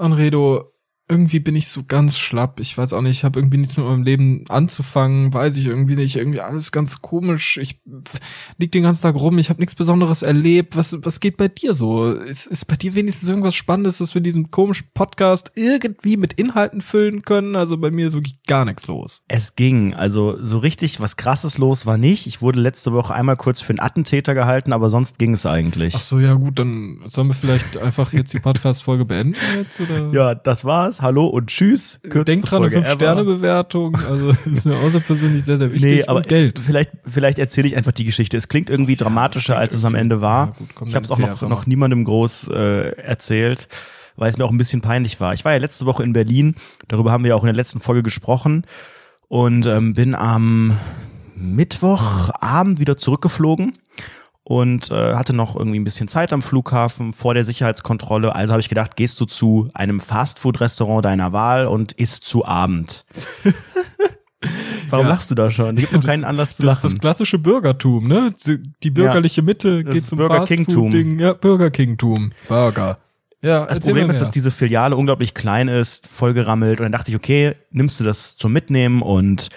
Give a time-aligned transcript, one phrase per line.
[0.00, 0.72] Anredo,
[1.10, 2.60] irgendwie bin ich so ganz schlapp.
[2.60, 5.96] Ich weiß auch nicht, ich habe irgendwie nichts mit meinem Leben anzufangen, weiß ich irgendwie
[5.96, 6.16] nicht.
[6.16, 7.58] Irgendwie alles ganz komisch.
[7.58, 7.80] Ich
[8.58, 10.76] lieg den ganzen Tag rum, ich habe nichts Besonderes erlebt.
[10.76, 12.12] Was, was geht bei dir so?
[12.12, 16.80] Ist, ist bei dir wenigstens irgendwas Spannendes, dass wir diesen komischen Podcast irgendwie mit Inhalten
[16.80, 17.56] füllen können?
[17.56, 19.22] Also bei mir ist wirklich gar nichts los.
[19.26, 19.94] Es ging.
[19.94, 22.28] Also so richtig was krasses los war nicht.
[22.28, 25.94] Ich wurde letzte Woche einmal kurz für einen Attentäter gehalten, aber sonst ging es eigentlich.
[25.96, 30.12] Ach so, ja gut, dann sollen wir vielleicht einfach jetzt die Podcast-Folge beenden jetzt, oder?
[30.12, 30.99] Ja, das war's.
[31.00, 31.98] Hallo und tschüss.
[32.02, 33.96] Kürzeste Denk dran, eine 5-Sterne-Bewertung.
[33.96, 35.90] Also ist mir außerpersönlich sehr, sehr wichtig.
[35.90, 36.58] Nee, aber Geld.
[36.58, 38.36] Vielleicht, vielleicht erzähle ich einfach die Geschichte.
[38.36, 40.48] Es klingt irgendwie ja, dramatischer, als es am Ende war.
[40.48, 43.68] Ja, gut, ich habe es auch noch, noch niemandem groß äh, erzählt,
[44.16, 45.32] weil es mir auch ein bisschen peinlich war.
[45.32, 46.54] Ich war ja letzte Woche in Berlin.
[46.88, 48.66] Darüber haben wir auch in der letzten Folge gesprochen.
[49.28, 50.76] Und ähm, bin am
[51.34, 53.72] Mittwochabend wieder zurückgeflogen
[54.50, 58.34] und äh, hatte noch irgendwie ein bisschen Zeit am Flughafen vor der Sicherheitskontrolle.
[58.34, 63.04] Also habe ich gedacht, gehst du zu einem Fastfood-Restaurant deiner Wahl und isst zu Abend.
[64.90, 65.12] Warum ja.
[65.12, 65.76] lachst du da schon?
[65.76, 66.82] Es gibt noch keinen Anlass zu das lachen.
[66.82, 68.34] Das ist das klassische Bürgertum, ne?
[68.82, 71.20] Die bürgerliche Mitte das geht zum Burger King-Tum.
[71.20, 72.32] Ja, Burger King-Tum.
[72.48, 72.98] Burger.
[73.42, 76.80] Ja, das Problem ist, dass diese Filiale unglaublich klein ist, vollgerammelt.
[76.80, 79.48] Und dann dachte ich, okay, nimmst du das zum Mitnehmen und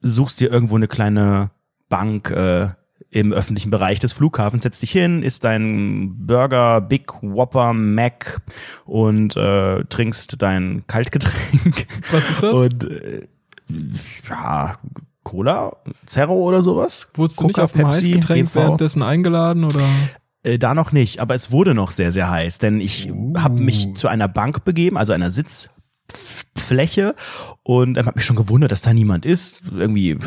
[0.00, 1.50] suchst dir irgendwo eine kleine
[1.90, 2.68] Bank, äh,
[3.10, 4.62] im öffentlichen Bereich des Flughafens.
[4.62, 8.42] Setz dich hin, isst dein Burger, Big Whopper, Mac
[8.84, 11.86] und äh, trinkst dein Kaltgetränk.
[12.10, 12.56] Was ist das?
[12.56, 13.26] Und äh,
[14.28, 14.74] ja,
[15.22, 17.08] Cola, Zerro oder sowas.
[17.14, 18.54] Wurdest du nicht auf dem Heißgetränk EV?
[18.54, 19.82] währenddessen eingeladen oder?
[20.42, 23.34] Äh, da noch nicht, aber es wurde noch sehr, sehr heiß, denn ich uh.
[23.36, 27.14] habe mich zu einer Bank begeben, also einer Sitzfläche
[27.62, 29.62] und ähm, habe mich schon gewundert, dass da niemand ist.
[29.70, 30.18] Irgendwie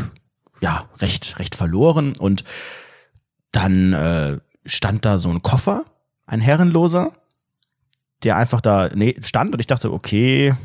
[0.64, 2.16] ja, recht, recht verloren.
[2.18, 2.46] Und
[3.52, 5.84] dann äh, stand da so ein Koffer,
[6.26, 7.12] ein herrenloser,
[8.24, 10.56] der einfach da nee, stand und ich dachte, okay,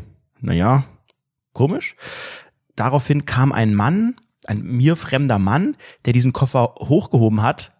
[0.41, 0.85] naja,
[1.53, 1.97] komisch.
[2.77, 4.15] Daraufhin kam ein Mann,
[4.47, 7.73] ein mir fremder Mann, der diesen Koffer hochgehoben hat,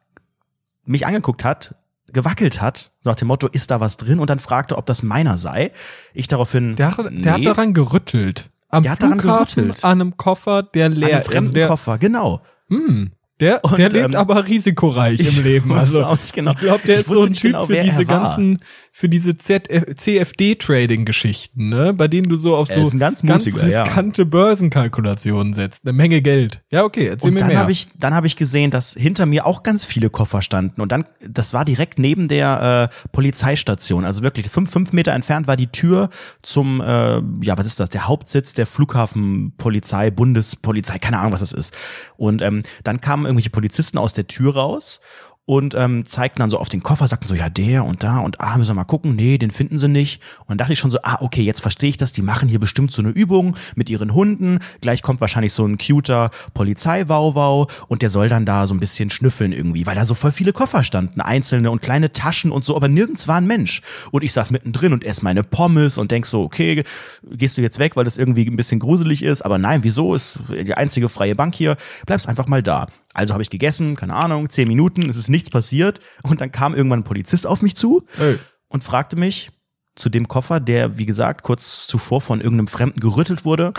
[0.85, 1.77] mich angeguckt hat,
[2.09, 4.19] gewackelt hat, nach dem Motto, ist da was drin?
[4.19, 5.71] Und dann fragte, ob das meiner sei.
[6.15, 6.75] Ich daraufhin.
[6.75, 7.31] Der, der nee.
[7.31, 11.57] hat daran gerüttelt am der Flughafen an einem Koffer, der leer an einem fremden ist.
[11.57, 12.43] Der, Koffer, genau.
[12.69, 13.13] Hm.
[13.41, 15.73] Der, und, der lebt ähm, aber risikoreich im Leben.
[15.73, 16.51] Also auch nicht genau.
[16.53, 18.59] ich glaube, der ich ist so ein Typ genau, für diese ganzen,
[18.91, 21.95] für diese CFD-Trading-Geschichten, ne?
[21.95, 24.29] Bei denen du so auf so ganz, ganz riskante ja.
[24.29, 25.87] Börsenkalkulationen setzt.
[25.87, 26.63] Eine Menge Geld.
[26.73, 27.61] Ja, okay, erzähl und mir dann mehr.
[27.61, 30.81] Hab ich, dann habe ich gesehen, dass hinter mir auch ganz viele Koffer standen.
[30.81, 34.05] Und dann, das war direkt neben der äh, Polizeistation.
[34.05, 36.11] Also wirklich fünf, fünf Meter entfernt war die Tür
[36.43, 37.91] zum, äh, ja, was ist das?
[37.91, 41.73] Der Hauptsitz der Flughafenpolizei, Bundespolizei, keine Ahnung, was das ist.
[42.17, 45.01] Und ähm, dann kamen irgendwelche Polizisten aus der Tür raus
[45.49, 48.39] und ähm, zeigten dann so auf den Koffer, sagten so, ja, der und da und
[48.39, 50.21] ah, müssen wir mal gucken, nee, den finden sie nicht.
[50.41, 52.59] Und dann dachte ich schon so, ah, okay, jetzt verstehe ich das, die machen hier
[52.59, 54.59] bestimmt so eine Übung mit ihren Hunden.
[54.83, 59.09] Gleich kommt wahrscheinlich so ein cuter Polizeiwauwau und der soll dann da so ein bisschen
[59.09, 62.77] schnüffeln irgendwie, weil da so voll viele Koffer standen, einzelne und kleine Taschen und so,
[62.77, 63.81] aber nirgends war ein Mensch.
[64.11, 66.85] Und ich saß mittendrin und esse meine Pommes und denk so, okay,
[67.23, 70.41] gehst du jetzt weg, weil das irgendwie ein bisschen gruselig ist, aber nein, wieso ist
[70.51, 71.79] die einzige freie Bank hier?
[72.05, 72.89] Bleibst einfach mal da.
[73.19, 75.99] Also habe ich gegessen, keine Ahnung, zehn Minuten, es ist nichts passiert.
[76.23, 78.39] Und dann kam irgendwann ein Polizist auf mich zu hey.
[78.69, 79.51] und fragte mich
[79.97, 83.73] zu dem Koffer, der, wie gesagt, kurz zuvor von irgendeinem Fremden gerüttelt wurde.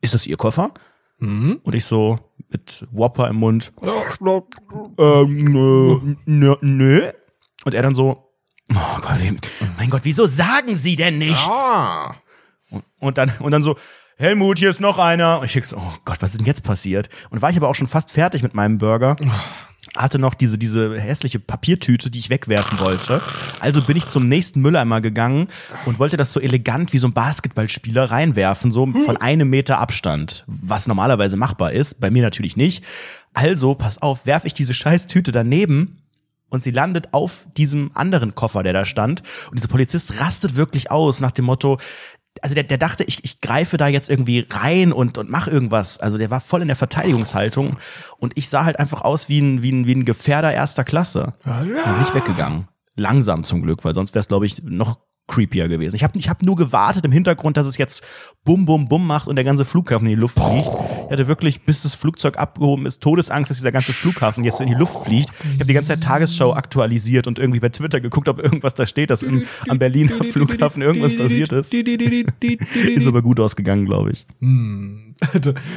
[0.00, 0.72] Ist das Ihr Koffer?
[1.18, 1.60] Mhm.
[1.62, 2.18] Und ich so
[2.48, 3.72] mit Whopper im Mund.
[4.98, 5.44] ähm,
[6.24, 7.10] nö, nö.
[7.64, 8.32] Und er dann so,
[8.72, 9.18] oh Gott,
[9.76, 11.50] mein Gott, wieso sagen Sie denn nichts?
[11.50, 12.14] Ah.
[12.70, 13.76] Und, und, dann, und dann so,
[14.20, 15.38] Helmut, hier ist noch einer.
[15.38, 17.08] Und ich denk so, oh Gott, was ist denn jetzt passiert?
[17.30, 19.16] Und war ich aber auch schon fast fertig mit meinem Burger.
[19.96, 23.22] Hatte noch diese, diese hässliche Papiertüte, die ich wegwerfen wollte.
[23.60, 25.48] Also bin ich zum nächsten Mülleimer gegangen
[25.86, 30.44] und wollte das so elegant wie so ein Basketballspieler reinwerfen, so von einem Meter Abstand.
[30.46, 32.84] Was normalerweise machbar ist, bei mir natürlich nicht.
[33.32, 36.02] Also, pass auf, werfe ich diese scheiß Tüte daneben
[36.50, 39.22] und sie landet auf diesem anderen Koffer, der da stand.
[39.48, 41.78] Und dieser Polizist rastet wirklich aus nach dem Motto,
[42.42, 45.98] also der, der dachte, ich, ich greife da jetzt irgendwie rein und, und mach irgendwas.
[45.98, 47.76] Also der war voll in der Verteidigungshaltung
[48.18, 51.34] und ich sah halt einfach aus wie ein, wie ein, wie ein Gefährder erster Klasse.
[51.44, 51.62] Ja.
[51.62, 52.68] Bin nicht weggegangen.
[52.96, 54.98] Langsam zum Glück, weil sonst wäre es, glaube ich, noch
[55.30, 55.96] creepier gewesen.
[55.96, 58.04] Ich habe ich hab nur gewartet im Hintergrund, dass es jetzt
[58.44, 60.68] bum, bum, bum macht und der ganze Flughafen in die Luft fliegt.
[61.06, 64.68] Ich hatte wirklich, bis das Flugzeug abgehoben ist, Todesangst, dass dieser ganze Flughafen jetzt in
[64.68, 65.30] die Luft fliegt.
[65.42, 68.86] Ich habe die ganze Zeit Tagesschau aktualisiert und irgendwie bei Twitter geguckt, ob irgendwas da
[68.86, 71.72] steht, dass im, am Berliner Flughafen irgendwas passiert ist.
[72.94, 74.26] ist aber gut ausgegangen, glaube ich.
[74.40, 75.09] Hm.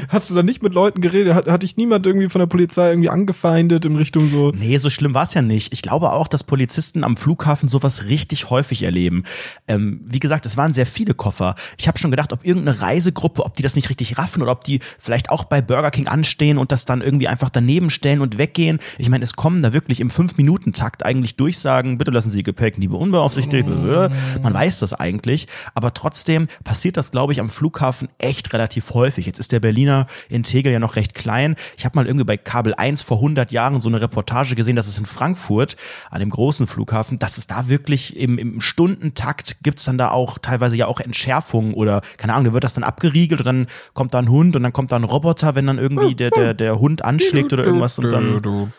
[0.09, 1.33] Hast du da nicht mit Leuten geredet?
[1.33, 4.51] Hat, hat dich niemand irgendwie von der Polizei irgendwie angefeindet in Richtung so?
[4.51, 5.73] Nee, so schlimm war es ja nicht.
[5.73, 9.23] Ich glaube auch, dass Polizisten am Flughafen sowas richtig häufig erleben.
[9.67, 11.55] Ähm, wie gesagt, es waren sehr viele Koffer.
[11.77, 14.63] Ich habe schon gedacht, ob irgendeine Reisegruppe, ob die das nicht richtig raffen oder ob
[14.63, 18.37] die vielleicht auch bei Burger King anstehen und das dann irgendwie einfach daneben stellen und
[18.37, 18.79] weggehen.
[18.97, 22.87] Ich meine, es kommen da wirklich im Fünf-Minuten-Takt eigentlich Durchsagen, bitte lassen Sie Gepäck nie
[22.87, 23.67] unbeaufsichtigt.
[23.67, 25.47] Man weiß das eigentlich.
[25.73, 29.32] Aber trotzdem passiert das, glaube ich, am Flughafen echt relativ häufig.
[29.33, 31.55] Jetzt ist der Berliner in Tegel ja noch recht klein.
[31.75, 34.87] Ich habe mal irgendwie bei Kabel 1 vor 100 Jahren so eine Reportage gesehen, dass
[34.87, 35.75] es in Frankfurt,
[36.11, 40.37] an dem großen Flughafen, dass es da wirklich im, im Stundentakt gibt's dann da auch
[40.37, 44.13] teilweise ja auch Entschärfungen oder, keine Ahnung, da wird das dann abgeriegelt und dann kommt
[44.13, 46.79] da ein Hund und dann kommt da ein Roboter, wenn dann irgendwie der, der, der
[46.79, 48.69] Hund anschlägt oder irgendwas und dann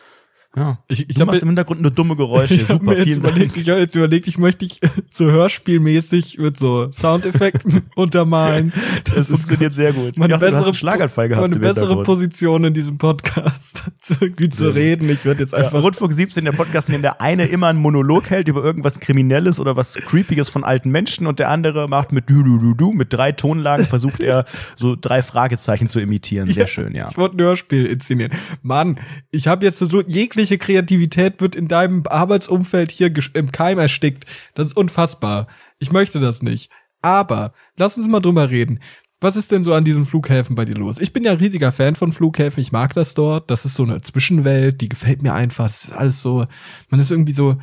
[0.56, 0.78] ja.
[0.88, 2.54] Ich, ich habe im Hintergrund nur dumme Geräusche.
[2.64, 4.80] Ich habe mir jetzt überlegt, ich habe jetzt überlegt, ich möchte ich
[5.10, 8.72] so hörspielmäßig mit so Soundeffekten untermalen.
[9.04, 10.16] Das, das funktioniert sehr gut.
[10.16, 13.90] Meine dachte, bessere, Schlaganfall gehabt meine bessere Position in diesem Podcast,
[14.20, 15.10] irgendwie zu reden.
[15.10, 17.80] Ich werde jetzt einfach ja, Rundfunk 17, der Podcast, in dem der eine immer einen
[17.80, 22.12] Monolog hält über irgendwas Kriminelles oder was Creepiges von alten Menschen und der andere macht
[22.12, 24.44] mit du du du du mit drei Tonlagen versucht er
[24.76, 26.46] so drei Fragezeichen zu imitieren.
[26.46, 27.08] Sehr ja, schön, ja.
[27.10, 28.32] Ich wollte ein Hörspiel inszenieren.
[28.62, 28.98] Mann,
[29.30, 34.24] ich habe jetzt so jegliche jegliche Kreativität wird in deinem Arbeitsumfeld hier im Keim erstickt.
[34.54, 35.46] Das ist unfassbar.
[35.78, 36.70] Ich möchte das nicht.
[37.02, 38.80] Aber lass uns mal drüber reden.
[39.20, 41.00] Was ist denn so an diesen Flughäfen bei dir los?
[41.00, 42.60] Ich bin ja riesiger Fan von Flughäfen.
[42.60, 43.50] Ich mag das dort.
[43.50, 45.64] Das ist so eine Zwischenwelt, die gefällt mir einfach.
[45.64, 46.46] Das ist alles so,
[46.90, 47.56] man ist irgendwie so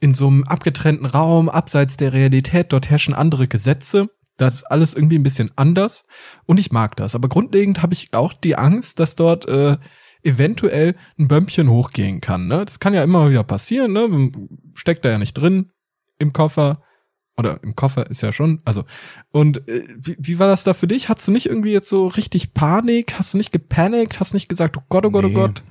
[0.00, 2.72] in so einem abgetrennten Raum, abseits der Realität.
[2.72, 4.08] Dort herrschen andere Gesetze.
[4.36, 6.04] Das ist alles irgendwie ein bisschen anders.
[6.46, 7.14] Und ich mag das.
[7.14, 9.76] Aber grundlegend habe ich auch die Angst, dass dort äh,
[10.24, 12.48] eventuell ein Bömpchen hochgehen kann.
[12.48, 12.64] Ne?
[12.64, 13.92] Das kann ja immer wieder passieren.
[13.92, 14.30] Ne?
[14.74, 15.70] Steckt da ja nicht drin
[16.18, 16.82] im Koffer.
[17.36, 18.84] Oder im Koffer ist ja schon, also.
[19.32, 21.08] Und äh, wie, wie war das da für dich?
[21.08, 23.18] Hast du nicht irgendwie jetzt so richtig Panik?
[23.18, 24.20] Hast du nicht gepanikt?
[24.20, 25.34] Hast du nicht gesagt, oh Gott, oh Gott, oh nee.
[25.34, 25.64] oh Gott?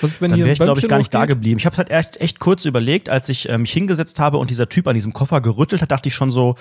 [0.00, 1.58] Was ist, wenn Dann wäre ich, glaube ich, gar nicht da geblieben.
[1.58, 4.50] Ich habe es halt echt, echt kurz überlegt, als ich äh, mich hingesetzt habe und
[4.50, 6.54] dieser Typ an diesem Koffer gerüttelt hat, dachte ich schon so,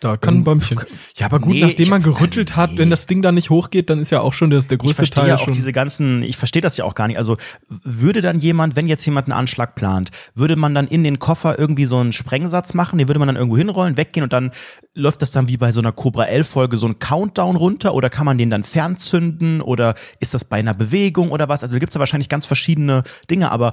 [0.00, 0.80] da kann ein Bäumchen.
[1.16, 2.78] Ja, aber gut, nee, nachdem man gerüttelt hat, nee.
[2.78, 5.10] wenn das Ding da nicht hochgeht, dann ist ja auch schon das, der größte ich
[5.10, 7.18] Teil ja auch diese ganzen, ich verstehe das ja auch gar nicht.
[7.18, 7.36] Also
[7.68, 11.58] würde dann jemand, wenn jetzt jemand einen Anschlag plant, würde man dann in den Koffer
[11.58, 14.50] irgendwie so einen Sprengsatz machen, den würde man dann irgendwo hinrollen, weggehen und dann
[14.94, 18.10] läuft das dann wie bei so einer Cobra 11 Folge so ein Countdown runter oder
[18.10, 21.62] kann man den dann fernzünden oder ist das bei einer Bewegung oder was?
[21.62, 23.72] Also da gibt es ja wahrscheinlich ganz verschiedene Dinge, aber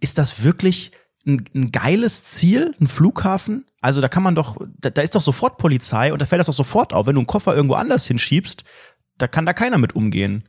[0.00, 0.92] ist das wirklich
[1.26, 3.66] ein, ein geiles Ziel, ein Flughafen?
[3.80, 6.46] Also da kann man doch, da, da ist doch sofort Polizei und da fällt das
[6.46, 7.06] doch sofort auf.
[7.06, 8.64] Wenn du einen Koffer irgendwo anders hinschiebst,
[9.18, 10.44] da kann da keiner mit umgehen.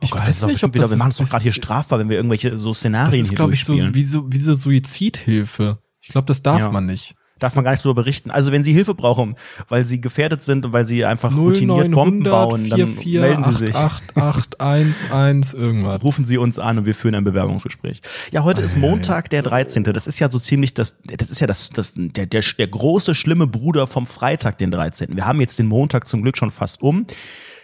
[0.00, 1.98] Ich oh Gott, weiß nicht, ob wieder, das wir machen es doch gerade hier strafbar,
[1.98, 5.78] wenn wir irgendwelche so Szenarien das ist, glaube ich, so wie so, wie so Suizidhilfe.
[6.00, 6.70] Ich glaube, das darf ja.
[6.70, 8.30] man nicht darf man gar nicht darüber berichten.
[8.30, 9.36] Also wenn Sie Hilfe brauchen,
[9.68, 13.44] weil Sie gefährdet sind und weil Sie einfach routiniert Bomben bauen, dann 4, 4, melden
[13.44, 13.76] Sie 8, sich.
[13.76, 16.02] 8811 irgendwas.
[16.02, 18.00] Rufen Sie uns an und wir führen ein Bewerbungsgespräch.
[18.32, 19.84] Ja, heute ist Montag, der 13.
[19.84, 23.14] Das ist ja so ziemlich das, das ist ja das, das der, der, der große,
[23.14, 25.14] schlimme Bruder vom Freitag, den 13.
[25.14, 27.06] Wir haben jetzt den Montag zum Glück schon fast um.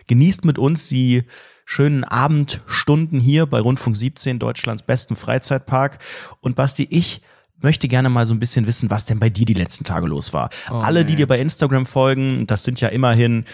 [0.06, 1.24] Genießt mit uns die
[1.64, 5.98] schönen Abendstunden hier bei Rundfunk 17, Deutschlands besten Freizeitpark.
[6.40, 7.22] Und Basti, ich
[7.62, 10.32] möchte gerne mal so ein bisschen wissen, was denn bei dir die letzten Tage los
[10.32, 10.50] war.
[10.70, 13.44] Oh, Alle, die dir bei Instagram folgen, das sind ja immerhin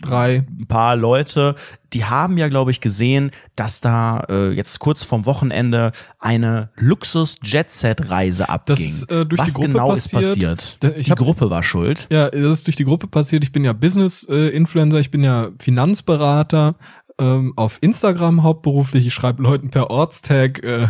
[0.00, 1.56] drei ein paar Leute,
[1.92, 8.48] die haben ja, glaube ich, gesehen, dass da äh, jetzt kurz vorm Wochenende eine Luxus-Jet-Set-Reise
[8.48, 8.76] abging.
[8.76, 10.22] Das ist äh, durch Was die Gruppe genau passiert.
[10.22, 10.76] ist passiert?
[10.96, 12.06] Ich die hab, Gruppe war schuld.
[12.10, 13.42] Ja, das ist durch die Gruppe passiert.
[13.42, 16.76] Ich bin ja Business-Influencer, ich bin ja Finanzberater
[17.18, 19.06] ähm, auf Instagram hauptberuflich.
[19.06, 20.88] Ich schreibe Leuten per Ortstag äh,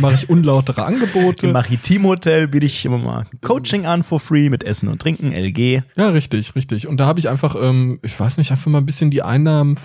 [0.00, 1.46] mache ich unlautere Angebote.
[1.46, 5.82] Im Maritim-Hotel biete ich immer mal Coaching an for free mit Essen und Trinken, LG.
[5.96, 6.86] Ja, richtig, richtig.
[6.86, 9.76] Und da habe ich einfach, ähm, ich weiß nicht, einfach mal ein bisschen die Einnahmen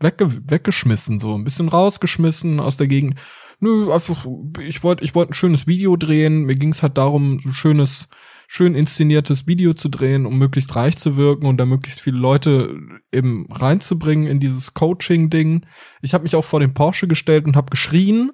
[0.00, 3.14] wegge weggeschmissen, so ein bisschen rausgeschmissen aus der Gegend.
[3.60, 4.26] Nö, einfach,
[4.62, 6.44] ich wollte ich wollte ein schönes Video drehen.
[6.44, 8.08] Mir ging es halt darum, ein schönes,
[8.46, 12.74] schön inszeniertes Video zu drehen, um möglichst reich zu wirken und da möglichst viele Leute
[13.12, 15.66] eben reinzubringen in dieses Coaching-Ding.
[16.00, 18.32] Ich habe mich auch vor den Porsche gestellt und habe geschrien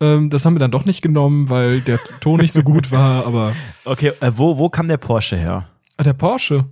[0.00, 3.26] ähm, das haben wir dann doch nicht genommen, weil der Ton nicht so gut war,
[3.26, 3.54] aber.
[3.84, 5.68] Okay, äh, wo, wo kam der Porsche her?
[5.96, 6.66] Ah, der Porsche.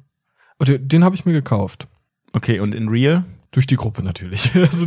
[0.59, 1.89] Oh, den, den habe ich mir gekauft.
[2.33, 3.25] Okay, und in Real?
[3.51, 4.51] Durch die Gruppe natürlich.
[4.55, 4.87] Also,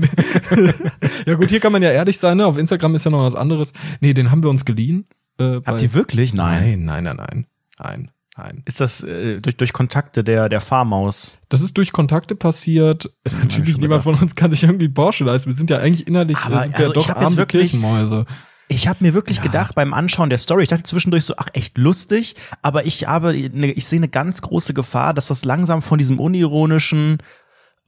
[1.26, 2.46] ja gut, hier kann man ja ehrlich sein, ne?
[2.46, 3.72] Auf Instagram ist ja noch was anderes.
[4.02, 5.06] Nee, den haben wir uns geliehen.
[5.40, 6.34] Äh, Habt ihr wirklich?
[6.34, 6.84] Nein.
[6.84, 7.48] Nein, nein, nein, nein.
[7.80, 8.12] Nein.
[8.38, 8.62] Nein.
[8.66, 11.38] Ist das äh, durch, durch Kontakte der, der Farmaus?
[11.50, 13.12] Das ist durch Kontakte passiert.
[13.28, 15.50] Ja, Natürlich, niemand von uns kann sich irgendwie Porsche leisten.
[15.50, 18.26] Wir sind ja eigentlich innerlich Aber, sind also ja doch arme wirklich, Kirchenmäuse.
[18.70, 19.44] Ich habe mir wirklich ja.
[19.44, 23.32] gedacht beim Anschauen der Story, ich dachte zwischendurch so, ach echt lustig, aber ich habe,
[23.34, 27.20] ne, ich sehe eine ganz große Gefahr, dass das langsam von diesem unironischen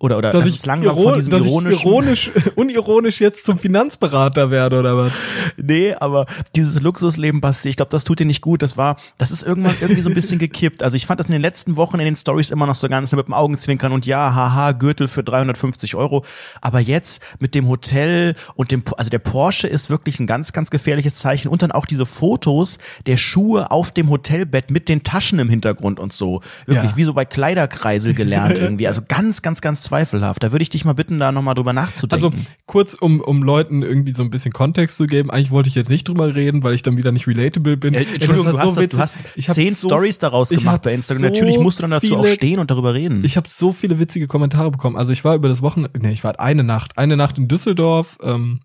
[0.02, 3.60] Oder, oder dass dass ich, es langsam von diesem dass ich ironisch, unironisch jetzt zum
[3.60, 5.12] Finanzberater werde oder was?
[5.58, 6.26] Nee, aber
[6.56, 8.62] dieses Luxusleben, Basti, ich glaube, das tut dir nicht gut.
[8.62, 10.84] Das war, das ist irgendwann irgendwie so ein bisschen gekippt.
[10.84, 13.12] Also ich fand das in den letzten Wochen in den Stories immer noch so ganz
[13.12, 16.24] mit dem Augenzwinkern und ja, haha, Gürtel für 350 Euro.
[16.62, 20.70] Aber jetzt mit dem Hotel und dem, also der Porsche ist wirklich ein ganz, ganz
[20.70, 21.50] gefährliches Zeichen.
[21.50, 26.00] Und dann auch diese Fotos der Schuhe auf dem Hotelbett mit den Taschen im Hintergrund
[26.00, 26.40] und so.
[26.66, 26.98] Wirklich Ja.
[26.98, 28.88] wie so bei Kleiderkreisel gelernt irgendwie.
[28.88, 30.42] Also ganz, ganz, ganz zweifelhaft.
[30.44, 32.26] Da würde ich dich mal bitten, da nochmal drüber nachzudenken.
[32.34, 35.30] Also kurz, um, um Leuten irgendwie so ein bisschen Kontext zu geben.
[35.32, 37.94] Eigentlich wollte ich jetzt nicht drüber reden, weil ich dann wieder nicht relatable bin.
[37.94, 38.90] Äh, Entschuldigung, das du war hast, das, witzig.
[38.98, 41.22] du hast Ich zehn so- Stories daraus gemacht bei Instagram.
[41.22, 43.24] so Natürlich musst du dann dazu auch viele- stehen und darüber reden.
[43.24, 44.96] Ich habe so viele witzige Kommentare bekommen.
[44.96, 48.18] Also ich war über das Wochenende, nee, ich war eine Nacht, eine Nacht in Düsseldorf
[48.24, 48.60] ähm,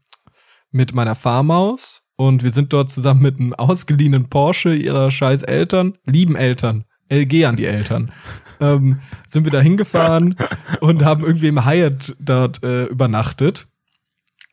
[0.70, 5.94] mit meiner Farmaus und wir sind dort zusammen mit einem ausgeliehenen Porsche ihrer scheiß Eltern,
[6.06, 8.12] lieben Eltern, LG an die Eltern,
[8.60, 10.36] ähm, sind wir da hingefahren
[10.80, 13.68] und haben irgendwie im Hyatt dort äh, übernachtet.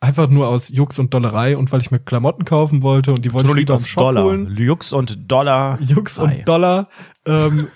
[0.00, 3.32] Einfach nur aus Jux und Dollerei und weil ich mir Klamotten kaufen wollte und die
[3.32, 4.24] wollte ich lieber im Shop Dollar.
[4.24, 4.52] holen.
[4.56, 5.80] Jux und Dollar.
[5.80, 6.22] Jux Ei.
[6.24, 6.88] und Dollar
[7.24, 7.68] ähm,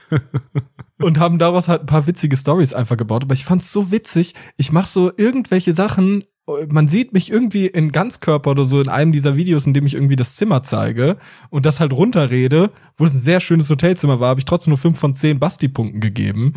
[1.00, 3.22] und haben daraus halt ein paar witzige Stories einfach gebaut.
[3.22, 4.34] Aber ich fand's so witzig.
[4.56, 6.24] Ich mache so irgendwelche Sachen.
[6.68, 9.94] Man sieht mich irgendwie in Ganzkörper oder so in einem dieser Videos, in dem ich
[9.94, 11.16] irgendwie das Zimmer zeige
[11.50, 14.78] und das halt runterrede, wo es ein sehr schönes Hotelzimmer war, habe ich trotzdem nur
[14.78, 16.54] fünf von zehn Basti-Punkten gegeben.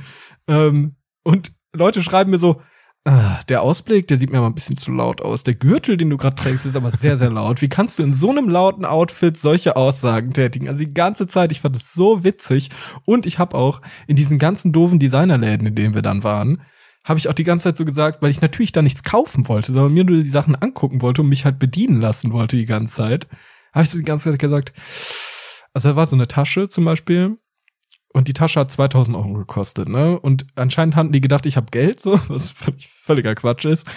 [0.47, 2.61] Ähm, und Leute schreiben mir so,
[3.05, 5.43] Ah, der Ausblick, der sieht mir aber ein bisschen zu laut aus.
[5.43, 7.61] Der Gürtel, den du gerade trägst, ist aber sehr, sehr laut.
[7.61, 10.67] Wie kannst du in so einem lauten Outfit solche Aussagen tätigen?
[10.67, 12.69] Also die ganze Zeit, ich fand es so witzig.
[13.05, 16.61] Und ich habe auch in diesen ganzen doofen Designerläden, in denen wir dann waren,
[17.03, 19.71] habe ich auch die ganze Zeit so gesagt, weil ich natürlich da nichts kaufen wollte,
[19.71, 22.93] sondern mir nur die Sachen angucken wollte und mich halt bedienen lassen wollte die ganze
[22.93, 23.27] Zeit,
[23.73, 24.73] habe ich so die ganze Zeit gesagt,
[25.73, 27.37] also da war so eine Tasche zum Beispiel,
[28.11, 30.19] und die Tasche hat 2000 Euro gekostet, ne?
[30.19, 33.87] Und anscheinend hatten die gedacht, ich habe Geld, so, was völlig, völliger Quatsch ist.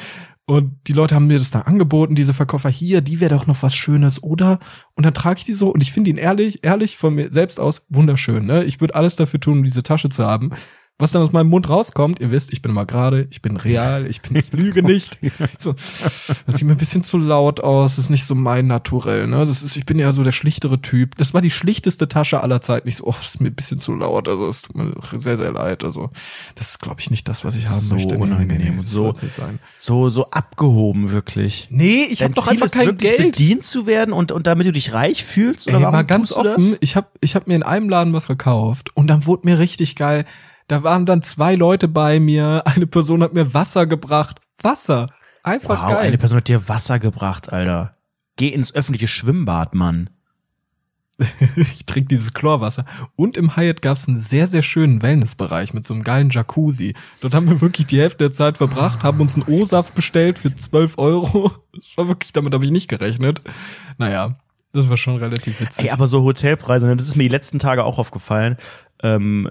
[0.45, 3.63] Und die Leute haben mir das dann angeboten, diese Verkäufer, hier, die wäre doch noch
[3.63, 4.59] was Schönes, oder?
[4.95, 7.61] Und dann trage ich die so und ich finde ihn ehrlich, ehrlich von mir selbst
[7.61, 8.65] aus wunderschön, ne?
[8.65, 10.51] Ich würde alles dafür tun, um diese Tasche zu haben.
[10.99, 14.07] Was dann aus meinem Mund rauskommt, ihr wisst, ich bin immer gerade, ich bin real,
[14.07, 15.19] ich bin, ich lüge nicht.
[15.59, 19.27] So, das sieht mir ein bisschen zu laut aus, das ist nicht so mein Naturell,
[19.27, 19.45] ne?
[19.45, 21.17] Das ist, ich bin ja so der schlichtere Typ.
[21.17, 22.87] Das war die schlichteste Tasche aller Zeiten.
[22.87, 25.37] Ich so, oh, das ist mir ein bisschen zu laut, also es tut mir sehr,
[25.37, 25.83] sehr leid.
[25.83, 26.11] Also,
[26.55, 28.17] das ist, glaube ich, nicht das, was ich haben So möchte.
[28.17, 28.77] unangenehm.
[28.77, 29.59] das So- sein.
[29.81, 31.67] So, so abgehoben, wirklich.
[31.71, 33.33] Nee, ich habe doch Ziel einfach kein wirklich Geld.
[33.33, 35.67] bedient zu werden und, und damit du dich reich fühlst?
[35.67, 38.29] Oder Ey, warum mal ganz offen, ich habe ich hab mir in einem Laden was
[38.29, 40.27] gekauft und dann wurde mir richtig geil.
[40.73, 44.41] Da waren dann zwei Leute bei mir, eine Person hat mir Wasser gebracht.
[44.63, 45.09] Wasser.
[45.43, 46.07] Einfach Wow, geil.
[46.07, 47.95] eine Person hat dir Wasser gebracht, Alter.
[48.37, 50.09] Geh ins öffentliche Schwimmbad, Mann.
[51.57, 52.87] ich trinke dieses Chlorwasser.
[53.17, 56.95] Und im Hyatt gab es einen sehr, sehr schönen Wellnessbereich mit so einem geilen Jacuzzi.
[57.21, 60.55] Dort haben wir wirklich die Hälfte der Zeit verbracht, haben uns einen O-Saft bestellt für
[60.55, 61.53] 12 Euro.
[61.75, 63.43] Das war wirklich, damit habe ich nicht gerechnet.
[63.99, 64.39] Naja,
[64.73, 65.85] das war schon relativ witzig.
[65.85, 68.57] Ey, aber so Hotelpreise, ne, das ist mir die letzten Tage auch aufgefallen,
[69.03, 69.51] ähm,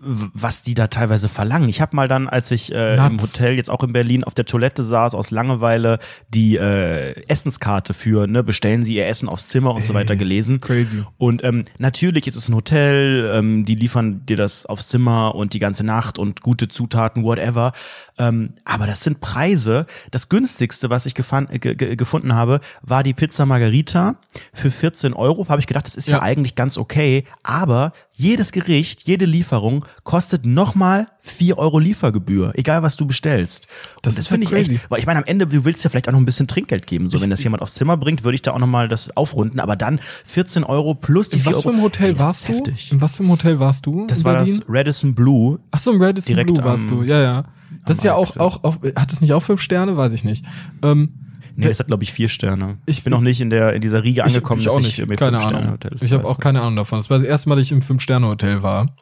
[0.00, 1.68] was die da teilweise verlangen.
[1.68, 3.20] Ich habe mal dann, als ich äh, im.
[3.20, 8.26] Hotel jetzt auch in Berlin auf der Toilette saß, aus Langeweile die äh, Essenskarte für,
[8.26, 10.60] ne, bestellen Sie Ihr Essen aufs Zimmer und so weiter gelesen.
[10.60, 11.04] crazy.
[11.18, 15.54] Und ähm, natürlich ist es ein Hotel, ähm, die liefern dir das aufs Zimmer und
[15.54, 17.72] die ganze Nacht und gute Zutaten, whatever.
[18.18, 19.86] Ähm, aber das sind Preise.
[20.10, 24.16] Das günstigste, was ich äh, ge ge gefunden habe, war die Pizza Margarita
[24.52, 25.48] für 14 Euro.
[25.48, 26.18] Habe ich gedacht, das ist ja.
[26.18, 26.22] Ja.
[26.22, 27.24] eigentlich ganz okay.
[27.42, 29.69] Aber jedes Gericht, jede Lieferung
[30.04, 33.66] kostet nochmal 4 Euro Liefergebühr, egal was du bestellst.
[34.02, 34.74] Das das finde ich crazy.
[34.74, 36.86] echt, weil ich meine, am Ende, du willst ja vielleicht auch noch ein bisschen Trinkgeld
[36.86, 37.08] geben.
[37.10, 39.60] So, Ich- wenn das jemand aufs Zimmer bringt, würde ich da auch nochmal das aufrunden.
[39.60, 41.62] Aber dann 14 Euro plus die In 4 was Euro.
[41.68, 42.52] für einem Hotel Ey, das warst du?
[42.54, 42.92] Heftig.
[42.92, 44.06] In was für einem Hotel warst du?
[44.06, 44.56] Das war Berlin?
[44.60, 45.58] das Radisson Blue.
[45.70, 47.02] Ach so, im Radisson Direkt Blue warst am- du.
[47.04, 47.44] Ja, ja.
[47.86, 49.96] Das ist ja auch, auch, auch, hat es nicht auch fünf Sterne?
[49.96, 50.44] Weiß ich nicht.
[50.82, 51.14] Ähm,
[51.56, 52.78] Nee, das hat, glaube ich, vier Sterne.
[52.86, 54.98] Ich- bin noch nicht in, der, in dieser Riege angekommen, ich, ich auch dass nicht.
[54.98, 55.72] ich mir keine fünf Sterne Ahnung.
[55.74, 56.98] Hotels Ich habe auch keine Ahnung davon.
[57.00, 58.94] Das war das erste Mal, dass ich im Fünf-Sterne-Hotel war.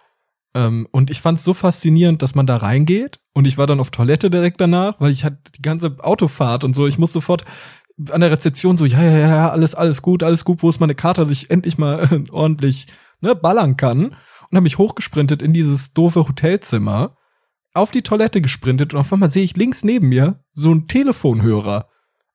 [0.59, 3.21] Ähm, und ich fand es so faszinierend, dass man da reingeht.
[3.33, 6.75] Und ich war dann auf Toilette direkt danach, weil ich hatte die ganze Autofahrt und
[6.75, 6.89] so.
[6.89, 7.45] Ich muss sofort
[8.11, 10.63] an der Rezeption so, ja, ja, ja, alles, alles gut, alles gut.
[10.63, 12.89] Wo ist meine Karte, dass ich endlich mal äh, ordentlich
[13.21, 14.07] ne, ballern kann?
[14.07, 17.17] Und habe mich hochgesprintet in dieses doofe Hotelzimmer,
[17.75, 21.87] auf die Toilette gesprintet und auf einmal sehe ich links neben mir so einen Telefonhörer.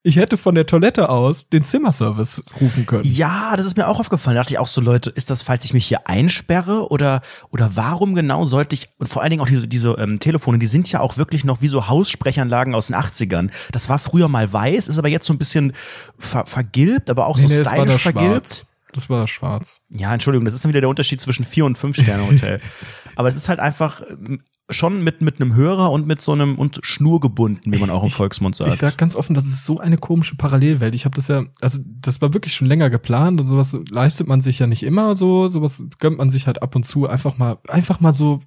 [0.05, 3.05] Ich hätte von der Toilette aus den Zimmerservice rufen können.
[3.05, 4.36] Ja, das ist mir auch aufgefallen.
[4.36, 7.72] Da dachte ich auch so, Leute, ist das, falls ich mich hier einsperre oder, oder
[7.75, 10.91] warum genau sollte ich, und vor allen Dingen auch diese, diese ähm, Telefone, die sind
[10.91, 13.50] ja auch wirklich noch wie so Haussprechanlagen aus den 80ern.
[13.72, 15.72] Das war früher mal weiß, ist aber jetzt so ein bisschen
[16.19, 18.48] ver vergilbt, aber auch so das war stylisch das vergilbt.
[18.48, 18.65] schwarz.
[18.91, 19.79] Das war schwarz.
[19.89, 22.60] Ja, Entschuldigung, das ist dann wieder der Unterschied zwischen vier und fünf Sterne Hotel.
[23.15, 24.41] Aber es ist halt einfach ähm,
[24.73, 28.01] schon mit, mit einem Hörer und mit so einem und Schnur gebunden, wie man auch
[28.03, 28.73] im Ich- Volksmund sagt.
[28.73, 30.93] Ich sag ganz offen, das ist so eine komische Parallelwelt.
[30.95, 34.41] Ich habe das ja, also das war wirklich schon länger geplant und sowas leistet man
[34.41, 37.57] sich ja nicht immer so, sowas gönnt man sich halt ab und zu einfach mal,
[37.69, 38.39] einfach mal so,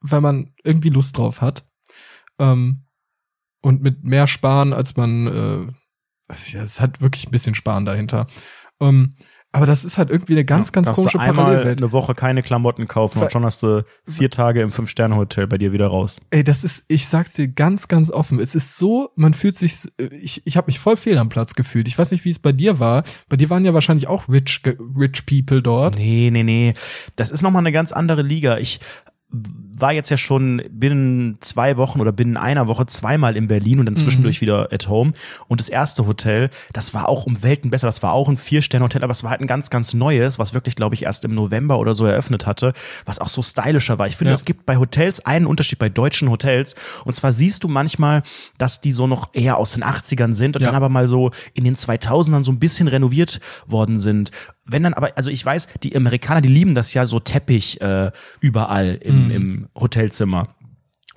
[0.00, 1.66] weil man irgendwie Lust drauf hat.
[2.38, 2.84] Ähm,
[3.62, 5.66] und mit mehr Sparen, als man, äh,
[6.52, 8.26] ja, es hat wirklich ein bisschen Sparen dahinter.
[8.80, 9.14] Ähm,
[9.56, 11.82] aber das ist halt irgendwie eine ganz, ganz Darfst du komische einmal Parallelwelt.
[11.82, 15.72] eine Woche keine Klamotten kaufen und schon hast du vier Tage im Fünf-Sterne-Hotel bei dir
[15.72, 16.20] wieder raus.
[16.30, 18.38] Ey, das ist, ich sag's dir ganz, ganz offen.
[18.38, 21.88] Es ist so, man fühlt sich, ich, ich habe mich voll fehl am Platz gefühlt.
[21.88, 23.02] Ich weiß nicht, wie es bei dir war.
[23.28, 24.60] Bei dir waren ja wahrscheinlich auch rich,
[24.96, 25.96] rich people dort.
[25.96, 26.74] Nee, nee, nee.
[27.16, 28.58] Das ist nochmal eine ganz andere Liga.
[28.58, 28.80] Ich
[29.78, 33.86] war jetzt ja schon binnen zwei Wochen oder binnen einer Woche zweimal in Berlin und
[33.86, 35.12] dann zwischendurch wieder at home.
[35.48, 37.86] Und das erste Hotel, das war auch um Welten besser.
[37.88, 40.76] Das war auch ein Vier-Sterne-Hotel, aber es war halt ein ganz, ganz neues, was wirklich,
[40.76, 42.72] glaube ich, erst im November oder so eröffnet hatte,
[43.04, 44.06] was auch so stylischer war.
[44.06, 44.34] Ich finde, Ja.
[44.36, 46.74] es gibt bei Hotels einen Unterschied bei deutschen Hotels.
[47.04, 48.22] Und zwar siehst du manchmal,
[48.56, 50.68] dass die so noch eher aus den 80ern sind und Ja.
[50.68, 54.30] dann aber mal so in den 2000ern so ein bisschen renoviert worden sind.
[54.66, 58.10] Wenn dann aber, also ich weiß, die Amerikaner, die lieben das ja so Teppich äh,
[58.40, 60.48] überall im, im Hotelzimmer.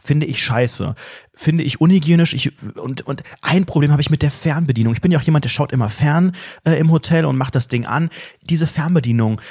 [0.02, 0.96] Finde ich scheiße.
[1.34, 2.34] Finde ich unhygienisch.
[2.34, 4.94] Ich, und, und ein Problem habe ich mit der Fernbedienung.
[4.94, 6.32] Ich bin ja auch jemand, der schaut immer fern
[6.64, 8.10] äh, im Hotel und macht das Ding an.
[8.42, 9.42] Diese Fernbedienung,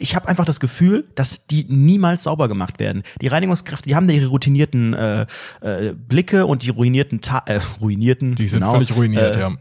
[0.00, 3.02] ich habe einfach das Gefühl, dass die niemals sauber gemacht werden.
[3.20, 5.26] Die Reinigungskräfte, die haben da ihre routinierten äh,
[5.60, 9.52] äh, Blicke und die ruinierten, Ta äh, ruinierten, Die sind genau, völlig ruiniert, äh, ja.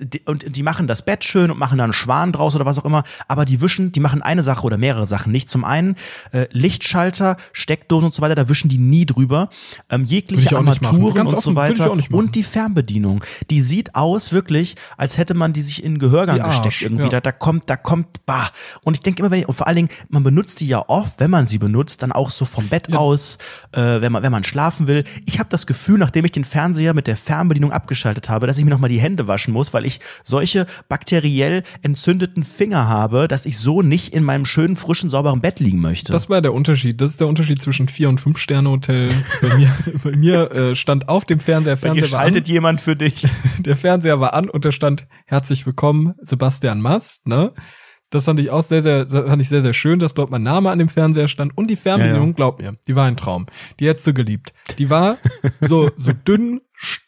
[0.00, 2.78] Die, und die machen das Bett schön und machen da einen Schwan draus oder was
[2.78, 5.48] auch immer, aber die wischen, die machen eine Sache oder mehrere Sachen nicht.
[5.50, 5.96] Zum einen
[6.32, 9.48] äh, Lichtschalter, Steckdosen und so weiter, da wischen die nie drüber.
[9.90, 10.56] Ähm, jegliche.
[10.56, 15.62] Armaturen und so weiter und die Fernbedienung, die sieht aus wirklich, als hätte man die
[15.62, 17.04] sich in den Gehörgang Arsch, gesteckt irgendwie.
[17.04, 17.08] ja.
[17.10, 18.50] Da, da kommt, da kommt, bah.
[18.82, 21.18] Und ich denke immer, wenn ich, und vor allen Dingen, man benutzt die ja oft,
[21.20, 22.98] wenn man sie benutzt, dann auch so vom Bett Ja.
[22.98, 23.38] aus,
[23.72, 25.04] äh, wenn man, wenn man schlafen will.
[25.26, 28.64] Ich habe das Gefühl, nachdem ich den Fernseher mit der Fernbedienung abgeschaltet habe, dass ich
[28.64, 33.58] mir nochmal die Hände waschen muss, weil ich solche bakteriell entzündeten Finger habe, dass ich
[33.58, 36.12] so nicht in meinem schönen, frischen, sauberen Bett liegen möchte.
[36.12, 36.98] Das war der Unterschied.
[37.02, 39.10] Das ist der Unterschied zwischen vier und fünf Sterne Hotel.
[39.42, 39.70] Bei mir,
[40.02, 43.26] bei mir äh, stand auf dem Fernseher, Fernseher war an, schaltet jemand für dich.
[43.58, 47.52] der Fernseher war an und da stand herzlich willkommen Sebastian Mast, ne?
[48.10, 50.70] Das fand ich auch sehr, sehr, fand ich sehr, sehr schön, dass dort mein Name
[50.70, 52.34] an dem Fernseher stand und die Fernbedienung, Ja, ja.
[52.34, 53.46] glaub mir, die war ein Traum.
[53.80, 54.52] Die hättest du geliebt.
[54.78, 55.18] Die war
[55.60, 56.60] so, so dünn,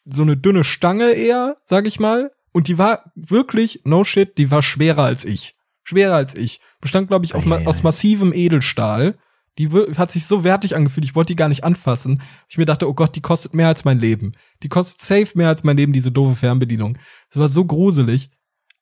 [0.04, 2.32] so eine dünne Stange eher, sag ich mal.
[2.52, 5.54] Und die war wirklich, no shit, die war schwerer als ich.
[5.82, 6.60] Schwerer als ich.
[6.80, 7.82] Bestand, glaube ich, auf, ma Ei, ei, aus ei.
[7.84, 9.18] massivem Edelstahl.
[9.58, 12.22] Die hat sich so wertig angefühlt, ich wollte die gar nicht anfassen.
[12.48, 14.32] Ich mir dachte, oh Gott, die kostet mehr als mein Leben.
[14.62, 16.96] Die kostet safe mehr als mein Leben, diese doofe Fernbedienung.
[17.30, 18.30] Das war so gruselig.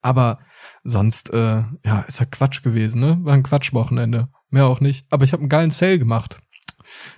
[0.02, 0.38] Aber
[0.84, 3.18] sonst, äh, ja, ist ja Quatsch gewesen, ne?
[3.22, 4.28] War ein Quatschwochenende.
[4.50, 5.06] Mehr auch nicht.
[5.10, 6.38] Aber ich habe einen geilen Sale gemacht.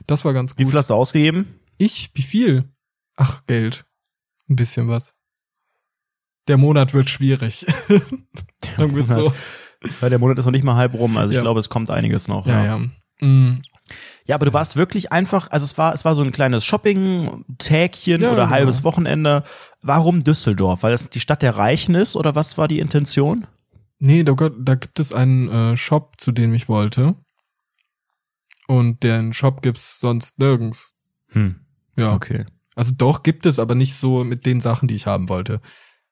[0.06, 0.70] Das war ganz Wie gut.
[0.70, 1.60] viel hast du ausgegeben?
[1.76, 2.10] Ich?
[2.14, 2.72] Wie viel?
[3.16, 3.84] Ach, Geld.
[4.48, 5.16] Ein bisschen was.
[6.48, 7.66] Der Monat wird schwierig.
[8.76, 9.32] Wir es so.
[10.00, 11.42] Weil der Monat ist noch nicht mal halb rum, also ich Ja.
[11.42, 12.46] glaube, es kommt einiges noch.
[12.46, 12.78] Ja, ja.
[13.26, 13.62] Mm,
[14.26, 18.20] Ja, aber du warst wirklich einfach, also es war, es war so ein kleines Shopping-Tägchen
[18.20, 18.50] Ja, oder genau.
[18.50, 19.44] halbes Wochenende.
[19.82, 20.82] Warum Düsseldorf?
[20.82, 23.46] Weil es die Stadt der Reichen ist oder was war die Intention?
[24.00, 27.14] Nee, da, da gibt es einen äh, Shop, zu dem ich wollte.
[28.66, 30.92] Und den Shop gibt's sonst nirgends.
[31.30, 31.56] Hm,
[31.96, 32.12] Ja.
[32.12, 32.44] okay.
[32.76, 35.60] Also doch gibt es, aber nicht so mit den Sachen, die ich haben wollte.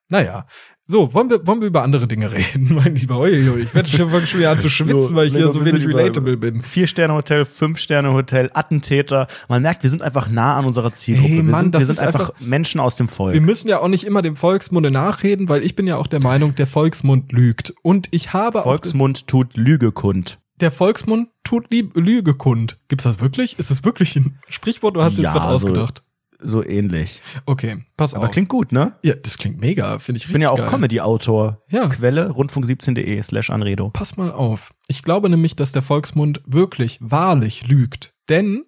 [0.09, 0.45] Naja.
[0.89, 3.19] So, wollen wir, wollen wir über andere Dinge reden, mein Lieber?
[3.19, 5.65] Uiuiui, ich werde schon, schon wieder an zu schwitzen, So, weil ich wir hier so
[5.65, 6.61] wenig relatable bin.
[6.61, 9.27] Vier-Sterne-Hotel, Fünf-Sterne-Hotel, Attentäter.
[9.49, 11.27] Man merkt, wir sind einfach nah an unserer Zielgruppe.
[11.29, 13.33] Hey, wir Mann, sind, das wir sind ist einfach, einfach- Menschen aus dem Volk.
[13.33, 16.21] Wir müssen ja auch nicht immer dem Volksmunde nachreden, weil ich bin ja auch der
[16.21, 17.73] Meinung, der Volksmund lügt.
[17.83, 20.39] Und ich habe auch Volksmund tut Lüge kund.
[20.61, 22.79] der Volksmund tut lieb Lüge kund.
[22.87, 23.59] Gibt's das wirklich?
[23.59, 25.97] Ist das wirklich ein Sprichwort oder hast du Ja, es gerade so- ausgedacht?
[25.97, 26.06] So
[26.63, 27.19] ähnlich.
[27.45, 28.31] Okay, pass Aber auf.
[28.31, 28.93] klingt gut, ne?
[29.03, 30.69] ja, das klingt mega, finde ich richtig Ich bin ja auch.
[30.71, 31.63] Comedy-Autor.
[31.69, 31.87] Ja.
[31.89, 33.89] Quelle rundfunk17.de slash Anredo.
[33.89, 34.71] Pass mal auf.
[34.87, 38.13] Ich glaube nämlich, dass der Volksmund wirklich, wahrlich lügt.
[38.29, 38.63] Denn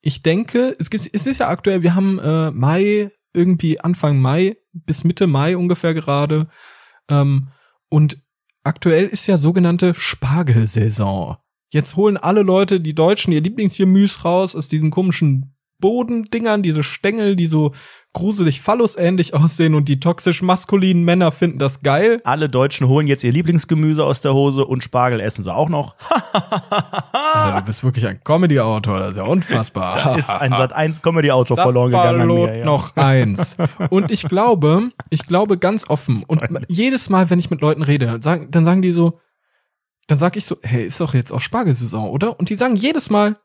[0.00, 4.56] ich denke, es, ist- es ist ja aktuell, wir haben äh, Mai, irgendwie Anfang Mai
[4.72, 6.48] bis Mitte Mai ungefähr gerade.
[7.08, 7.48] Ähm,
[7.88, 8.18] und
[8.64, 11.36] aktuell ist ja sogenannte Spargelsaison.
[11.70, 15.51] Jetzt holen alle Leute, die Deutschen, ihr Lieblingsgemüse raus aus diesen komischen
[15.82, 17.72] Bodendingern, diese Stängel, die so
[18.14, 22.22] gruselig phallusähnlich aussehen und die toxisch maskulinen Männer finden das geil.
[22.24, 25.96] Alle Deutschen holen jetzt ihr Lieblingsgemüse aus der Hose und Spargel essen sie auch noch.
[27.34, 29.82] Ja, du bist wirklich ein Comedy-Autor, das ist ja unfassbar.
[30.02, 32.58] Da ist ein Sat 1 Comedy-Autor verloren gegangen mir.
[32.58, 32.64] Ja.
[32.64, 33.56] noch eins.
[33.90, 38.18] Und ich glaube, ich glaube ganz offen und jedes Mal, wenn ich mit Leuten rede,
[38.18, 39.18] dann sagen die so,
[40.06, 42.38] dann sag ich so, hey, ist doch jetzt auch Spargelsaison, oder?
[42.38, 43.36] Und die sagen jedes Mal,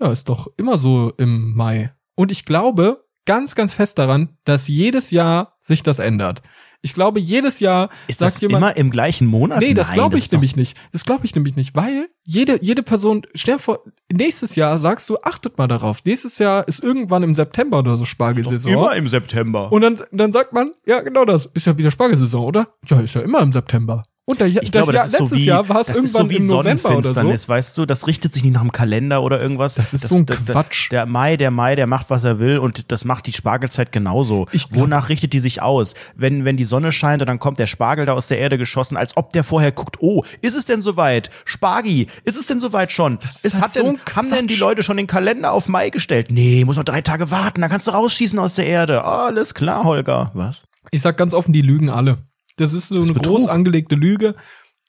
[0.00, 1.92] ja, ist doch immer so im Mai.
[2.14, 6.42] Und ich glaube ganz, ganz fest daran, dass jedes Jahr sich das ändert.
[6.80, 9.58] Ich glaube, jedes Jahr Ist sagt das jemand, immer im gleichen Monat?
[9.58, 10.78] Nee, das glaube ich nämlich nicht.
[10.92, 13.80] Das glaube ich nämlich nicht, weil jede, jede Person, stell dir vor,
[14.12, 16.04] nächstes Jahr sagst du, achtet mal darauf.
[16.04, 18.72] Nächstes Jahr ist irgendwann im September oder so Spargelsaison.
[18.72, 19.72] Immer im September.
[19.72, 21.46] Und dann, dann sagt man, ja, genau das.
[21.46, 22.68] Ist ja wieder Spargelsaison, oder?
[22.88, 24.04] Ja, ist ja immer im September.
[24.28, 25.96] Und der, Ich das glaube, Jahr, das ist letztes so wie, Jahr war es das
[25.96, 27.14] ist irgendwann so wie im November oder so.
[27.14, 27.86] Sonnenfinsternis, weißt du?
[27.86, 29.74] Das richtet sich nicht nach dem Kalender oder irgendwas.
[29.76, 30.92] Das ist so ein der- Quatsch.
[30.92, 34.46] Der Mai, der Mai, der macht, was er will und das macht die Spargelzeit genauso.
[34.52, 35.94] Ich glaub- Wonach richtet die sich aus?
[36.14, 38.98] Wenn, wenn die Sonne scheint und dann kommt der Spargel da aus der Erde geschossen,
[38.98, 41.30] als ob der vorher guckt, oh, ist es denn soweit?
[41.46, 43.18] Spargi, ist es denn soweit schon?
[43.26, 44.56] ist es halt hat so denn, haben denn die.
[44.56, 46.26] Leute schon den Kalender auf Mai gestellt?
[46.30, 49.04] Nee, muss noch drei Tage warten, dann kannst du rausschießen aus der Erde.
[49.04, 50.32] Alles klar, Holger.
[50.34, 50.64] Was?
[50.90, 52.18] Ich sag ganz offen, die lügen alle.
[52.58, 53.22] Das ist so eine Betrug.
[53.24, 54.34] groß angelegte Lüge.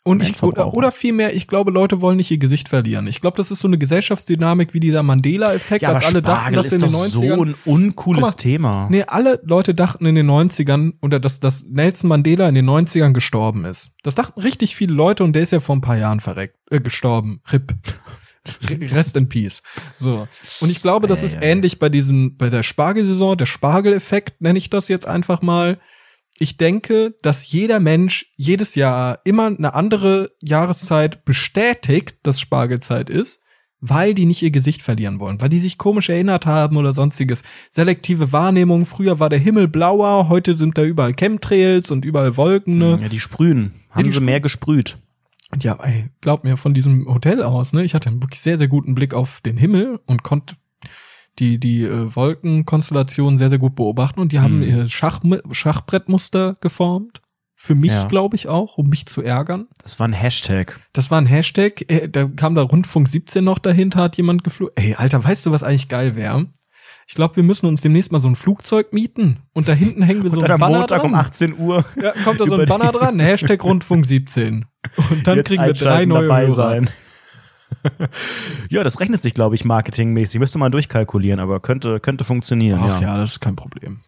[0.05, 3.05] Und ich, oder, oder vielmehr, ich glaube, Leute wollen nicht ihr Gesicht verlieren.
[3.05, 6.55] Ich glaube, das ist so eine Gesellschaftsdynamik wie dieser Mandela-Effekt, Ja, als alle dachten, Spargel
[6.55, 7.35] dass ist in den doch 90ern.
[7.35, 8.87] so ein uncooles mal, Thema.
[8.89, 13.11] Nee, alle Leute dachten in den 90ern, oder dass, dass Nelson Mandela in den 90ern
[13.11, 13.91] gestorben ist.
[14.01, 16.79] Das dachten richtig viele Leute und der ist ja vor ein paar Jahren verreckt, äh,
[16.79, 17.41] gestorben.
[17.51, 17.73] RIP.
[18.69, 19.61] Re- Rest in Peace.
[19.97, 20.27] So.
[20.61, 24.69] Und ich glaube, das ist ähnlich bei diesem, bei der Spargelsaison, der Spargeleffekt nenne ich
[24.69, 25.77] das jetzt einfach mal.
[26.39, 33.41] Ich denke, dass jeder Mensch jedes Jahr immer eine andere Jahreszeit bestätigt, dass Spargelzeit ist,
[33.81, 37.43] weil die nicht ihr Gesicht verlieren wollen, weil die sich komisch erinnert haben oder sonstiges.
[37.69, 42.77] Selektive Wahrnehmung, früher war der Himmel blauer, heute sind da überall Chemtrails und überall Wolken.
[42.77, 42.95] Ne?
[43.01, 43.73] Ja, die sprühen.
[43.91, 44.97] Haben die sie mehr gesprüht.
[45.59, 48.67] Ja, ey, glaub mir, von diesem Hotel aus, ne, ich hatte einen wirklich sehr, sehr
[48.67, 50.55] guten Blick auf den Himmel und konnte
[51.37, 54.63] die, die äh, Wolkenkonstellation sehr, sehr gut beobachten und die haben Mhm.
[54.63, 55.19] ihr Schach,
[55.51, 57.21] Schachbrettmuster geformt.
[57.61, 58.05] Für mich, Ja.
[58.05, 59.67] glaube ich, auch, um mich zu ärgern.
[59.83, 60.79] Das war ein Hashtag.
[60.93, 64.73] Das war ein Hashtag, äh, da kam da Rundfunk 17 noch dahinter, hat jemand geflogen.
[64.77, 66.45] Ey, Alter, weißt du, was eigentlich geil wäre?
[67.07, 70.23] Ich glaube, wir müssen uns demnächst mal so ein Flugzeug mieten und da hinten hängen
[70.23, 71.11] wir so ein Banner Montag dran.
[71.11, 71.83] um 18 Uhr.
[72.01, 74.65] Ja, kommt da so ein Banner dran, Hashtag Rundfunk 17.
[75.09, 76.53] Und dann jetzt kriegen wir drei neue dabei Hörer.
[76.53, 76.89] sein.
[78.69, 80.39] ja, das rechnet sich, glaube ich, marketingmäßig.
[80.39, 82.79] Müsste man durchkalkulieren, aber könnte, könnte funktionieren.
[82.83, 83.13] Ach ja.
[83.13, 84.01] ja, das ist kein Problem.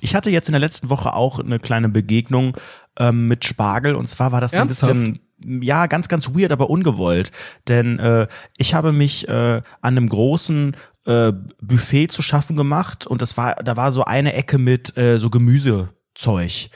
[0.00, 2.56] Ich hatte jetzt in der letzten Woche auch eine kleine Begegnung
[2.98, 4.92] ähm, mit Spargel und zwar war das Ernsthaft?
[4.92, 5.20] ein bisschen
[5.62, 7.32] ja ganz ganz weird, aber ungewollt,
[7.68, 13.22] denn äh, ich habe mich äh, an einem großen äh, Buffet zu schaffen gemacht und
[13.22, 16.70] das war da war so eine Ecke mit äh, so Gemüsezeug.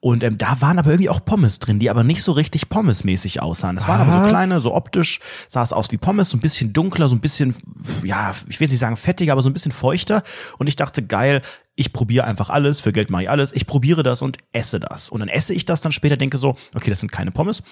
[0.00, 3.42] Und ähm, da waren aber irgendwie auch Pommes drin, die aber nicht so richtig Pommes-mäßig
[3.42, 3.74] aussahen.
[3.74, 6.72] Das waren aber so kleine, so optisch sah es aus wie Pommes, so ein bisschen
[6.72, 7.56] dunkler, so ein bisschen,
[8.04, 10.22] ja, ich will jetzt nicht sagen fettiger, aber so ein bisschen feuchter.
[10.58, 11.42] Und ich dachte, geil,
[11.74, 13.52] ich probiere einfach alles, für Geld mache ich alles.
[13.52, 15.08] Ich probiere das und esse das.
[15.08, 17.64] Und dann esse ich das dann später, denke so, okay, das sind keine Pommes.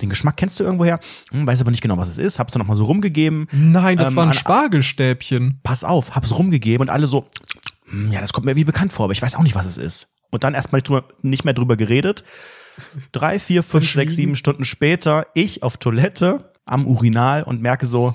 [0.00, 0.98] Den Geschmack kennst du irgendwoher,
[1.30, 2.40] hm, weiß aber nicht genau, was es ist.
[2.40, 3.46] Hab's dann nochmal so rumgegeben.
[3.52, 5.60] Nein, das Ähm, war ein an- Spargelstäbchen.
[5.62, 7.26] Pass auf, hab's rumgegeben und alle so,
[7.88, 9.78] hm, ja, das kommt mir wie bekannt vor, aber ich weiß auch nicht, was es
[9.78, 10.08] ist.
[10.30, 12.24] Und dann erstmal nicht, drüber- nicht mehr drüber geredet.
[13.12, 18.12] Drei, vier, fünf, sechs, sieben Stunden später, ich auf Toilette am Urinal und merke so,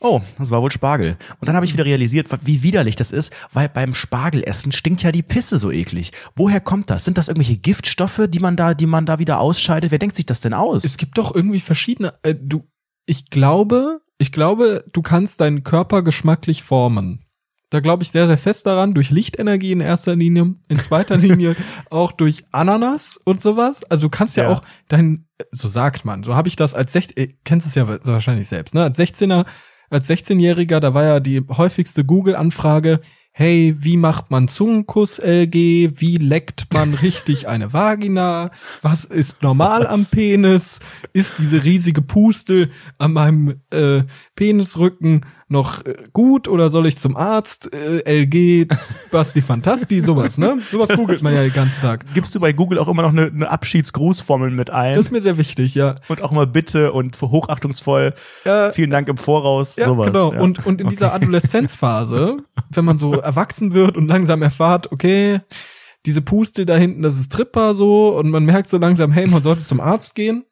[0.00, 1.16] oh, das war wohl Spargel.
[1.40, 5.12] Und dann habe ich wieder realisiert, wie widerlich das ist, weil beim Spargelessen stinkt ja
[5.12, 6.12] die Pisse so eklig.
[6.36, 7.04] Woher kommt das?
[7.04, 9.90] Sind das irgendwelche Giftstoffe, die man da, die man da wieder ausscheidet?
[9.90, 10.84] Wer denkt sich das denn aus?
[10.84, 12.12] Es gibt doch irgendwie verschiedene.
[12.22, 12.68] Äh, du,
[13.06, 17.24] ich glaube, ich glaube, du kannst deinen Körper geschmacklich formen.
[17.70, 21.54] Da glaube ich sehr, sehr fest daran, durch Lichtenergie in erster Linie, in zweiter Linie
[21.90, 23.84] auch durch Ananas und sowas.
[23.90, 24.50] Also du kannst ja, Ja.
[24.50, 27.86] auch dein, so sagt man, so habe ich das als 16, äh, kennst es ja
[27.86, 28.82] wahrscheinlich selbst, ne?
[28.84, 29.44] Als 16er,
[29.90, 33.00] als 16-Jähriger, da war ja die häufigste Google-Anfrage,
[33.32, 35.92] hey, wie macht man Zungenkuss LG?
[36.00, 38.50] Wie leckt man richtig eine Vagina?
[38.82, 40.80] Was ist normal am Penis?
[41.12, 44.02] Ist diese riesige Pustel an meinem äh,
[44.34, 47.70] Penisrücken noch äh, gut oder soll ich zum Arzt?
[47.72, 48.68] Äh, LG,
[49.10, 50.58] Basti Fantasti, sowas, ne?
[50.70, 52.04] Sowas googelt man ja den ganzen Tag.
[52.14, 54.94] Gibst du bei Google auch immer noch eine, eine Abschiedsgrußformel mit ein?
[54.94, 55.96] Das ist mir sehr wichtig, ja.
[56.08, 58.14] und auch mal bitte und hochachtungsvoll.
[58.44, 59.76] Ja, Vielen Dank im Voraus.
[59.76, 60.06] Ja, sowas.
[60.06, 60.32] genau.
[60.32, 60.40] Ja.
[60.40, 62.38] Und, und in dieser Adoleszenzphase,
[62.70, 65.40] wenn man so erwachsen wird und langsam erfahrt, okay,
[66.06, 69.42] diese Pustel da hinten, das ist Tripper so, und man merkt so langsam, hey, man
[69.42, 70.44] sollte zum Arzt gehen.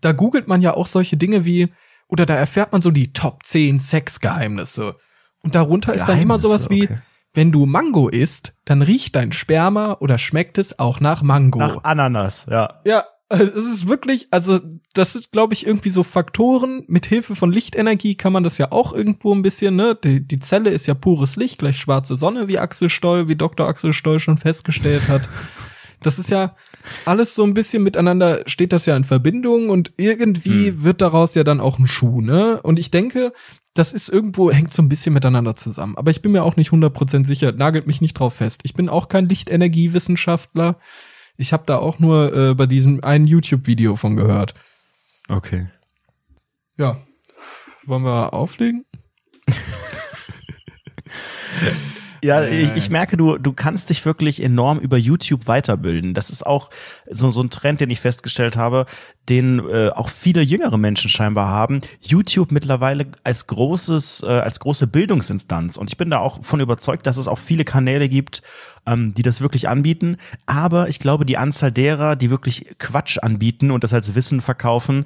[0.00, 1.68] Da googelt man ja auch solche Dinge wie,
[2.08, 4.96] oder da erfährt man so die Top 10 Sexgeheimnisse.
[5.42, 6.98] Und darunter ist dann immer sowas wie, okay.
[7.34, 11.58] wenn du Mango isst, dann riecht dein Sperma oder schmeckt es auch nach Mango.
[11.58, 12.80] Nach Ananas, ja.
[12.84, 14.58] Ja, also es ist wirklich, also
[14.94, 16.82] das sind, glaube ich, irgendwie so Faktoren.
[16.88, 19.94] Mit Hilfe von Lichtenergie kann man das ja auch irgendwo ein bisschen, ne?
[20.02, 23.68] Die, die Zelle ist ja pures Licht, gleich schwarze Sonne, wie Axel Stoll, wie Dr.
[23.68, 25.28] Axel Stoll schon festgestellt hat.
[26.02, 26.54] Das ist ja
[27.04, 31.44] alles so ein bisschen miteinander, steht das ja in Verbindung und irgendwie wird daraus ja
[31.44, 32.60] dann auch ein Schuh, ne?
[32.62, 33.32] Und ich denke,
[33.74, 35.96] das ist irgendwo, hängt so ein bisschen miteinander zusammen.
[35.96, 38.60] Aber ich bin mir auch nicht 100% sicher, nagelt mich nicht drauf fest.
[38.64, 40.78] Ich bin auch kein Lichtenergiewissenschaftler.
[41.36, 44.54] Ich habe da auch nur äh, bei diesem einen YouTube-Video von gehört.
[45.28, 45.68] Okay.
[46.76, 46.96] Ja.
[47.86, 48.84] Wollen wir auflegen?
[52.22, 56.14] Ja, ich, ich, merke, du, du kannst dich wirklich enorm über YouTube weiterbilden.
[56.14, 56.70] Das ist auch
[57.10, 58.86] so, so ein Trend, den ich festgestellt habe,
[59.28, 61.80] den äh, auch viele jüngere Menschen scheinbar haben.
[62.00, 65.76] YouTube mittlerweile als großes, äh, als große Bildungsinstanz.
[65.76, 68.42] Und ich bin da auch von überzeugt, dass es auch viele Kanäle gibt,
[68.86, 70.16] ähm, die das wirklich anbieten.
[70.46, 75.04] Aber ich glaube, die Anzahl derer, die wirklich Quatsch anbieten und das als Wissen verkaufen,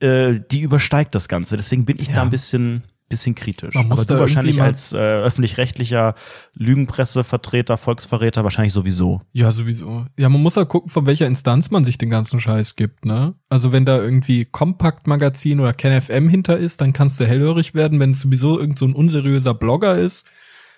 [0.00, 1.56] äh, die übersteigt das Ganze.
[1.56, 2.14] Deswegen bin ich ja.
[2.14, 3.74] da ein bisschen bisschen kritisch.
[3.74, 6.14] Man muss Aber du wahrscheinlich als äh, öffentlich-rechtlicher
[6.54, 9.20] Lügenpressevertreter, Volksverräter wahrscheinlich sowieso.
[9.32, 10.06] Ja, sowieso.
[10.18, 13.34] Ja, man muss halt gucken, von welcher Instanz man sich den ganzen Scheiß gibt, ne?
[13.48, 18.00] Also wenn da irgendwie Kompakt-Magazin oder KenFM hinter ist, dann kannst du hellhörig werden.
[18.00, 20.26] Wenn es sowieso irgend so ein unseriöser Blogger ist,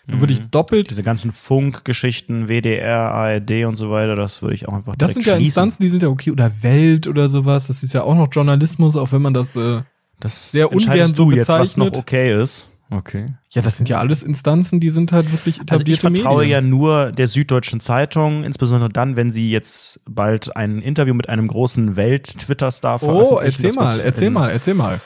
[0.07, 0.51] dann würde ich mhm.
[0.51, 0.90] doppelt.
[0.90, 5.25] Diese ganzen Funkgeschichten, WDR, ARD und so weiter, das würde ich auch einfach Das sind
[5.25, 6.31] ja Instanzen, die sind ja okay.
[6.31, 7.68] Oder Welt oder sowas.
[7.68, 9.81] Das ist ja auch noch Journalismus, auch wenn man das äh,
[10.25, 11.37] das sehr ungern so bezeichnet.
[11.37, 12.71] Jetzt, was noch okay ist.
[12.91, 13.35] Okay.
[13.51, 16.51] Ja, das sind ja alles Instanzen, die sind halt wirklich etablierte also ich vertraue Medien.
[16.51, 21.49] ja nur der Süddeutschen Zeitung, insbesondere dann, wenn sie jetzt bald ein Interview mit einem
[21.49, 25.01] großen Welt-Twitter-Star Oh, erzähl mal, erzähl mal, erzähl mal.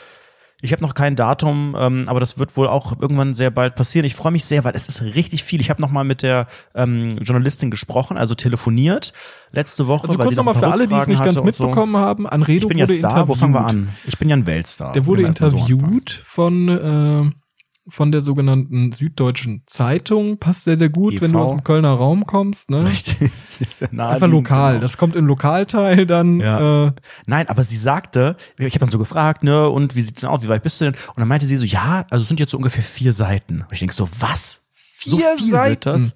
[0.60, 4.04] Ich habe noch kein Datum, ähm, aber das wird wohl auch irgendwann sehr bald passieren.
[4.04, 5.60] Ich freue mich sehr, weil es ist richtig viel.
[5.60, 9.12] Ich habe noch mal mit der ähm, Journalistin gesprochen, also telefoniert
[9.52, 10.08] letzte Woche.
[10.08, 11.98] Also kurz nochmal für alle, die es nicht ganz mitbekommen so.
[11.98, 12.26] haben.
[12.26, 13.28] Anredo ich bin wurde ja Star, interviewt.
[13.28, 13.88] Wo fangen wir an?
[14.06, 14.92] Ich bin ja ein Weltstar.
[14.94, 17.47] Der wurde interviewt von äh,
[17.88, 20.38] von der sogenannten Süddeutschen Zeitung.
[20.38, 21.22] Passt sehr, sehr gut, EV.
[21.22, 22.70] wenn du aus dem Kölner Raum kommst.
[22.70, 22.86] Ne?
[22.88, 23.30] Richtig.
[23.60, 24.74] Ist, ja ist einfach lokal.
[24.74, 24.82] Genau.
[24.82, 26.38] Das kommt im Lokalteil dann.
[26.38, 26.86] Ja.
[26.86, 26.92] Äh,
[27.26, 30.42] Nein, aber sie sagte, ich habe dann so gefragt, ne, und wie sieht's denn aus,
[30.42, 30.94] wie weit bist du denn?
[30.94, 33.62] Und dann meinte sie so, ja, also es sind jetzt so ungefähr vier Seiten.
[33.62, 34.62] Und ich denke so, was?
[34.72, 35.70] Vier so viel Seiten?
[35.70, 36.14] Wird das?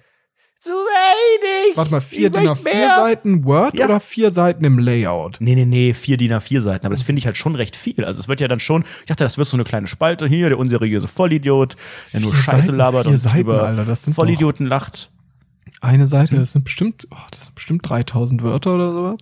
[0.63, 1.75] Zu wenig.
[1.75, 3.83] Warte mal, vier DIN A4 Seiten Word ja.
[3.83, 5.35] oder vier Seiten im Layout?
[5.41, 6.85] Nee, nee, nee, vier DIN A4 Seiten.
[6.85, 8.05] Aber das finde ich halt schon recht viel.
[8.05, 10.47] Also es wird ja dann schon, ich dachte, das wird so eine kleine Spalte hier,
[10.47, 11.75] der unseriöse Vollidiot,
[12.13, 15.11] der nur vier Scheiße Seiten, labert und Seiten, über Alter, das sind Vollidioten lacht.
[15.81, 19.17] Eine Seite, das sind bestimmt, oh, das sind bestimmt 3000 Wörter oder sowas.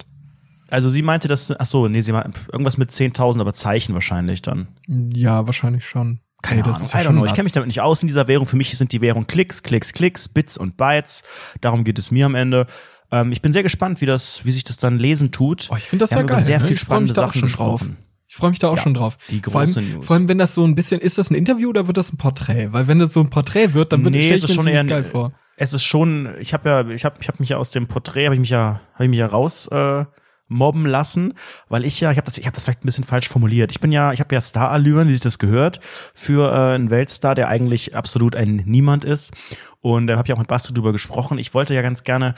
[0.70, 4.44] Also sie meinte, dass, ach so, nee, sie meinte irgendwas mit 10.000, aber Zeichen wahrscheinlich
[4.44, 4.68] dann.
[4.88, 6.20] Ja, wahrscheinlich schon.
[6.42, 7.26] Keine Ahnung, ja I don't know.
[7.26, 8.48] Ich kenne mich damit nicht aus in dieser Währung.
[8.48, 11.24] Für mich sind die Währung Klicks, Klicks, Klicks, Bits und Bytes.
[11.62, 12.66] Darum geht es mir am Ende.
[13.12, 15.68] Ähm, ich bin sehr gespannt, wie das, wie sich das dann lesen tut.
[15.72, 16.40] Oh, ich finde das Wir ja geil.
[16.40, 16.68] sehr ne?
[16.68, 17.42] viel spannende Sachen.
[17.48, 17.84] Drauf.
[18.28, 19.18] Ich freue mich da auch ja, schon drauf.
[19.30, 20.06] Die große vor allem, News.
[20.06, 22.18] Vor allem, wenn das so ein bisschen, ist das ein Interview oder wird das ein
[22.18, 22.70] Porträt?
[22.72, 25.34] Weil wenn das so ein Porträt wird, dann wird nee, es schon eher geil vor.
[25.58, 28.26] Es ist schon, ich habe ja, ich habe, ich habe mich ja aus dem Porträt,
[28.26, 30.06] habe ich mich ja, habe ich mich ja raus äh,
[30.52, 31.34] mobben lassen,
[31.70, 33.72] weil ich ja, ich habe das, ich habe das vielleicht ein bisschen falsch formuliert.
[33.72, 35.80] Ich bin ja, ich habe ja Star-Allüren, wie sich das gehört,
[36.14, 39.32] für äh, einen Weltstar, der eigentlich absolut ein Niemand ist.
[39.80, 41.40] Und da äh, habe ich auch mit Basti drüber gesprochen.
[41.40, 42.36] Ich wollte ja ganz gerne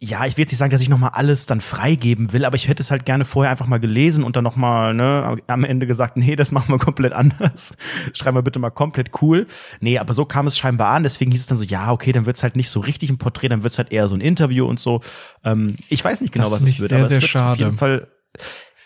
[0.00, 2.68] ja, ich will jetzt nicht sagen, dass ich nochmal alles dann freigeben will, aber ich
[2.68, 6.16] hätte es halt gerne vorher einfach mal gelesen und dann nochmal ne, am Ende gesagt,
[6.16, 7.72] nee, das machen wir komplett anders.
[8.12, 9.48] Schreiben wir bitte mal komplett cool.
[9.80, 12.26] Nee, aber so kam es scheinbar an, deswegen hieß es dann so, ja, okay, dann
[12.26, 14.78] wird's halt nicht so richtig ein Porträt, dann wird's halt eher so ein Interview und
[14.78, 15.00] so.
[15.44, 17.52] Ähm, ich weiß nicht genau, das was es wird, sehr, aber sehr es wird schade.
[17.52, 18.06] auf jeden Fall.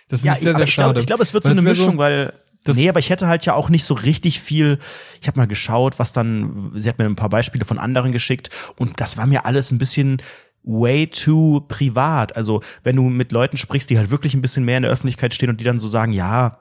[0.08, 0.92] Das ist ja, sehr, sehr ich schade.
[0.92, 2.32] Glaub, ich glaube, es wird so eine Mischung, so weil
[2.64, 4.78] das nee, aber ich hätte halt ja auch nicht so richtig viel.
[5.20, 6.70] Ich habe mal geschaut, was dann.
[6.74, 9.78] Sie hat mir ein paar Beispiele von anderen geschickt und das war mir alles ein
[9.78, 10.22] bisschen
[10.64, 12.36] way too privat.
[12.36, 15.34] Also, wenn du mit Leuten sprichst, die halt wirklich ein bisschen mehr in der Öffentlichkeit
[15.34, 16.58] stehen und die dann so sagen, ja,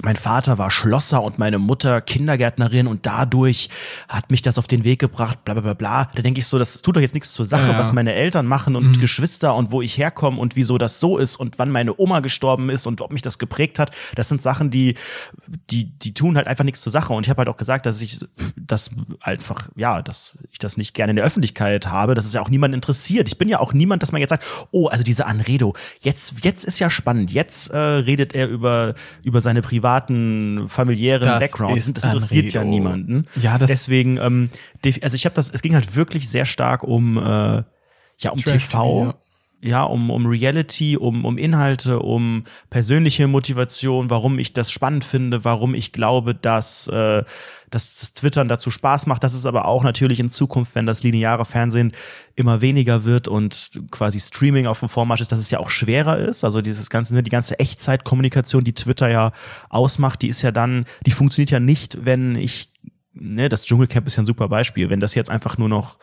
[0.00, 3.68] mein Vater war Schlosser und meine Mutter Kindergärtnerin und dadurch
[4.08, 6.10] hat mich das auf den Weg gebracht, bla bla bla bla.
[6.14, 7.78] Da denke ich so, das tut doch jetzt nichts zur Sache, ja, ja.
[7.78, 9.00] was meine Eltern machen und mhm.
[9.00, 12.70] Geschwister und wo ich herkomme und wieso das so ist und wann meine Oma gestorben
[12.70, 13.94] ist und ob mich das geprägt hat.
[14.14, 14.94] Das sind Sachen, die,
[15.70, 17.12] die, die tun halt einfach nichts zur Sache.
[17.12, 18.24] Und ich habe halt auch gesagt, dass ich
[18.56, 22.40] das einfach, ja, dass ich das nicht gerne in der Öffentlichkeit habe, dass es ja
[22.40, 23.28] auch niemand interessiert.
[23.28, 26.64] Ich bin ja auch niemand, dass man jetzt sagt, oh, also diese Anredo, jetzt, jetzt
[26.64, 31.92] ist ja spannend, jetzt äh, redet er über, über seine Privat privaten, familiären das Backgrounds.
[31.92, 33.26] Das interessiert ja niemanden.
[33.36, 34.50] Ja, das Deswegen, ähm,
[35.02, 37.62] also ich habe das, es ging halt wirklich sehr stark um, äh,
[38.18, 39.14] ja, um Trash TV.
[39.64, 45.44] Ja um, um Reality, um, um Inhalte, um persönliche Motivation, warum ich das spannend finde,
[45.44, 47.22] warum ich glaube, dass, äh,
[47.70, 49.22] dass das Twittern dazu Spaß macht.
[49.22, 51.92] Das ist aber auch natürlich in Zukunft, wenn das lineare Fernsehen
[52.34, 56.18] immer weniger wird und quasi Streaming auf dem Vormarsch ist, dass es ja auch schwerer
[56.18, 56.42] ist.
[56.42, 59.30] Also dieses ganze, ne, die ganze Echtzeitkommunikation, die Twitter ja
[59.68, 62.71] ausmacht, die ist ja dann, die funktioniert ja nicht, wenn ich
[63.14, 64.90] ne, das Dschungelcamp ist ja ein super Beispiel.
[64.90, 65.98] Wenn das jetzt einfach nur noch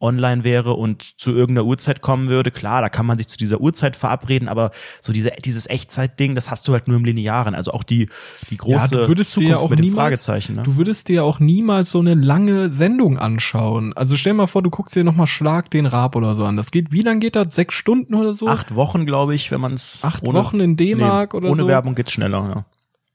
[0.00, 3.60] online wäre und zu irgendeiner Uhrzeit kommen würde, klar, da kann man sich zu dieser
[3.60, 7.54] Uhrzeit verabreden, aber so diese, dieses Echtzeit-Ding, das hast du halt nur im Linearen.
[7.54, 8.08] Also auch die,
[8.50, 10.56] die große ja, du würdest Zukunft dir auch mit dem niemals, Fragezeichen.
[10.56, 10.62] Ne?
[10.62, 13.92] Du würdest dir auch niemals so eine lange Sendung anschauen.
[13.94, 16.56] Also stell mal vor, du guckst dir nochmal Schlag den Rab oder so an.
[16.56, 17.54] Das geht, wie lang geht das?
[17.54, 18.48] Sechs Stunden oder so?
[18.48, 20.00] Acht Wochen, glaube ich, wenn man es.
[20.02, 21.64] Acht Wochen in D-Mark nee, oder ohne so.
[21.64, 22.66] Ohne Werbung geht's schneller, ja.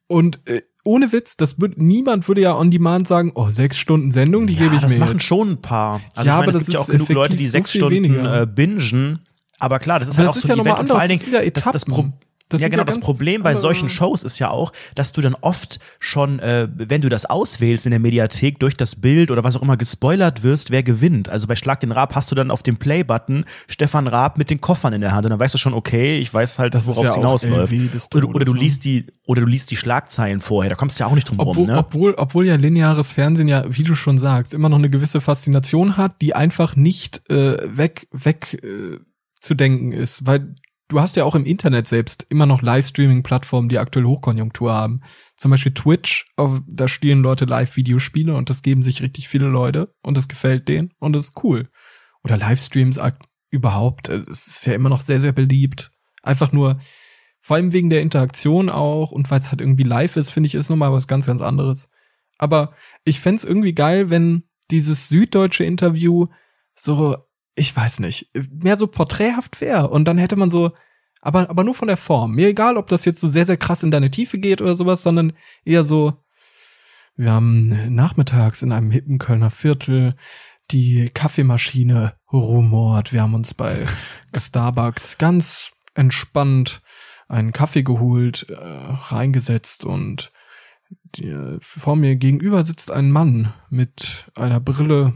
[0.08, 4.10] Und äh, ohne Witz, das wird, niemand würde ja on demand sagen, oh, sechs Stunden
[4.10, 4.98] Sendung, die ja, gebe ich das mir.
[5.00, 5.26] Das machen jetzt.
[5.26, 6.02] schon ein paar.
[6.16, 7.72] Also ja, meine, aber es das gibt ja ist auch genug Leute, die so sechs
[7.72, 8.42] Stunden weniger.
[8.42, 9.20] äh, bingen.
[9.60, 10.80] Aber klar, das ist aber halt das auch ist so ja ein nochmal Event.
[10.80, 10.96] anders.
[10.96, 12.14] Vor allen Das ja Dingen, das, das, Pro Etappen.
[12.50, 12.82] Das ja, genau.
[12.82, 16.68] ja das Problem bei solchen Shows ist ja auch, dass du dann oft schon, äh,
[16.74, 20.42] wenn du das auswählst in der Mediathek durch das Bild oder was auch immer gespoilert
[20.42, 21.30] wirst, wer gewinnt.
[21.30, 24.60] Also bei Schlag den Raab hast du dann auf dem Play-Button Stefan Raab mit den
[24.60, 27.16] Koffern in der Hand und dann weißt du schon, okay, ich weiß halt, worauf es
[27.16, 28.16] hinausläuft.
[28.16, 30.72] Oder, oder du liest die, oder du liest die Schlagzeilen vorher.
[30.72, 31.78] Da kommst du ja auch nicht drum Obwohl, rum, ne?
[31.78, 35.98] obwohl, obwohl ja lineares Fernsehen ja, wie du schon sagst, immer noch eine gewisse Faszination
[35.98, 38.98] hat, die einfach nicht äh, weg, weg äh,
[39.40, 40.26] zu denken ist.
[40.26, 40.56] Weil
[40.90, 45.02] du hast ja auch im Internet selbst immer noch Livestreaming-Plattformen, die aktuell Hochkonjunktur haben.
[45.38, 46.26] Zum Beispiel Twitch,
[46.68, 50.94] da spielen Leute Live-Videospiele und das geben sich richtig viele Leute und das gefällt denen
[51.00, 51.70] und das ist cool.
[52.24, 53.00] Oder Livestreams
[53.50, 55.92] überhaupt, äh, es ist ja immer noch sehr, sehr beliebt.
[56.22, 56.80] Einfach nur,
[57.42, 60.56] vor allem wegen der Interaktion auch und weil es halt irgendwie live ist, finde ich,
[60.56, 61.90] ist nochmal was ganz, ganz anderes.
[62.38, 62.74] Aber
[63.06, 66.28] ich fänd's irgendwie geil, wenn dieses süddeutsche Interview
[66.76, 67.18] so,
[67.60, 69.90] ich weiß nicht, mehr so porträthaft wäre.
[69.90, 70.72] Und dann hätte man so,
[71.22, 72.34] aber, aber nur von der Form.
[72.34, 75.04] Mir egal, ob das jetzt so sehr, sehr krass in deine Tiefe geht oder sowas,
[75.04, 75.34] sondern
[75.66, 76.14] eher so,
[77.16, 80.16] wir haben nachmittags in einem hippen Kölner Viertel
[80.72, 83.12] die Kaffeemaschine rumort.
[83.12, 83.86] Wir haben uns bei
[84.36, 86.82] Starbucks ganz entspannt
[87.28, 90.32] einen Kaffee geholt, äh, reingesetzt und
[91.16, 95.14] die, vor mir gegenüber sitzt ein Mann mit einer Brille,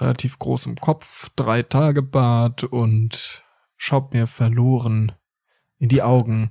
[0.00, 3.44] relativ großem Kopf, drei Tage Bart und
[3.76, 5.12] schaut mir verloren
[5.78, 6.48] in die Augen.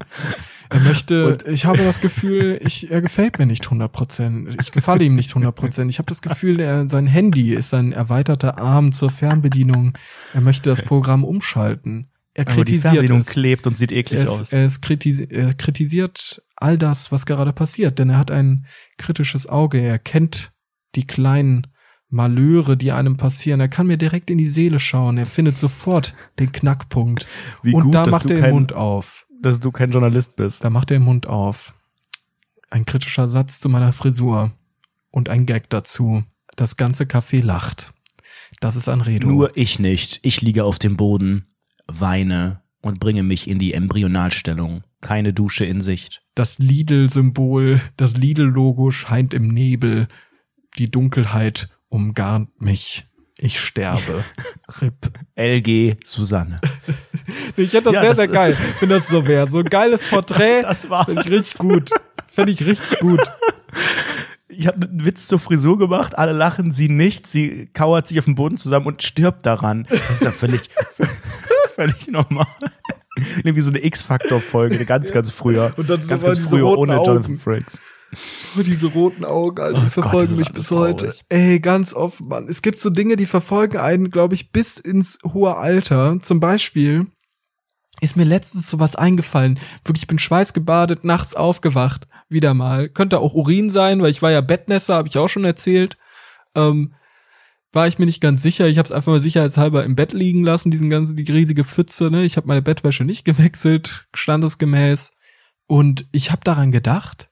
[0.69, 4.59] Er möchte, ich habe das Gefühl, ich, er gefällt mir nicht 100%.
[4.61, 5.87] Ich gefalle ihm nicht 100%.
[5.87, 9.97] Ich habe das Gefühl, er, sein Handy ist ein erweiterter Arm zur Fernbedienung.
[10.33, 12.09] Er möchte das Programm umschalten.
[12.33, 13.27] Er Aber die kritisiert Fernbedienung es.
[13.27, 14.51] klebt und sieht eklig Er, aus.
[14.51, 18.65] er, kritisi er kritisiert all das, was gerade passiert, denn er hat ein
[18.97, 19.79] kritisches Auge.
[19.81, 20.51] Er kennt
[20.95, 21.67] die kleinen
[22.11, 23.59] Malheure, die einem passieren.
[23.61, 25.17] Er kann mir direkt in die Seele schauen.
[25.17, 27.25] Er findet sofort den Knackpunkt.
[27.63, 29.25] Wie Und gut, da dass macht du er den kein- Mund auf.
[29.41, 30.63] Dass du kein Journalist bist.
[30.63, 31.73] Da macht er den Mund auf.
[32.69, 34.51] Ein kritischer Satz zu meiner Frisur.
[35.09, 36.23] Und ein Gag dazu.
[36.55, 37.93] Das ganze Café lacht.
[38.59, 39.27] Das ist Anredo.
[39.27, 40.19] Nur ich nicht.
[40.21, 41.47] Ich liege auf dem Boden,
[41.87, 44.83] weine und bringe mich in die Embryonalstellung.
[45.01, 46.21] Keine Dusche in Sicht.
[46.35, 50.07] Das Lidl-Symbol, das Lidl-Logo scheint im Nebel.
[50.77, 53.05] Die Dunkelheit umgarnt mich.
[53.37, 54.23] Ich sterbe.
[54.81, 55.11] RIP.
[55.35, 56.59] LG Susanne.
[57.55, 59.47] Ich hätte das Ja, sehr, das sehr geil, wenn das so wäre.
[59.47, 60.61] So ein geiles Porträt.
[60.63, 61.91] Das war Finde ich richtig gut.
[62.33, 63.21] Finde ich richtig gut.
[64.47, 68.25] Ich habe einen Witz zur Frisur gemacht, alle lachen, sie nicht, sie kauert sich auf
[68.25, 69.85] den Boden zusammen und stirbt daran.
[69.89, 70.69] Das ist ja völlig,
[71.75, 72.47] völlig normal.
[73.37, 75.73] Irgendwie so eine X-Faktor-Folge, ganz, ganz früher.
[75.77, 77.07] Und dann ganz, ganz diese früher ohne Augen.
[77.07, 77.79] Jonathan Frakes.
[78.57, 81.05] Oh, diese roten Augen, Alter, Oh die Gott, verfolgen ist mich bis heute.
[81.05, 81.21] traurig.
[81.29, 82.47] Ey, ganz oft, Mann.
[82.49, 86.19] Es gibt so Dinge, die verfolgen einen, glaube ich, bis ins hohe Alter.
[86.19, 87.07] Zum Beispiel
[88.01, 89.59] ist mir letztens sowas eingefallen.
[89.85, 92.07] Wirklich, ich bin schweißgebadet, nachts aufgewacht.
[92.29, 92.89] Wieder mal.
[92.89, 95.97] Könnte auch Urin sein, weil ich war ja Bettnässer, habe ich auch schon erzählt.
[96.55, 96.93] Ähm,
[97.73, 98.67] war ich mir nicht ganz sicher.
[98.67, 102.11] Ich habe es einfach mal sicherheitshalber im Bett liegen lassen, diesen ganzen, die riesige Pfütze.
[102.11, 102.23] Ne?
[102.25, 105.13] Ich habe meine Bettwäsche nicht gewechselt, standesgemäß.
[105.67, 107.29] Und ich habe daran gedacht,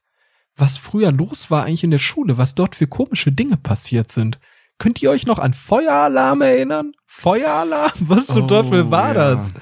[0.59, 4.39] was früher los war eigentlich in der Schule, was dort für komische Dinge passiert sind.
[4.77, 6.93] Könnt ihr euch noch an Feueralarm erinnern?
[7.05, 7.91] Feueralarm?
[7.99, 9.13] Was zum Oh, Teufel war ja.
[9.13, 9.53] das?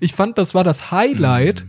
[0.00, 1.64] Ich fand, das war das Highlight.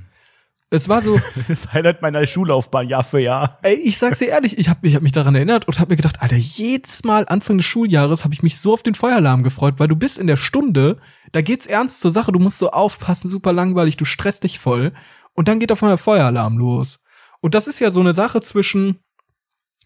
[0.71, 3.59] Es war so, Das Highlight meiner Schullaufbahn, Jahr für Jahr.
[3.61, 5.97] ey, ich sag's dir ehrlich, ich habe ich hab mich daran erinnert und habe mir
[5.97, 9.75] gedacht, Alter, jedes Mal Anfang des Schuljahres habe ich mich so auf den Feueralarm gefreut,
[9.77, 10.97] weil du bist in der Stunde,
[11.31, 14.93] da geht's ernst zur Sache, du musst so aufpassen, super langweilig, du stresst dich voll
[15.33, 17.01] und dann geht auf einmal Feueralarm los.
[17.45, 18.97] Und das ist ja so eine Sache zwischen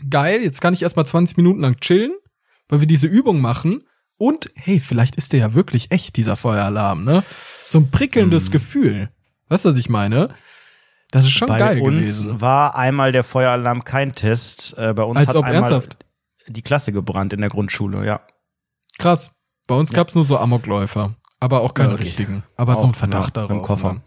[0.10, 2.14] geil, jetzt kann ich erstmal 20 Minuten lang chillen,
[2.70, 3.84] weil wir diese Übung machen
[4.18, 7.22] und hey, vielleicht ist der ja wirklich echt dieser Feueralarm, ne?
[7.62, 9.10] So ein prickelndes Gefühl.
[9.50, 10.30] Weißt du, was ich meine?
[11.12, 12.40] Das ist schon Bei geil uns gewesen.
[12.40, 14.78] war einmal der Feueralarm kein Test.
[14.78, 15.98] Äh, bei uns Als hat ob einmal ernsthaft?
[16.48, 18.22] die Klasse gebrannt in der Grundschule, ja.
[19.00, 19.32] Krass.
[19.68, 21.14] Bei uns gab's nur so Amokläufer.
[21.42, 22.04] Aber auch keine Ja, okay.
[22.04, 22.44] richtigen.
[22.56, 23.52] Aber so ein Auch, Verdacht ja, darauf.
[23.52, 23.94] Im Koffer.
[23.96, 24.02] ne?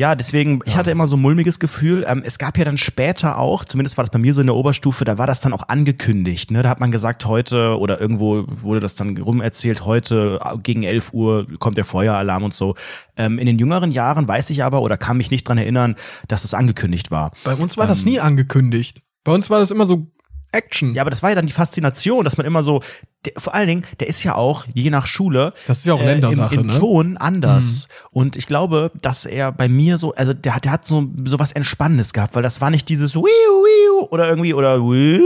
[0.00, 2.06] Ja, deswegen, ich hatte immer so ein mulmiges Gefühl.
[2.08, 4.56] Ähm, es gab ja dann später auch, zumindest war das bei mir so in der
[4.56, 6.50] Oberstufe, da war das dann auch angekündigt.
[6.50, 6.62] Ne?
[6.62, 11.12] Da hat man gesagt, heute oder irgendwo wurde das dann rumerzählt, heute äh, gegen 11
[11.12, 12.76] Uhr kommt der Feueralarm und so.
[13.18, 15.96] Ähm, in den jüngeren Jahren weiß ich aber oder kann mich nicht dran erinnern,
[16.28, 17.32] dass es angekündigt war.
[17.44, 19.02] Bei uns war das nie angekündigt.
[19.22, 20.06] Bei uns war das immer so
[20.52, 20.94] Action.
[20.94, 22.80] Ja, aber das war ja dann die Faszination, dass man immer so,
[23.24, 26.02] der, vor allen Dingen, der ist ja auch je nach Schule Das ist ja auch
[26.02, 26.78] Ländersache, äh, im, im ne?
[26.78, 27.88] Ton anders.
[28.10, 31.38] Und ich glaube, dass er bei mir so, also der hat, der hat so, so
[31.38, 35.20] was Entspannendes gehabt, weil das war nicht dieses Wiu, Wiu oder irgendwie oder Wiu,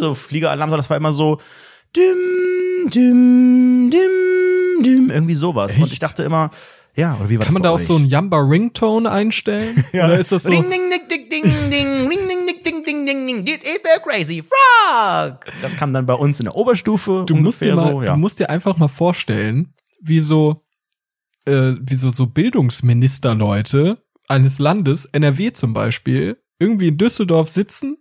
[0.00, 1.38] so Fliegeralarm, sondern das war immer so
[1.96, 5.76] dim, dim, dim, dim, irgendwie sowas.
[5.76, 5.92] Und Echt?
[5.94, 6.50] ich dachte immer,
[6.96, 7.86] ja, oder wie war Kann man das da bei auch euch?
[7.86, 9.84] so einen Yamba Ringtone einstellen?
[9.92, 10.50] Oder ist das so?
[10.50, 12.45] Ring, ding, ding, ding, ding, ding, ring, ding,
[13.06, 15.46] ding, ding, this is the crazy frog.
[15.62, 17.24] Das kam dann bei uns in der Oberstufe.
[17.26, 18.12] Du musst, dir mal, so, ja.
[18.12, 20.64] du musst dir einfach mal vorstellen, wie so,
[21.46, 27.98] äh, wie so, so Bildungsministerleute eines Landes, NRW zum Beispiel, irgendwie in Düsseldorf sitzen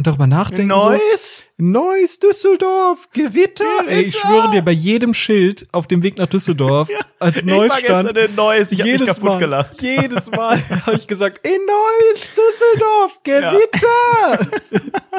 [0.00, 0.70] und darüber nachdenken.
[0.72, 1.44] So, Neues?
[1.58, 3.66] Neues Düsseldorf, Gewitter.
[3.86, 4.28] Ey, ich Gewitter.
[4.28, 6.88] schwöre dir, bei jedem Schild auf dem Weg nach Düsseldorf
[7.18, 8.14] als Ich war Neustand.
[8.14, 9.82] gestern in Neues, ich hab mich jedes kaputt Mal, gelacht.
[9.82, 14.50] jedes Mal habe ich gesagt, in Neues Düsseldorf, Gewitter.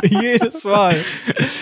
[0.21, 0.97] jedes Mal.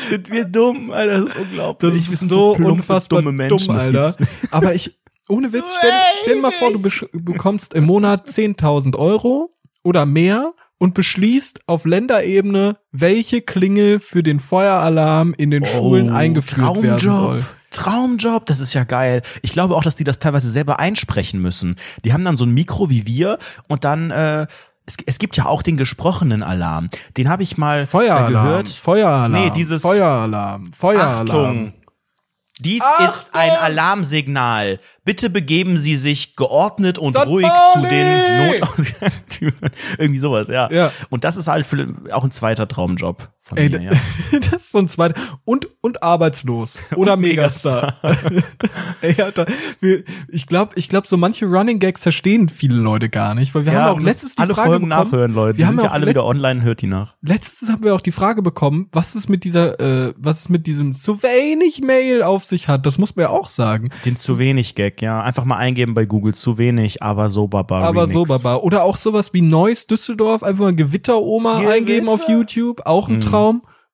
[0.08, 1.92] Sind wir dumm, Alter, das ist unglaublich.
[1.92, 4.16] Das ist sind so plumpe, unfassbar dumme Menschen, dumm, Alter.
[4.52, 4.98] Aber ich,
[5.28, 5.92] ohne Witz, stell,
[6.22, 6.80] stell dir mal vor, du
[7.12, 9.54] bekommst im Monat 10.000 Euro
[9.84, 16.16] oder mehr und beschließt auf Länderebene, welche Klingel für den Feueralarm in den Schulen Oh,
[16.16, 17.44] eingeführt werden soll.
[17.70, 19.22] Traumjob, das ist ja geil.
[19.44, 21.76] Ich glaube auch, dass die das teilweise selber einsprechen müssen.
[22.04, 24.48] Die haben dann so ein Mikro wie wir und dann, äh,
[24.88, 26.88] es, es gibt ja auch den gesprochenen Alarm.
[27.16, 28.70] Den habe ich mal äh, Feueralarm, gehört.
[28.70, 31.28] Feueralarm, Nee, dieses- Feueralarm, Feueralarm.
[31.28, 31.74] Achtung!
[32.60, 34.80] Dies ist ein Alarmsignal.
[35.06, 37.26] Bitte begeben Sie sich geordnet und St.
[37.26, 38.60] ruhig zu den Pauli!
[38.60, 39.70] Notausgangstüren.
[39.98, 40.70] Irgendwie sowas, ja.
[40.72, 40.92] Ja.
[41.10, 43.92] Und das ist halt für, auch ein zweiter Traumjob von Ey, ja.
[44.52, 45.20] das ist so ein zweiter.
[45.46, 46.80] Und, und arbeitslos.
[46.96, 47.96] Oder Und Megastar.
[49.02, 49.46] Ey, Alter,
[49.80, 53.66] wir, ich glaube, ich glaub, so manche Running Gags verstehen viele Leute gar nicht, weil
[53.66, 55.10] wir ja, haben auch und letztens die alle Frage Folgen bekommen.
[55.12, 55.58] nachhören, Leute.
[55.58, 57.16] Wir Die haben sind ja alle wieder online, hört die nach.
[57.22, 60.68] Letztens haben wir auch die Frage bekommen, was es mit dieser, äh, was es mit
[60.68, 62.86] diesem zu wenig Mail auf sich hat.
[62.86, 63.90] Das muss man ja auch sagen.
[64.06, 65.22] Den zu wenig Gag, ja.
[65.22, 67.80] Einfach mal eingeben bei Google, zu wenig, aber so baba.
[67.82, 68.14] Aber Remix.
[68.14, 68.56] so, Baba.
[68.58, 71.74] Oder auch sowas wie Neues Düsseldorf, einfach mal Gewitteroma Gewitter?
[71.74, 72.82] eingeben auf YouTube.
[72.86, 73.22] Auch ein Mhm.
[73.22, 73.39] Traum.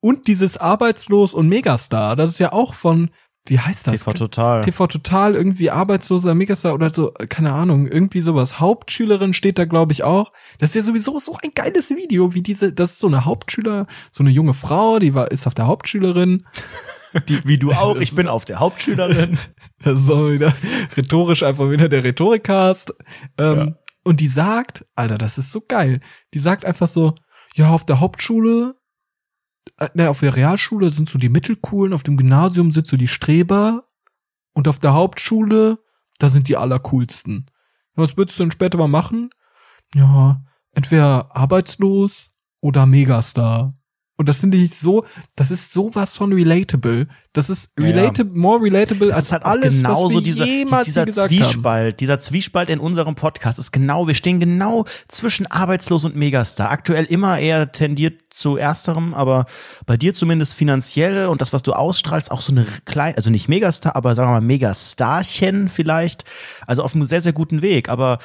[0.02, 2.16] Und dieses Arbeitslos und Megastar.
[2.16, 3.10] Das ist ja auch von,
[3.48, 4.00] wie heißt das?
[4.00, 4.62] TV total.
[4.62, 8.60] TV Total, irgendwie arbeitsloser Megastar oder so, äh, keine Ahnung, irgendwie sowas.
[8.60, 10.32] Hauptschülerin steht da, glaube ich, auch.
[10.60, 13.86] Das ist ja sowieso so ein geiles Video, wie diese, das ist so eine Hauptschüler,
[14.12, 16.46] so eine junge Frau, die war, ist auf der Hauptschülerin.
[17.46, 19.38] Wie du auch, ich bin auf der Hauptschülerin.
[19.84, 20.54] Das ist auch wieder
[20.98, 22.93] rhetorisch einfach wieder der Rhetorikcast.
[23.38, 23.68] Ähm, Ja.
[24.04, 26.00] Und die sagt, Alter, das ist so geil.
[26.34, 27.14] Die sagt einfach so,
[27.56, 28.76] ja, auf der Hauptschule,
[29.80, 33.07] äh, ne, auf der Realschule sind so die Mittelcoolen, auf dem Gymnasium sind so die
[33.07, 33.84] Streber
[34.53, 35.80] und auf der Hauptschule,
[36.20, 37.45] da sind die allercoolsten.
[37.97, 39.30] Ja, Was würdest du denn später mal machen?
[39.93, 40.41] Ja,
[40.74, 43.74] entweder arbeitslos oder Megastar.
[44.18, 45.05] Und das finde ich so,
[45.36, 47.07] das ist sowas von relatable.
[47.34, 47.91] Das ist Ja, ja.
[47.91, 51.43] relatable, more relatable Das als halt alles, genauso was wir dieser, jemals dieser gesagt haben.
[51.43, 51.99] Zwiespalt.
[51.99, 56.72] Dieser Zwiespalt in unserem Podcast ist genau, wir stehen genau zwischen arbeitslos und Megastar.
[56.72, 59.46] Aktuell immer eher tendiert zu ersterem, aber
[59.86, 63.48] bei dir zumindest finanziell und das, was du ausstrahlst, auch so eine kleine, also nicht
[63.48, 66.26] Megastar, aber sagen wir mal Megastarchen vielleicht.
[66.68, 67.88] Also auf einem sehr, sehr guten Weg.
[67.88, 68.18] Aber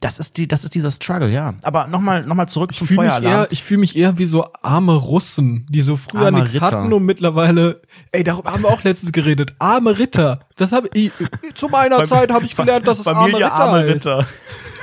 [0.00, 1.54] das ist die, das ist dieser Struggle, ja.
[1.64, 3.24] Aber nochmal, nochmal zurück Ich zum fühle Feueralarm.
[3.24, 6.66] eher, ich fühl mich eher wie so arme Russen, die so früher nichts Ritter.
[6.66, 9.54] hatten und mittlerweile, ey, darüber haben wir auch letztens geredet.
[9.58, 10.40] Arme Ritter.
[10.54, 11.10] Das habe ich,
[11.54, 13.86] zu meiner Zeit habe ich gelernt, dass es arme Familie Ritter arme.
[13.86, 14.26] Ritter.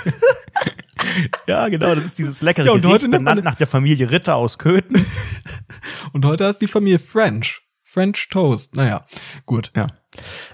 [1.48, 4.36] ja, genau, das ist dieses leckere Ja, und Gericht, heute benannt nach der Familie Ritter
[4.36, 5.06] aus Köthen.
[6.14, 7.62] Und heute heißt die Familie French.
[7.84, 8.76] French Toast.
[8.76, 9.02] Naja,
[9.46, 9.72] gut.
[9.76, 9.88] Ja.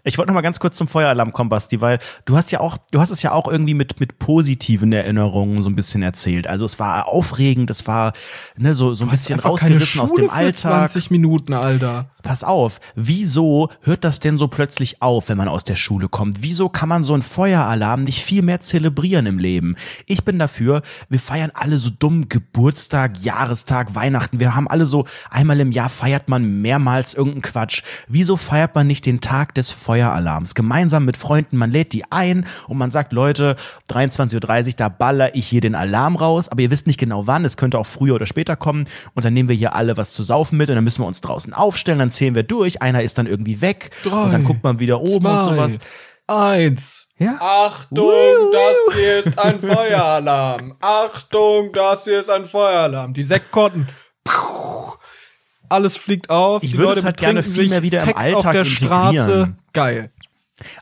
[0.04, 2.78] Ich wollte noch mal ganz kurz zum Feueralarm kommen, Basti, weil du hast ja auch,
[2.92, 6.48] du hast es ja auch irgendwie mit mit positiven Erinnerungen so ein bisschen erzählt.
[6.48, 8.14] Also es war aufregend, es war
[8.58, 10.90] ne so so ein bisschen rausgerissen aus dem Alltag.
[10.90, 12.10] 20 Minuten, Alter.
[12.22, 16.41] Pass auf, wieso hört das denn so plötzlich auf, wenn man aus der Schule kommt?
[16.41, 19.76] Wieso kann man so einen Feueralarm nicht viel mehr zelebrieren im Leben?
[20.05, 24.41] Ich bin dafür, wir feiern alle so dumm Geburtstag, Jahrestag, Weihnachten.
[24.41, 27.84] Wir haben alle so, einmal im Jahr feiert man mehrmals irgendeinen Quatsch.
[28.09, 30.55] Wieso feiert man nicht den Tag des Feueralarms?
[30.55, 33.55] Gemeinsam mit Freunden, man lädt die ein und man sagt, Leute,
[33.89, 37.45] 23.30 Uhr, da baller ich hier den Alarm raus, aber ihr wisst nicht genau wann,
[37.45, 40.24] es könnte auch früher oder später kommen und dann nehmen wir hier alle was zu
[40.24, 43.18] saufen mit und dann müssen wir uns draußen aufstellen, dann zählen wir durch, einer ist
[43.18, 45.80] dann irgendwie weg Drei, und dann guckt man wieder oben und zwei, sowas.
[46.28, 47.07] eins.
[47.18, 47.36] Ja.
[47.39, 50.76] Achtung, das hier ist ein Feueralarm.
[50.80, 53.14] Achtung, das hier ist ein Feueralarm.
[53.14, 53.88] Die Sektkorten.
[55.70, 56.64] Alles fliegt auf.
[56.64, 58.51] Ich die würde Leute es halt gerne betrinken viel mehr wieder im Sex Alltag auf
[58.51, 59.14] der integrieren.
[59.14, 59.55] Straße.
[59.74, 60.12] Geil.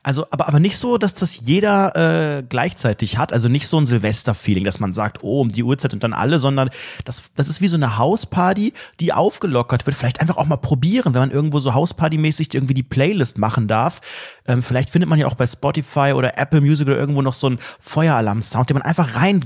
[0.04, 3.34] Also, aber, aber nicht so, dass das jeder äh, gleichzeitig hat.
[3.34, 6.40] Also nicht so ein Silvester-Feeling, dass man sagt, oh, um die Uhrzeit und dann alle,
[6.40, 6.70] sondern
[7.06, 9.96] das, das ist wie so eine Hausparty, die aufgelockert wird.
[9.96, 14.02] Vielleicht einfach auch mal probieren, wenn man irgendwo so Hausparty-mäßig irgendwie die Playlist machen darf.
[14.48, 17.48] Ähm, vielleicht findet man ja auch bei Spotify oder Apple Music oder irgendwo noch so
[17.48, 19.46] einen Feueralarm-Sound, den man einfach rein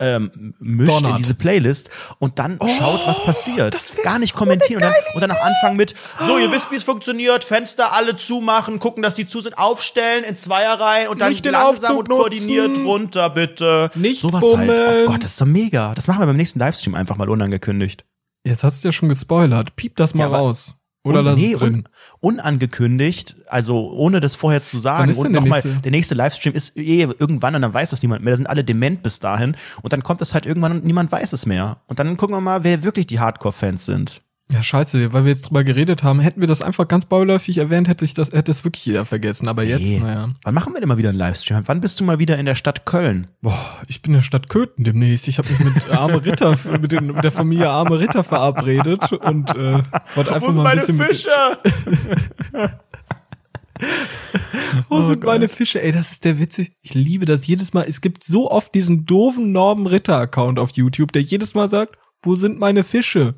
[0.00, 1.18] ähm, mischt in Donnert.
[1.20, 3.76] diese Playlist und dann schaut, was passiert.
[4.02, 5.94] Gar nicht so kommentieren und dann, und dann am Anfang mit,
[6.26, 10.24] so, ihr wisst, wie es funktioniert, Fenster alle zumachen, gucken, dass die zu sind, aufstellen
[10.24, 12.86] in Zweierreihen und dann Nicht den langsam Aufzug und koordiniert nutzen.
[12.86, 13.90] runter, bitte.
[13.94, 14.52] Nicht Sowas halt.
[14.52, 15.04] bummeln.
[15.06, 15.94] Oh Gott, das ist doch mega.
[15.94, 18.04] Das machen wir beim nächsten Livestream einfach mal unangekündigt.
[18.46, 19.74] Jetzt hast du ja schon gespoilert.
[19.76, 20.76] Piep das mal Ja, aber- raus.
[21.06, 21.88] Oder lass nee, es drin.
[22.20, 25.12] un unangekündigt, also ohne das vorher zu sagen.
[25.12, 28.32] und nochmal, der nächste Livestream ist eh irgendwann und dann weiß das niemand mehr.
[28.32, 29.54] Da sind alle dement bis dahin.
[29.82, 31.78] Und dann kommt es halt irgendwann und niemand weiß es mehr.
[31.86, 34.22] Und dann gucken wir mal, wer wirklich die Hardcore-Fans sind.
[34.52, 37.88] Ja, scheiße, weil wir jetzt drüber geredet haben, hätten wir das einfach ganz beiläufig erwähnt,
[37.88, 39.48] hätte ich das, hätte es wirklich jeder vergessen.
[39.48, 39.98] Aber jetzt, Nee.
[39.98, 40.28] naja.
[40.44, 41.62] Wann machen wir denn mal wieder einen Livestream?
[41.66, 43.26] Wann bist du mal wieder in der Stadt Köln?
[43.42, 45.26] Boah, ich bin in der Stadt Köthen demnächst.
[45.26, 49.50] Ich habe mich mit Arme Ritter, mit, den, mit der Familie Arme Ritter verabredet und
[49.50, 49.82] äh,
[50.14, 51.26] wollte einfach mal ein bisschen mit.
[54.88, 55.26] Wo Oh sind Gott.
[55.34, 55.82] meine Fische?
[55.82, 56.70] Ey, das ist der witzig.
[56.82, 57.84] Ich liebe das jedes Mal.
[57.88, 61.96] Es gibt so oft diesen doofen Norben Ritter Account auf YouTube, der jedes Mal sagt,
[62.22, 63.34] wo sind meine Fische?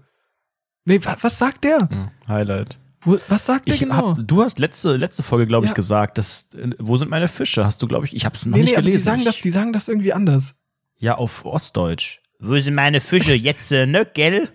[0.88, 1.88] Nee, wa was sagt der?
[2.26, 2.78] Highlight.
[3.02, 4.16] Wo, was sagt der Ich genau?
[4.16, 5.74] hab, du hast letzte, letzte Folge, glaube ich, Ja.
[5.74, 7.64] gesagt, dass, äh, wo sind meine Fische?
[7.64, 8.96] Hast du, glaube ich, ich habe es noch nee, nicht nee, gelesen.
[8.98, 10.56] die sagen das, die sagen das irgendwie anders.
[10.96, 12.20] Ja, auf Ostdeutsch.
[12.40, 14.48] Wo sind meine Fische jetzt, äh, ne, gell?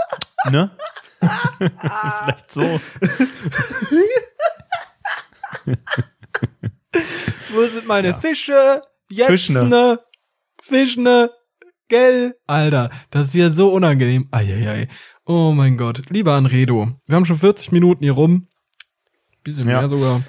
[0.50, 0.70] ne?
[1.58, 2.62] Vielleicht so.
[7.50, 8.82] Wo sind meine Fische?
[9.10, 9.64] Jetzt Fischne.
[9.64, 10.00] ne?
[10.62, 11.30] Fischne.
[11.88, 12.34] Gell?
[12.46, 14.28] Alter, das ist hier so unangenehm.
[14.30, 14.88] Eieiei.
[15.26, 16.02] Oh mein Gott.
[16.10, 16.92] Lieber Anredo.
[17.06, 18.48] Wir haben schon 40 Minuten hier rum.
[19.42, 19.80] Bisschen Ja.
[19.80, 20.22] mehr sogar.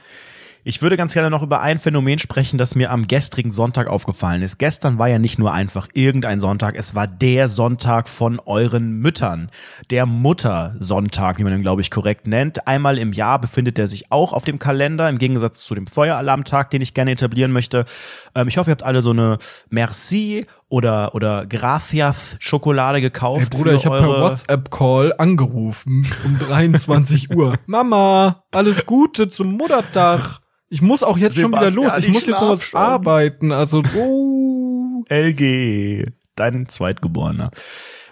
[0.67, 4.41] Ich würde ganz gerne noch über ein Phänomen sprechen, das mir am gestrigen Sonntag aufgefallen
[4.41, 4.57] ist.
[4.57, 9.51] Gestern war ja nicht nur einfach irgendein Sonntag, es war der Sonntag von euren Müttern.
[9.91, 12.67] Der Muttersonntag, wie man ihn, glaube ich, korrekt nennt.
[12.67, 16.71] Einmal im Jahr befindet er sich auch auf dem Kalender, im Gegensatz zu dem Feueralarmtag,
[16.71, 17.85] den ich gerne etablieren möchte.
[18.33, 19.37] Ähm, ich hoffe, ihr habt alle so eine
[19.69, 23.53] Merci oder, oder Gracias Schokolade gekauft.
[23.53, 27.55] Ey Bruder, ich habe per WhatsApp-Call angerufen um 23 Uhr.
[27.65, 30.39] Mama, alles Gute zum Muttertag.
[30.69, 31.97] Ich muss auch jetzt schon wieder Sebastian, los.
[31.97, 32.79] Ich ich muss jetzt noch was schon.
[32.79, 33.51] arbeiten.
[33.51, 35.03] Also, oh.
[35.09, 36.05] LG,
[36.35, 37.51] dein Zweitgeborener.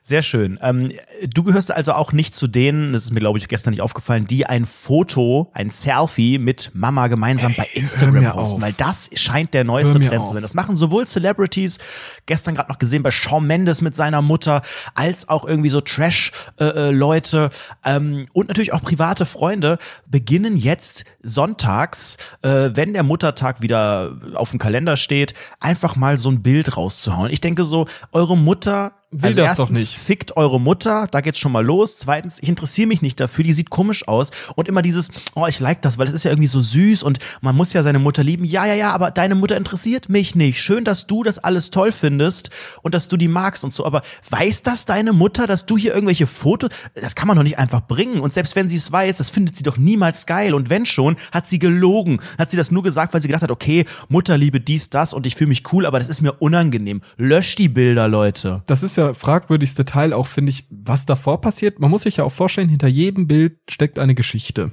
[0.05, 0.59] Sehr schön.
[0.61, 0.91] Ähm,
[1.33, 4.27] du gehörst also auch nicht zu denen, das ist mir, glaube ich, gestern nicht aufgefallen,
[4.27, 8.61] die ein Foto, ein Selfie mit Mama gemeinsam bei hör Instagram posten, auf.
[8.61, 10.27] weil das scheint der neueste Trend auf.
[10.27, 10.41] zu sein.
[10.41, 11.77] Das machen sowohl Celebrities,
[12.25, 14.61] gestern gerade noch gesehen bei Shawn Mendes mit seiner Mutter,
[14.93, 17.49] als auch irgendwie so Trash-Leute
[17.85, 24.49] ähm, und natürlich auch private Freunde beginnen jetzt sonntags, äh, wenn der Muttertag wieder auf
[24.49, 27.31] dem Kalender steht, einfach mal so ein Bild rauszuhauen.
[27.31, 29.97] Ich denke so, eure Mutter Will also das erstens, doch nicht.
[29.97, 31.97] Fickt eure Mutter, da geht's schon mal los.
[31.97, 34.31] Zweitens, ich interessiere mich nicht dafür, die sieht komisch aus.
[34.55, 37.19] Und immer dieses, oh, ich like das, weil das ist ja irgendwie so süß und
[37.41, 38.43] man muss ja seine Mutter lieben.
[38.43, 40.61] Ja, ja, ja, aber deine Mutter interessiert mich nicht.
[40.61, 42.49] Schön, dass du das alles toll findest
[42.81, 43.85] und dass du die magst und so.
[43.85, 47.59] Aber weiß das deine Mutter, dass du hier irgendwelche Fotos, das kann man doch nicht
[47.59, 48.19] einfach bringen.
[48.19, 50.53] Und selbst wenn sie es weiß, das findet sie doch niemals geil.
[50.53, 52.19] Und wenn schon, hat sie gelogen.
[52.37, 55.35] Hat sie das nur gesagt, weil sie gedacht hat, okay, Mutterliebe dies, das und ich
[55.35, 57.01] fühle mich cool, aber das ist mir unangenehm.
[57.17, 58.61] Lösch die Bilder, Leute.
[58.65, 61.79] Das ist ja fragwürdigste Teil auch, finde ich, was davor passiert.
[61.79, 64.71] Man muss sich ja auch vorstellen, hinter jedem Bild steckt eine Geschichte.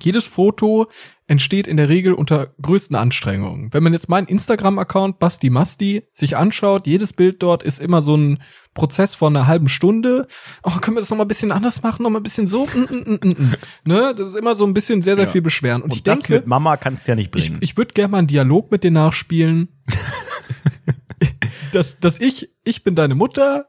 [0.00, 0.86] Jedes Foto
[1.26, 3.72] entsteht in der Regel unter größten Anstrengungen.
[3.72, 8.16] Wenn man jetzt meinen Instagram-Account Basti Masti sich anschaut, jedes Bild dort ist immer so
[8.16, 8.38] ein
[8.74, 10.28] Prozess von einer halben Stunde.
[10.62, 12.66] Oh, können wir das noch mal ein bisschen anders machen, noch mal ein bisschen so?
[12.66, 13.54] Mm, mm, mm.
[13.84, 14.14] Ne?
[14.16, 15.30] Das ist immer so ein bisschen sehr, sehr Ja.
[15.32, 15.82] viel Beschweren.
[15.82, 17.58] Und, Und ich das denke, mit Mama kannst ja nicht ich, bringen.
[17.60, 19.68] ich würde gerne mal einen Dialog mit dir nachspielen.
[21.72, 23.68] dass, dass ich, ich bin deine Mutter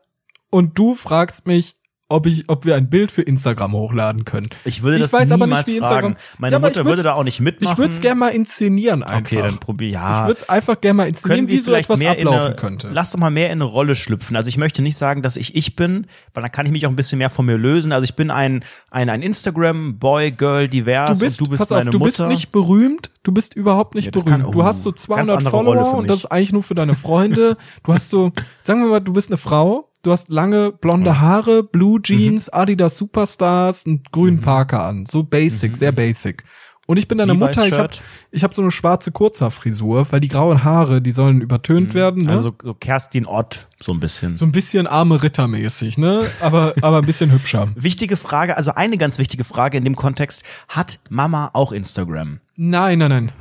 [0.50, 1.76] und du fragst mich,
[2.10, 4.50] ob ich, ob wir ein Bild für Instagram hochladen können.
[4.66, 6.08] Ich würde Ich das weiß aber niemals nicht, wie fragen.
[6.14, 7.72] Instagram- Meine Ja, Mutter ich würde da auch nicht mitmachen.
[7.74, 9.20] Ich würde es gerne mal inszenieren einfach.
[9.20, 9.88] Okay, dann probier.
[9.90, 10.26] Ich Ja.
[10.26, 12.90] würde es einfach gerne mal inszenieren, können wie so vielleicht etwas ablaufen eine, könnte.
[12.92, 14.36] Lass doch mal mehr in eine Rolle schlüpfen.
[14.36, 16.90] Also ich möchte nicht sagen, dass ich ich bin, weil dann kann ich mich auch
[16.90, 17.92] ein bisschen mehr von mir lösen.
[17.92, 21.60] Also ich bin ein ein, ein Instagram Boy, Girl, divers Du bist, und du bist
[21.60, 22.06] pass auf, du Mutter.
[22.06, 24.30] bist nicht berühmt, du bist überhaupt nicht Ja, berühmt.
[24.44, 26.64] kann- du oh, hast so ganz 200 andere Rolle Follower und das ist eigentlich nur
[26.64, 27.56] für deine Freunde.
[27.84, 28.32] du hast so,
[28.62, 32.60] sagen wir mal, du bist eine Frau, du hast lange blonde Haare, Blue Jeans, Mhm.
[32.60, 35.06] Adidas Superstars und grünen Parker an.
[35.06, 36.44] So basic, sehr basic.
[36.88, 37.90] Und ich bin deine Levi's Mutter, ich habe
[38.32, 42.24] ich hab so eine schwarze Kurzhaarfrisur, weil die grauen Haare, die sollen übertönt werden.
[42.24, 42.32] Ne?
[42.32, 44.38] Also so Kerstin Ott, so ein bisschen.
[44.38, 46.24] so ein bisschen arme Rittermäßig, ne?
[46.42, 47.68] Aber, aber ein bisschen hübscher.
[47.76, 52.40] Wichtige Frage, also eine ganz wichtige Frage in dem Kontext, hat Mama auch Instagram?
[52.56, 53.32] Nein, nein, nein.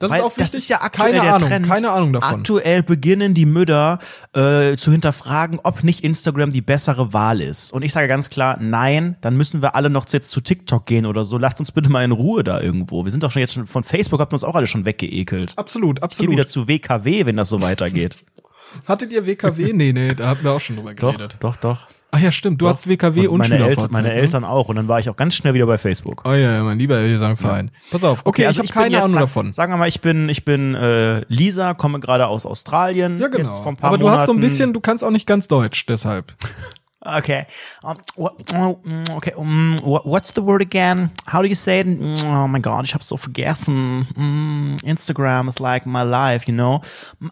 [0.00, 0.44] Das Weil ist auch wichtig.
[0.44, 1.68] das ist ja aktuell keine der Ahnung, Trend.
[1.68, 2.38] keine Ahnung davon.
[2.40, 3.98] Aktuell beginnen die Mütter
[4.32, 7.70] äh, zu hinterfragen, ob nicht Instagram die bessere Wahl ist.
[7.74, 11.04] Und ich sage ganz klar, nein, dann müssen wir alle noch jetzt zu TikTok gehen
[11.04, 11.36] oder so.
[11.36, 13.04] Lasst uns bitte mal in Ruhe da irgendwo.
[13.04, 15.52] Wir sind doch schon jetzt schon von Facebook, habt ihr uns auch alle schon weggeekelt.
[15.56, 16.32] absolut, absolut.
[16.32, 18.16] wieder zu WKW, wenn das so weitergeht.
[18.86, 19.72] Hattet ihr WKW?
[19.80, 21.36] Nee, nee, da hatten wir auch schon drüber doch, geredet.
[21.40, 21.86] doch, doch.
[22.12, 22.60] Ach ja, stimmt.
[22.60, 24.14] Du hast WKW und, meine, Schülervorzeit, Eltern, meine ne?
[24.14, 24.68] Eltern auch.
[24.68, 26.22] Und dann war ich auch ganz schnell wieder bei Facebook.
[26.24, 27.70] Oh ja, ja, mein lieber Gesangsverein.
[27.90, 28.26] Pass auf.
[28.26, 29.52] Okay, also ich habe keine jetzt, Ahnung sag, davon.
[29.52, 33.20] Sagen wir mal, ich bin, ich bin äh, Lisa, komme gerade aus Australien.
[33.20, 33.76] Ja, genau.
[33.80, 34.40] Aber du hast so ein Monaten.
[34.40, 36.34] bisschen, du kannst auch nicht ganz Deutsch, deshalb.
[37.04, 37.46] Okay.
[37.82, 39.32] Um, what, oh, mm, okay.
[39.36, 41.10] Um, what, what's the word again?
[41.26, 41.86] How do you say it?
[41.86, 44.06] Mm, Oh my God, ich hab's so vergessen.
[44.14, 46.82] Mm, Instagram is like my life, you know.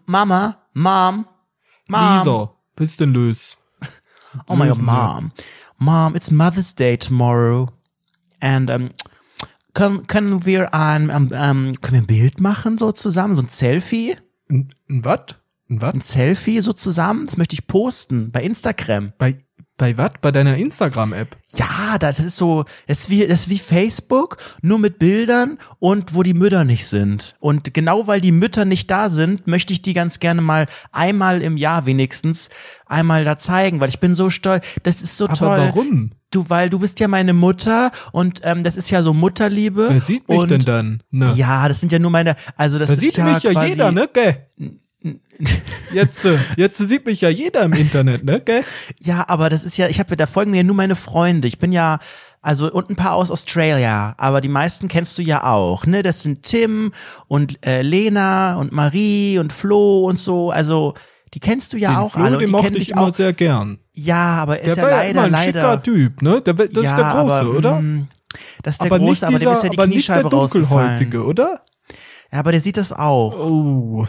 [0.07, 1.27] Mama, Mom,
[1.87, 2.17] Mom.
[2.17, 3.57] Lisa, bist denn lös?
[4.47, 4.81] Oh my God.
[4.81, 5.31] Mom.
[5.79, 7.69] Mom, it's Mother's Day tomorrow.
[8.41, 8.89] And um,
[9.73, 13.49] können, können wir ein, um, um, können wir ein Bild machen so zusammen, so ein
[13.49, 14.17] Selfie?
[14.49, 15.39] Ein, ein wat?
[15.69, 15.93] Ein wat?
[15.93, 17.25] Ein Selfie so zusammen?
[17.25, 19.13] Das möchte ich posten bei Instagram.
[19.17, 19.37] Bei,
[19.79, 20.21] bei wat?
[20.21, 21.35] Bei deiner Instagram-App?
[21.55, 26.13] Ja, das ist so, das ist wie, das ist wie Facebook, nur mit Bildern und
[26.13, 27.35] wo die Mütter nicht sind.
[27.39, 31.41] Und genau weil die Mütter nicht da sind, möchte ich die ganz gerne mal einmal
[31.41, 32.49] im Jahr wenigstens
[32.85, 34.63] einmal da zeigen, weil ich bin so stolz.
[34.83, 35.57] Das ist so Aber toll.
[35.57, 36.11] warum?
[36.29, 39.87] Du, weil du bist ja meine Mutter und ähm, das ist ja so Mutterliebe.
[39.89, 41.03] Wer sieht mich und, denn dann?
[41.09, 41.33] Ne?
[41.35, 43.91] Ja, das sind ja nur meine, also das da ist sieht ja mich ja jeder,
[43.91, 44.45] ne, gell?
[45.93, 48.63] Jetzt, äh, jetzt sieht mich ja jeder im Internet, ne, gell?
[48.99, 51.47] Ja, aber das ist ja, ich habe da folgen mir ja nur meine Freunde.
[51.47, 51.99] Ich bin ja
[52.41, 56.01] also und ein paar aus Australia, aber die meisten kennst du ja auch, ne?
[56.03, 56.91] Das sind Tim
[57.27, 60.49] und äh, Lena und Marie und Flo und so.
[60.51, 60.93] Also
[61.33, 62.33] die kennst du ja Den auch Flo, alle.
[62.37, 63.13] Und den die mochte ich immer auch.
[63.13, 63.79] sehr gern.
[63.93, 65.59] Ja, aber Der ist ja war ja leider immer ein leider.
[65.61, 66.41] schicker Typ, ne?
[66.41, 67.81] Der, das ist der ja, Große, aber, oder?
[67.81, 68.07] mm,
[68.63, 70.15] Das ist der aber Große, nicht aber dem dieser, ist ja die aber nicht der
[70.15, 70.29] Kniescheibe.
[70.29, 71.61] Dunkelhäutige, oder?
[72.31, 73.33] Ja, aber der sieht das auch.
[73.37, 74.07] Oh.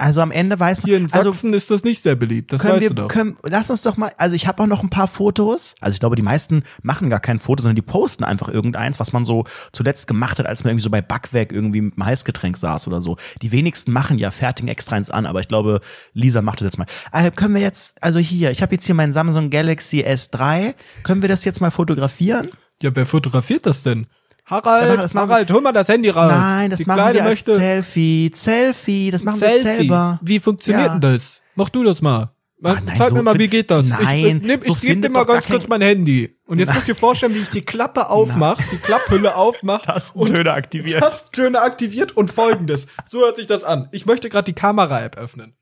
[0.00, 0.88] Also am Ende weiß man.
[0.88, 3.08] Hier in also, Sachsen ist das nicht sehr beliebt, das weißt wir, du doch.
[3.08, 5.74] können, lass uns doch mal, also ich habe auch noch ein paar Fotos.
[5.78, 9.12] Also ich glaube, die meisten machen gar kein Foto, sondern die posten einfach irgendeins, was
[9.12, 12.56] man so zuletzt gemacht hat, als man irgendwie so bei Backwerk irgendwie mit einem Heißgetränk
[12.56, 13.18] saß oder so.
[13.42, 15.80] Die wenigsten machen ja, fertigen extra eins an, aber ich glaube,
[16.14, 16.86] Lisa macht das jetzt mal.
[17.12, 20.74] Äh, können wir jetzt, also hier, ich habe jetzt hier mein Samsung Galaxy S3.
[21.02, 22.46] Können wir das jetzt mal fotografieren?
[22.80, 24.06] Ja, wer fotografiert das denn?
[24.50, 26.30] Ja, Harald, das Harald, hol mal das Handy raus.
[26.32, 28.30] Nein, das Die machen Kleine wir als möchte Selfie.
[28.34, 29.62] Selfie, das machen wir Selfie.
[29.62, 30.18] selber.
[30.22, 30.92] Wie funktioniert Ja.
[30.92, 31.42] denn das?
[31.54, 32.30] Mach du das mal.
[32.62, 33.88] Ach, nein, Zeig so mir mal, wie geht das?
[33.88, 36.36] Nein, ich, nehm, so ich gebe dir mal ganz kurz mein Handy.
[36.46, 40.52] Und jetzt musst du dir vorstellen, wie ich die Klappe aufmache, die Klapphülle aufmache Tastentöne
[40.52, 41.00] aktiviert.
[41.00, 42.86] Tastentöne aktiviert und folgendes.
[43.06, 43.88] So hört sich das an.
[43.92, 45.54] Ich möchte gerade die Kamera-App öffnen.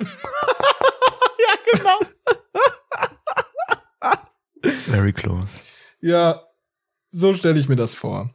[4.86, 5.60] Very close.
[6.00, 6.42] Ja,
[7.14, 8.34] so stelle ich mir das vor.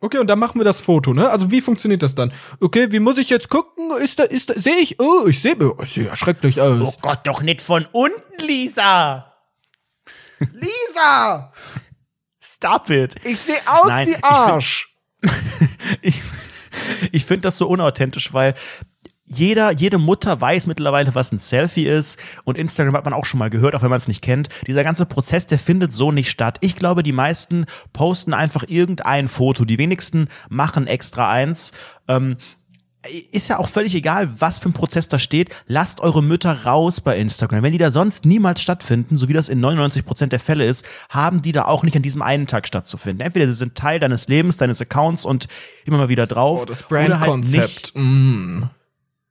[0.00, 1.28] Okay, und dann machen wir das Foto, ne?
[1.28, 2.32] Also wie funktioniert das dann?
[2.60, 3.90] Okay, wie muss ich jetzt gucken?
[4.00, 4.98] Ist da, ist da, sehe ich?
[5.00, 6.98] Oh, ich sehe, oh, ich sehe ja schrecklich Oh aus.
[7.00, 9.32] Gott, doch nicht von unten, Lisa.
[10.52, 11.52] Lisa!
[12.40, 13.14] Stop it.
[13.24, 14.94] Ich sehe aus Nein, wie ich Arsch.
[16.00, 16.20] Ich,
[17.12, 18.54] ich finde das so unauthentisch, weil
[19.34, 22.18] jeder, jede Mutter weiß mittlerweile, was ein Selfie ist.
[22.44, 24.48] Und Instagram hat man auch schon mal gehört, auch wenn man es nicht kennt.
[24.66, 26.58] Dieser ganze Prozess, der findet so nicht statt.
[26.60, 29.64] Ich glaube, die meisten posten einfach irgendein Foto.
[29.64, 31.72] Die wenigsten machen extra eins.
[32.08, 32.36] Ähm,
[33.32, 35.52] ist ja auch völlig egal, was für ein Prozess da steht.
[35.66, 37.62] Lasst eure Mütter raus bei Instagram.
[37.62, 41.42] Wenn die da sonst niemals stattfinden, so wie das in 99% der Fälle ist, haben
[41.42, 43.26] die da auch nicht an diesem einen Tag stattzufinden.
[43.26, 45.48] Entweder sie sind Teil deines Lebens, deines Accounts und
[45.84, 46.60] immer mal wieder drauf.
[46.62, 47.92] Oh, das oder halt nicht.
[47.92, 47.92] Brandkonzept.
[47.96, 48.62] mm.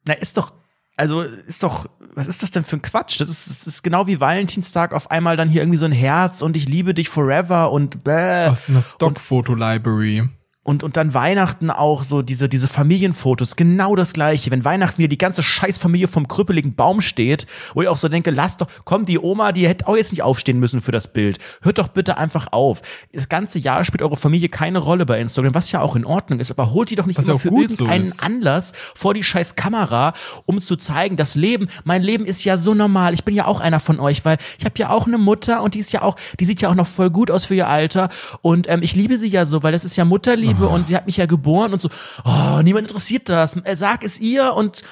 [0.06, 0.54] Na, ist doch,
[0.98, 3.20] also ist doch, was ist das denn für ein Quatsch?
[3.20, 6.42] Das ist, das ist genau wie Valentinstag auf einmal dann hier irgendwie so ein Herz
[6.42, 8.48] und ich liebe dich forever und bäh.
[8.48, 10.30] Aus einer Stock-Foto-Library.
[10.64, 14.52] Und, und dann Weihnachten auch so diese, diese Familienfotos, genau das gleiche.
[14.52, 18.30] Wenn Weihnachten wieder die ganze Scheißfamilie vom krüppeligen Baum steht, wo ich auch so denke,
[18.30, 21.40] lass doch, komm, die Oma, die hätte auch jetzt nicht aufstehen müssen für das Bild.
[21.64, 22.84] Hört doch bitte einfach auf.
[23.12, 26.40] Das ganze Jahr spielt eure Familie keine Rolle bei Instagram, was ja auch in Ordnung
[26.40, 28.22] ist, aber holt die doch nicht Was immer für so irgendeinen ist.
[28.22, 30.14] Anlass vor die scheiß Kamera,
[30.46, 33.16] um zu zeigen, das Leben, mein Leben ist ja so normal.
[33.16, 35.74] Ich bin ja auch einer von euch, weil ich habe ja auch eine Mutter und
[35.74, 38.10] die ist ja auch, die sieht ja auch noch voll gut aus für ihr Alter
[38.44, 41.06] und ähm, ich liebe sie ja so, weil das ist ja Mutterliebe und sie hat
[41.06, 41.90] mich ja geboren und so.
[42.26, 43.56] Oh, niemand interessiert das.
[43.58, 44.84] Äh, Sag es ihr und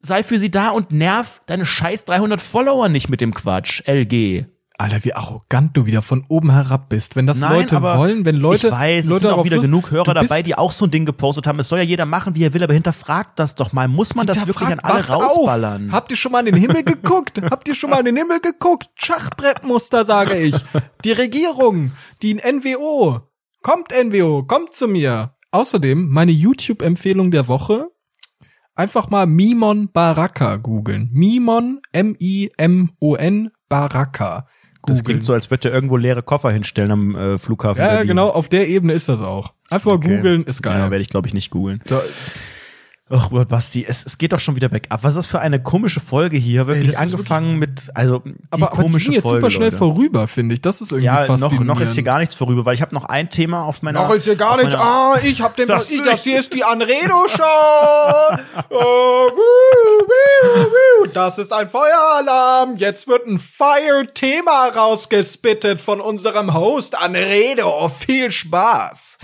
[0.00, 4.46] sei für sie da und nerv deine scheiß 300 Follower nicht mit dem Quatsch, LG.
[4.78, 7.14] Alter, wie arrogant du wieder von oben herab bist.
[7.14, 8.66] Wenn das Nein, Leute wollen, wenn Leute.
[8.68, 10.90] ich weiß, Leute es sind auch wieder Lust- genug Hörer dabei, die auch so ein
[10.90, 11.60] Ding gepostet haben.
[11.60, 13.86] Es soll ja jeder machen, wie er will, aber hinterfragt das doch mal.
[13.86, 15.22] Muss man das wirklich an alle wacht auf.
[15.36, 15.92] rausballern?
[15.92, 17.40] Habt ihr schon mal in den Himmel geguckt?
[17.50, 18.88] Habt ihr schon mal in den Himmel geguckt?
[18.96, 20.56] Schachbrettmuster, sage ich.
[21.04, 23.20] Die Regierung, die NWO.
[23.62, 25.34] Kommt NWO, kommt zu mir.
[25.50, 27.88] Außerdem meine YouTube-Empfehlung der Woche.
[28.74, 31.10] Einfach mal Mimon Baraka googeln.
[31.12, 34.46] Mimon, M-I-M-O-N, Baraka.
[34.84, 35.04] Das googeln.
[35.04, 37.78] klingt so, als würde er irgendwo leere Koffer hinstellen am äh, Flughafen.
[37.80, 38.08] Ja, ja, Berlin.
[38.08, 39.52] genau, auf der Ebene ist das auch.
[39.70, 40.16] Einfach Okay.
[40.16, 40.90] googeln, ist Ja, geil.
[40.90, 41.80] werde ich, glaube ich, nicht googeln.
[41.86, 42.02] Da-
[43.14, 45.02] Ach Gott, Basti, es, es geht doch schon wieder bergab.
[45.02, 46.66] Was ist das für eine komische Folge hier?
[46.66, 49.66] Wirklich ist angefangen mit, also die aber, aber die komische ging jetzt Folge, super schnell
[49.66, 49.76] Leute.
[49.76, 50.62] vorüber, finde ich.
[50.62, 53.04] Das ist irgendwie Ja, noch, noch ist hier gar nichts vorüber, weil ich habe noch
[53.04, 54.02] ein Thema auf meiner.
[54.02, 54.74] Noch ist hier gar nichts.
[54.74, 55.68] Ah, ich hab den.
[55.72, 57.42] Das ich, das hier ist die Anredo-Show.
[58.70, 61.06] oh, wuh, wuh, wuh.
[61.12, 62.76] Das ist ein Feueralarm.
[62.76, 67.88] Jetzt wird ein Fire-Thema rausgespittet von unserem Host Anredo.
[67.90, 69.18] Viel Spaß.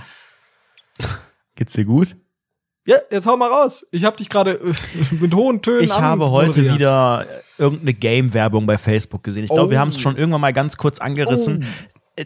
[1.54, 2.16] Geht's dir gut?
[2.88, 3.84] Ja, jetzt hau mal raus.
[3.90, 4.72] Ich hab dich gerade äh,
[5.20, 7.26] mit hohen Tönen Ich habe heute wieder
[7.58, 9.44] irgendeine Game-Werbung bei Facebook gesehen.
[9.44, 9.70] Ich glaube, Oh.
[9.70, 11.66] wir haben es schon irgendwann mal ganz kurz angerissen.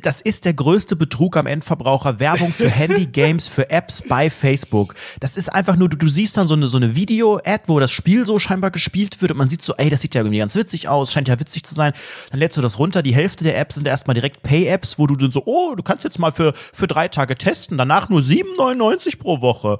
[0.00, 2.18] Das ist der größte Betrug am Endverbraucher.
[2.18, 4.94] Werbung für Handy-Games, für Apps bei Facebook.
[5.20, 7.90] Das ist einfach nur, du, du siehst dann so eine, so eine Video-Ad, wo das
[7.90, 10.56] Spiel so scheinbar gespielt wird und man sieht so, ey, das sieht ja irgendwie ganz
[10.56, 11.92] witzig aus, scheint ja witzig zu sein.
[12.30, 13.02] Dann lädst du das runter.
[13.02, 16.04] Die Hälfte der Apps sind erstmal direkt Pay-Apps, wo du dann so, oh, du kannst
[16.04, 19.78] jetzt mal für, für drei Tage testen, danach nur 7,99 pro Woche.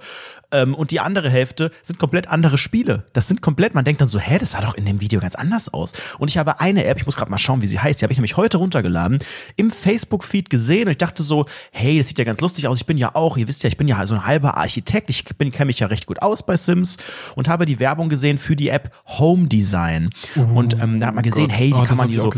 [0.52, 3.04] Ähm, und die andere Hälfte sind komplett andere Spiele.
[3.14, 5.34] Das sind komplett, man denkt dann so, hä, das sah doch in dem Video ganz
[5.34, 5.92] anders aus.
[6.18, 8.12] Und ich habe eine App, ich muss gerade mal schauen, wie sie heißt, die habe
[8.12, 9.18] ich nämlich heute runtergeladen,
[9.56, 9.70] im
[10.02, 12.78] Facebook-Feed gesehen und ich dachte so, hey, das sieht ja ganz lustig aus.
[12.78, 15.24] Ich bin ja auch, ihr wisst ja, ich bin ja so ein halber Architekt, ich
[15.24, 16.96] bin kenne mich ja recht gut aus bei Sims
[17.36, 20.10] und habe die Werbung gesehen für die App Home Design.
[20.54, 21.58] und ähm, da hat man gesehen, Gott.
[21.58, 22.30] hey, wie Oh, kann man die so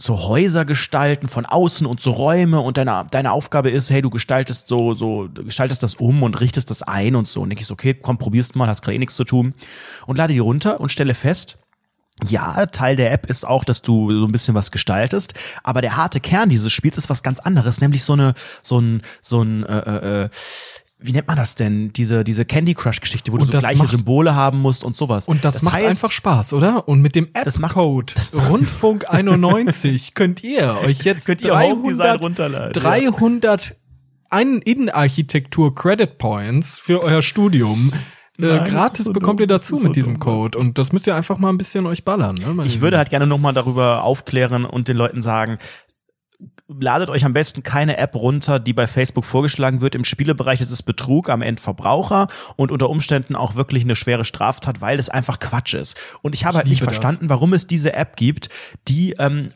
[0.00, 4.10] so Häuser gestalten von außen und so Räume und deine, deine Aufgabe ist, hey, du
[4.10, 7.40] gestaltest so, so, du gestaltest das um und richtest das ein und so.
[7.40, 9.54] Und denke ich so, okay, komm, probierst mal, hast gerade eh nichts zu tun.
[10.06, 11.58] Und lade die runter und stelle fest,
[12.26, 15.96] ja, Teil der App ist auch, dass du so ein bisschen was gestaltest, aber der
[15.96, 19.64] harte Kern dieses Spiels ist was ganz anderes, nämlich so eine, so ein, so ein,
[19.64, 20.28] äh, äh,
[21.00, 21.92] wie nennt man das denn?
[21.92, 24.82] Diese, diese Candy Crush Geschichte, wo du Und so das gleiche macht- Symbole haben musst
[24.82, 25.28] und sowas.
[25.28, 26.88] Und das, macht heißt, einfach Spaß, oder?
[26.88, 28.14] Und mit dem Das macht- App-Code
[28.48, 32.80] Rundfunk 91 könnt ihr euch jetzt Könnt ihr Home Design 300, runterladen, ja.
[33.12, 33.76] 300
[34.30, 37.92] ein Innenarchitektur Credit Points für euer Studium.
[38.38, 40.20] Nein, äh, das gratis so bekommt dumm, ihr das dazu ist so mit diesem dumm,
[40.20, 40.58] Code.
[40.58, 42.36] Und das müsst ihr einfach mal ein bisschen euch ballern.
[42.36, 45.58] Ne, Ich würde halt gerne nochmal darüber aufklären und den Leuten sagen,
[46.68, 49.94] ladet euch am besten keine App runter, die bei Facebook vorgeschlagen wird.
[49.94, 54.80] Im Spielebereich ist es Betrug am Endverbraucher und unter Umständen auch wirklich eine schwere Straftat,
[54.80, 55.96] weil es einfach Quatsch ist.
[56.22, 56.96] Und ich habe Ich halt nicht liebe das.
[56.96, 58.50] verstanden, warum es diese App gibt,
[58.86, 59.48] die ähm,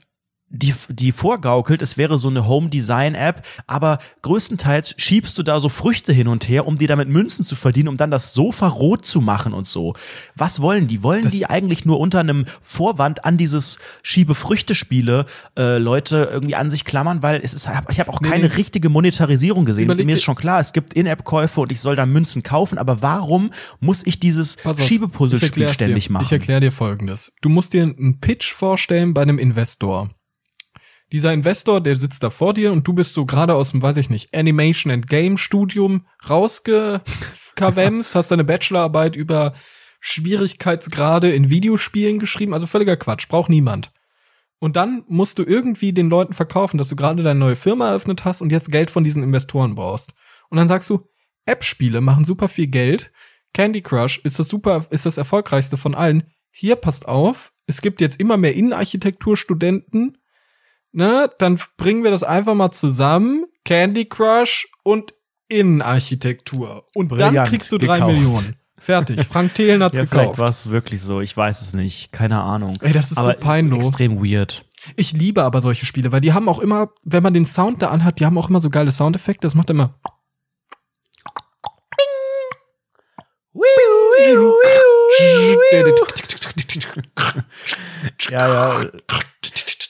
[0.54, 6.12] die, die vorgaukelt, es wäre so eine Home-Design-App, aber größtenteils schiebst du da so Früchte
[6.12, 9.20] hin und her, um dir damit Münzen zu verdienen, um dann das Sofa rot zu
[9.22, 9.94] machen und so.
[10.36, 11.02] Was wollen die?
[11.02, 15.26] Wollen Das- die eigentlich nur unter einem Vorwand an dieses Schiebe-Früchte-Spiele
[15.58, 17.22] äh, Leute irgendwie an sich klammern?
[17.22, 18.54] Weil es ist, ich habe auch Nee, keine nee.
[18.54, 19.84] richtige Monetarisierung gesehen.
[19.84, 23.02] Überleg Mir ist schon klar, es gibt In-App-Käufe und ich soll da Münzen kaufen, aber
[23.02, 23.50] warum
[23.80, 26.12] muss ich dieses Schiebepuzzlespiel ständig dir.
[26.12, 26.24] machen?
[26.24, 27.32] Ich erkläre dir folgendes.
[27.40, 30.10] Du musst dir einen Pitch vorstellen bei einem Investor.
[31.12, 33.98] Dieser Investor, der sitzt da vor dir und du bist so gerade aus dem, weiß
[33.98, 39.54] ich nicht, Animation and Game Studium rausgekavemst, hast deine Bachelorarbeit über
[40.00, 43.92] Schwierigkeitsgrade in Videospielen geschrieben, also völliger Quatsch, braucht niemand.
[44.58, 48.24] Und dann musst du irgendwie den Leuten verkaufen, dass du gerade deine neue Firma eröffnet
[48.24, 50.14] hast und jetzt Geld von diesen Investoren brauchst.
[50.48, 51.06] Und dann sagst du,
[51.44, 53.12] App-Spiele machen super viel Geld.
[53.52, 56.22] Candy Crush ist das super, ist das erfolgreichste von allen.
[56.50, 60.16] Hier passt auf, es gibt jetzt immer mehr Innenarchitekturstudenten.
[60.92, 63.46] Ne, dann bringen wir das einfach mal zusammen.
[63.64, 65.14] Candy Crush und
[65.48, 66.84] Innenarchitektur.
[66.94, 68.12] Und dann Brillant kriegst du drei gekauft.
[68.12, 68.56] Millionen.
[68.78, 69.26] Fertig.
[69.26, 70.38] Frank Thelen hat's ja, vielleicht gekauft.
[70.38, 71.20] war es wirklich so.
[71.20, 72.12] Ich weiß es nicht.
[72.12, 72.76] Keine Ahnung.
[72.80, 73.78] Ey, das ist so aber peinlich.
[73.78, 74.64] extrem weird.
[74.96, 77.88] Ich liebe aber solche Spiele, weil die haben auch immer, wenn man den Sound da
[77.88, 79.46] anhat, die haben auch immer so geile Soundeffekte.
[79.46, 79.94] Das macht immer.
[88.30, 88.90] Ja, ja.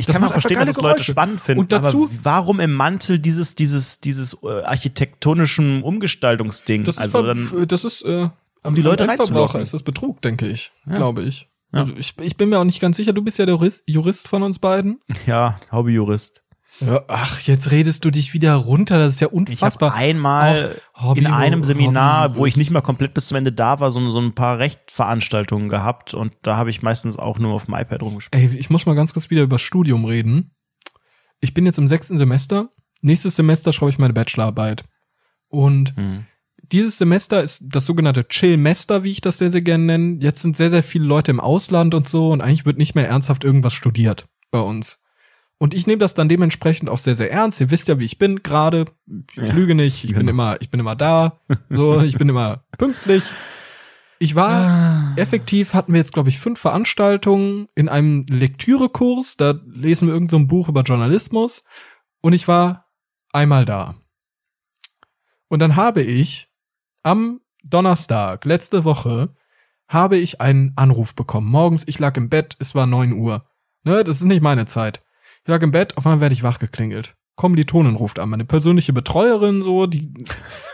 [0.00, 1.60] Ich Das kann mal verstehen, dass das Leute spannend finden.
[1.60, 6.84] Und dazu- aber warum im Mantel dieses, dieses, dieses äh, architektonischen Umgestaltungsding?
[6.84, 8.28] Das ist, also dann, das ist äh,
[8.62, 10.72] am die Leute Endverbraucher ist das Betrug, denke ich.
[10.86, 10.96] Ja.
[10.96, 11.48] Glaube ich.
[11.72, 11.82] Ja.
[11.82, 12.14] Also Ich.
[12.20, 14.58] Ich bin mir auch nicht ganz sicher, du bist ja der Jurist, Jurist von uns
[14.58, 15.00] beiden.
[15.26, 16.39] ja, Hobbyjurist.
[16.80, 19.94] Ja, ach, jetzt redest du dich wieder runter, das ist ja Ich habe unfassbar.
[19.94, 23.52] einmal Auch in Hobby- einem Seminar, Hobby- wo ich nicht mal komplett bis zum Ende
[23.52, 27.52] da war, so, so ein paar Rechtveranstaltungen gehabt und da habe ich meistens auch nur
[27.52, 28.42] auf dem iPad rumgespielt.
[28.52, 30.54] Ey, ich muss mal ganz kurz wieder über das Studium reden.
[31.40, 32.70] Ich bin jetzt im sechsten Semester.
[33.02, 34.84] Nächstes Semester schreibe ich meine Bachelorarbeit.
[35.48, 36.26] Und Hm.
[36.62, 40.18] dieses Semester ist das sogenannte Chillmester, wie ich das sehr, sehr gerne nenne.
[40.22, 43.08] Jetzt sind sehr, sehr viele Leute im Ausland und so und eigentlich wird nicht mehr
[43.08, 44.98] ernsthaft irgendwas studiert bei uns.
[45.62, 47.60] Und ich nehme das dann dementsprechend auch sehr, sehr ernst.
[47.60, 48.86] Ihr wisst ja, wie ich bin gerade.
[49.32, 50.04] Ich Ja, lüge nicht.
[50.04, 50.30] Ich bin genau.
[50.30, 51.38] immer, ich bin immer da.
[51.68, 53.24] So, ich bin immer pünktlich.
[54.18, 59.36] Ich war effektiv hatten wir jetzt, glaube ich, fünf Veranstaltungen in einem Lektürekurs.
[59.36, 61.62] Da lesen wir irgend so ein Buch über Journalismus.
[62.22, 62.86] Und ich war
[63.30, 63.96] einmal da.
[65.48, 66.48] Und dann habe ich
[67.02, 69.34] am Donnerstag, letzte Woche,
[69.88, 71.50] habe ich einen Anruf bekommen.
[71.50, 73.44] Morgens, ich lag im Bett, es war neun Uhr.
[73.84, 75.02] Ne, das ist nicht meine Zeit.
[75.50, 77.16] Ich lag im Bett, auf einmal werde ich wachgeklingelt.
[77.34, 80.14] Kommilitonin ruft an, meine persönliche Betreuerin so, die,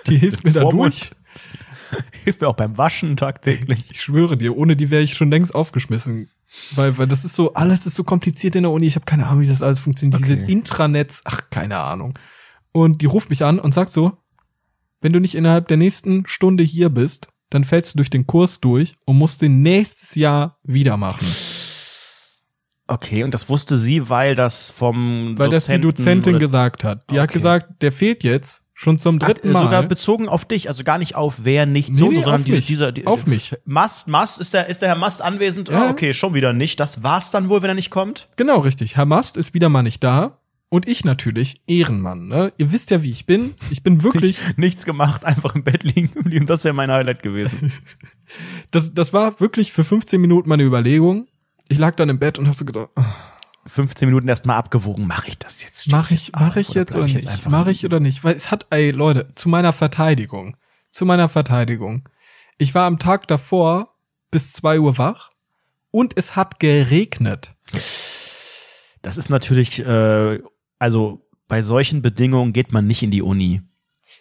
[0.07, 1.13] die hilft mir da durch.
[2.25, 3.91] Hilft mir auch beim Waschen tagtäglich.
[3.91, 6.29] Ich schwöre dir, ohne die wäre ich schon längst aufgeschmissen.
[6.75, 8.87] Weil, weil das ist so, alles ist so kompliziert in der Uni.
[8.87, 10.21] Ich habe keine Ahnung, wie das alles funktioniert.
[10.21, 10.53] Diese Okay.
[10.53, 12.19] Intranets, ach, keine Ahnung.
[12.73, 14.19] Und die ruft mich an und sagt so,
[15.01, 18.61] wenn du nicht innerhalb der nächsten Stunde hier bist, dann fällst du durch den Kurs
[18.61, 21.27] durch und musst den nächstes Jahr wieder machen.
[22.89, 27.11] Okay, und das wusste sie, weil das vom Weil das die Dozentin gesagt hat.
[27.11, 27.35] Die hat Okay.
[27.39, 29.63] gesagt, der fehlt jetzt schon zum Ach, dritten äh, Mal.
[29.65, 32.45] sogar bezogen auf dich, also gar nicht auf wer nicht Nee, so, nee, sondern auf
[32.45, 32.67] die, mich.
[32.67, 33.57] dieser die, Auf mich.
[33.65, 35.69] Mast, Mast, ist der, ist der Herr Mast anwesend?
[35.71, 35.87] Ja.
[35.87, 36.79] Ah, okay, schon wieder nicht.
[36.79, 38.29] Das war's dann wohl, wenn er nicht kommt.
[38.37, 38.97] Genau, richtig.
[38.97, 40.39] Herr Mast ist wieder mal nicht da.
[40.69, 42.53] Und ich natürlich, Ehrenmann, ne?
[42.59, 43.55] Ihr wisst ja, wie ich bin.
[43.71, 46.47] Ich bin wirklich, Nichts gemacht, einfach im Bett liegen geblieben.
[46.47, 47.73] Das wäre mein Highlight gewesen.
[48.73, 51.29] das, das war wirklich für 15 Minuten meine Überlegung.
[51.69, 53.15] Ich lag dann im Bett und hab so gedacht, ach,
[53.67, 55.07] 15 Minuten erstmal abgewogen.
[55.07, 55.91] Mache ich das jetzt?
[55.91, 57.29] mach ich, mach ich Oder jetzt oder jetzt nicht?
[57.29, 58.23] einfach Mach ich oder nicht?
[58.23, 60.57] Weil es hat, ey, Leute, zu meiner Verteidigung,
[60.91, 62.09] zu meiner Verteidigung.
[62.59, 63.97] Ich war am Tag davor
[64.31, 65.31] bis 2 Uhr wach
[65.91, 67.57] und es hat geregnet.
[69.03, 70.41] Das ist natürlich, äh,
[70.79, 73.63] also bei solchen Bedingungen geht man nicht in die Uni.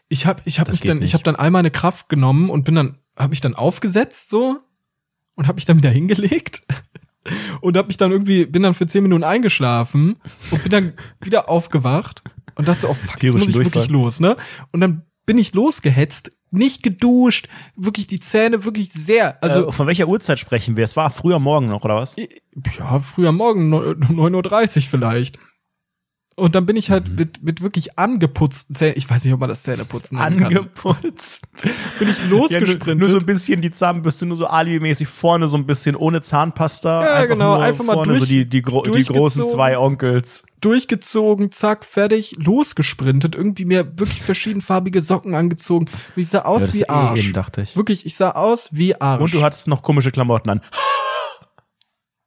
[0.10, 1.14] Ich habe ich hab Das mich geht dann, ich nicht.
[1.14, 4.60] habe dann all meine Kraft genommen und bin dann, habe ich dann aufgesetzt so
[5.36, 6.62] und habe mich dann wieder hingelegt
[7.62, 10.16] und habe mich dann irgendwie, bin dann für zehn Minuten eingeschlafen
[10.52, 12.24] und bin dann wieder aufgewacht
[12.56, 13.66] und dachte so, oh fuck, jetzt muss ich Durchfall.
[13.66, 14.38] wirklich los, ne?
[14.72, 19.88] Und dann bin ich losgehetzt, nicht geduscht, wirklich die Zähne wirklich sehr, also äh, von
[19.88, 20.84] welcher Uhrzeit sprechen wir?
[20.84, 22.16] Es war früher Morgen noch, oder was?
[22.78, 25.40] ja, früh am Morgen, 9.30 Uhr vielleicht.
[26.38, 27.16] Und dann bin ich halt Mhm.
[27.16, 31.44] mit, mit wirklich angeputzten Zähnen, ich weiß nicht, ob man das Zähneputzen nennen kann, Angeputzt.
[32.00, 32.98] bin ich Ja, nur, losgesprintet.
[32.98, 37.02] nur so ein bisschen die Zahnbürste, nur so Ali-mäßig vorne so ein bisschen ohne Zahnpasta.
[37.02, 40.44] Ja, einfach genau, einfach mal vorne so durch- die, die, gro die großen zwei Onkels.
[40.60, 45.86] durchgezogen, zack, fertig, losgesprintet, irgendwie mir wirklich verschiedenfarbige Socken angezogen.
[45.86, 47.28] Und Ich sah aus Ja, wie eh Arsch.
[47.28, 47.78] in, dachte ich.
[47.78, 49.22] Wirklich, ich sah aus wie Arsch.
[49.22, 50.62] Und du hattest noch komische Klamotten an.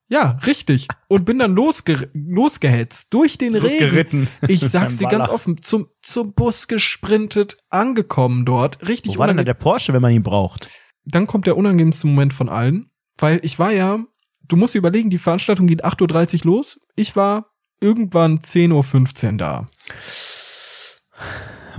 [0.09, 0.89] Ja, richtig.
[1.09, 4.29] Und bin dann losge losgehetzt durch den Regen.
[4.49, 8.89] Ich sag's dir ganz offen, zum, zum Bus gesprintet, angekommen dort.
[8.89, 10.71] Richtig Wo war denn da der Porsche, wenn man ihn braucht?
[11.05, 13.99] Dann kommt der unangenehmste Moment von allen, weil ich war ja,
[14.43, 16.81] du musst dir überlegen, die Veranstaltung geht 8.30 Uhr los.
[16.97, 17.51] Ich war
[17.81, 19.69] irgendwann 10.15 Uhr da.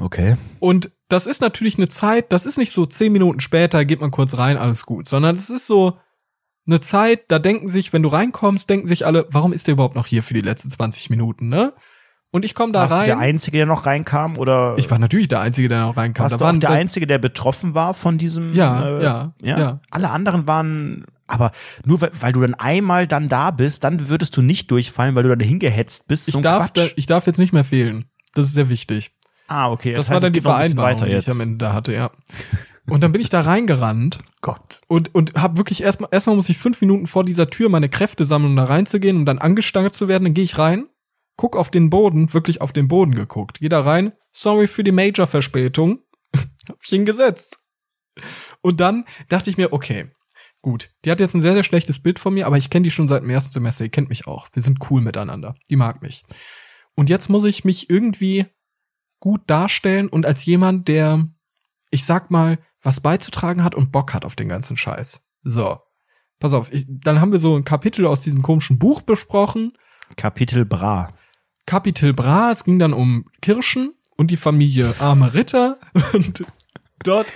[0.02, 0.38] Okay.
[0.60, 4.12] Und das ist natürlich eine Zeit, das ist nicht so zehn Minuten später, geht man
[4.12, 5.98] kurz rein, alles gut, sondern das ist so
[6.70, 9.96] eine Zeit, da denken sich, wenn du reinkommst, denken sich alle, warum ist der überhaupt
[9.96, 11.74] noch hier für die letzten 20 Minuten, ne?
[12.32, 13.30] Und ich komme da Warst du der rein.
[13.30, 14.38] Einzige, der noch reinkam?
[14.38, 16.26] Oder Ich war natürlich der Einzige, der noch reinkam.
[16.26, 18.54] warst Da du waren der Einzige, der betroffen war von diesem?
[18.54, 19.80] Ja, äh, ja, ja.
[19.90, 21.52] Alle anderen waren, aber
[21.86, 25.24] nur weil, weil du dann einmal dann da bist, dann würdest du nicht durchfallen, weil
[25.24, 26.28] du dann hingehetzt bist.
[26.28, 28.06] ich so ein darf, da, ich darf jetzt nicht mehr fehlen.
[28.36, 29.12] Das ist sehr wichtig.
[29.48, 29.94] ah, okay.
[29.94, 32.12] Das, heißt, war dann die Vereinbarung, weiter die ich am Ende da hatte, ja.
[32.92, 34.82] Und dann bin ich da reingerannt Gott.
[34.88, 38.26] und und habe wirklich erstmal erstmal muss ich fünf Minuten vor dieser Tür meine Kräfte
[38.26, 40.26] sammeln, um da reinzugehen und dann angestangelt zu werden.
[40.26, 40.88] Dann gehe ich rein,
[41.36, 43.60] guck auf den Boden, wirklich auf den Boden geguckt.
[43.60, 44.14] Geh da rein.
[44.32, 46.00] Sorry für die Major-Verspätung.
[46.68, 47.58] hab ich hingesetzt.
[48.62, 50.12] Und dann dachte ich mir, okay,
[50.62, 50.90] gut.
[51.06, 53.08] Die hat jetzt ein sehr sehr schlechtes Bild von mir, aber ich kenne die schon
[53.08, 53.84] seit dem ersten Semester.
[53.84, 54.48] Die kennt mich auch.
[54.54, 55.56] Wir sind cool miteinander.
[55.70, 56.24] Die mag mich.
[56.96, 58.46] Und jetzt muss ich mich irgendwie
[59.20, 61.28] gut darstellen und als jemand, der,
[61.92, 65.22] ich sag mal, was beizutragen hat und Bock hat auf den ganzen Scheiß.
[65.44, 65.80] So.
[66.40, 69.74] Pass auf, ich, dann haben wir so ein Kapitel aus diesem komischen Buch besprochen.
[70.16, 71.12] Kapitel Bra.
[71.66, 75.78] Kapitel Bra, es ging dann um Kirschen und die Familie Arme Ritter.
[76.14, 76.46] Und
[77.04, 77.28] dort,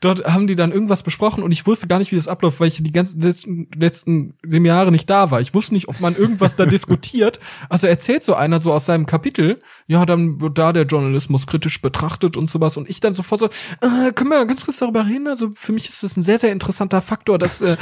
[0.00, 2.68] dort haben die dann irgendwas besprochen und ich wusste gar nicht, wie das abläuft, weil
[2.68, 5.40] ich die ganzen letzten, letzten Seminare nicht da war.
[5.40, 7.40] Ich wusste nicht, ob man irgendwas da diskutiert.
[7.68, 11.80] Also erzählt so einer so aus seinem Kapitel, ja, dann wird da der Journalismus kritisch
[11.80, 15.28] betrachtet und sowas und ich dann sofort so, äh, können wir ganz kurz darüber reden?
[15.28, 17.76] Also für mich ist das ein sehr, sehr interessanter Faktor, dass, äh,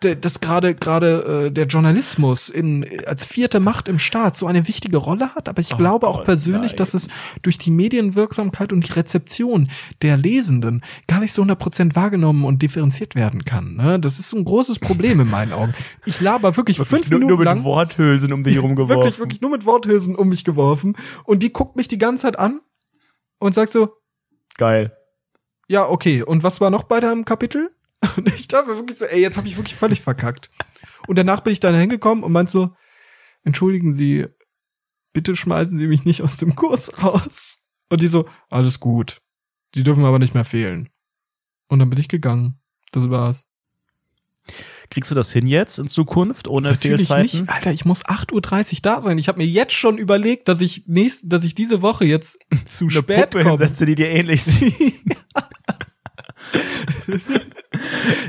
[0.00, 4.96] dass gerade gerade äh, der Journalismus in als vierte Macht im Staat so eine wichtige
[4.96, 6.76] Rolle hat, aber ich Oh glaube auch persönlich, nein.
[6.76, 7.08] dass es
[7.42, 9.68] durch die Medienwirksamkeit und die Rezeption
[10.02, 10.69] der Lesenden
[11.06, 13.74] gar nicht so 100% wahrgenommen und differenziert werden kann.
[13.74, 13.98] Ne?
[13.98, 15.74] Das ist so ein großes Problem in meinen Augen.
[16.06, 18.96] Ich laber wirklich, fünf nur, Minuten nur mit lang Worthülsen um dich rumgeworfen.
[18.96, 22.38] wirklich, wirklich nur mit Worthülsen um mich geworfen und die guckt mich die ganze Zeit
[22.38, 22.60] an
[23.38, 23.90] und sagt so,
[24.56, 24.96] Geil.
[25.68, 27.70] ja, okay, und was war noch bei deinem Kapitel?
[28.16, 30.48] Und ich dachte wirklich so, ey, jetzt habe ich wirklich völlig verkackt.
[31.06, 32.70] Und danach bin ich dann hingekommen und meinte so,
[33.44, 34.26] entschuldigen Sie,
[35.12, 37.66] bitte schmeißen Sie mich nicht aus dem Kurs raus.
[37.90, 39.20] Und die so, alles gut.
[39.74, 40.88] Sie dürfen aber nicht mehr fehlen.
[41.68, 42.58] Und dann bin ich gegangen.
[42.92, 43.46] Das war's.
[44.88, 47.40] Kriegst du das hin jetzt in Zukunft ohne Natürlich Fehlzeiten?
[47.42, 47.48] nicht.
[47.48, 48.32] Alter, ich muss 8.30
[48.74, 49.18] Uhr da sein.
[49.18, 52.84] Ich habe mir jetzt schon überlegt, dass ich nächst, dass ich diese Woche jetzt zu
[52.86, 53.58] Eine spät Puppe komme.
[53.58, 54.74] hinsetze, die dir ähnlich sieht.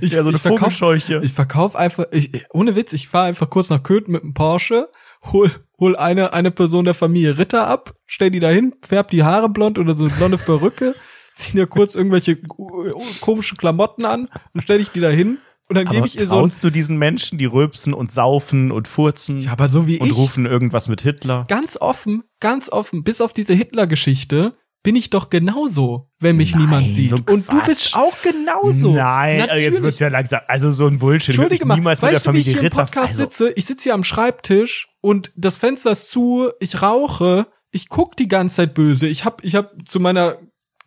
[0.01, 1.21] Ich, ja, so eine ich verkauf, Vogelscheuche.
[1.23, 4.89] Ich verkauf einfach, ich, ohne Witz, ich fahre einfach kurz nach Köthen mit einem Porsche,
[5.31, 9.49] hol, hol eine, eine Person der Familie Ritter ab, stell die dahin, färb die Haare
[9.49, 10.95] blond oder so eine blonde Perücke,
[11.41, 15.37] zieh dir kurz irgendwelche äh, komischen Klamotten an und stell ich die dahin
[15.71, 19.39] und dann gebe ich ihr so du diesen Menschen, die rülpsen und saufen und furzen
[19.39, 21.45] ja, aber so wie und ich, rufen irgendwas mit Hitler?
[21.47, 26.61] ganz offen, ganz offen, bis auf diese Hitler-Geschichte, bin ich doch genauso, wenn mich Nein,
[26.61, 27.11] niemand sieht.
[27.11, 27.65] so und du Quatsch.
[27.67, 28.93] bist auch genauso.
[28.93, 29.83] Nein, also jetzt Natürlich.
[29.83, 30.41] wird's ja langsam.
[30.47, 31.29] Also so ein Bullshit.
[31.29, 32.85] Entschuldige mal, ich niemals mit der weißt du, wie ich Familie hier im Ritter.
[32.85, 33.53] Podcast also, sitze?
[33.55, 38.27] Ich sitze hier am Schreibtisch und das Fenster ist zu, ich rauche, ich guck die
[38.27, 39.07] ganze Zeit böse.
[39.07, 40.35] Ich hab, ich hab zu meiner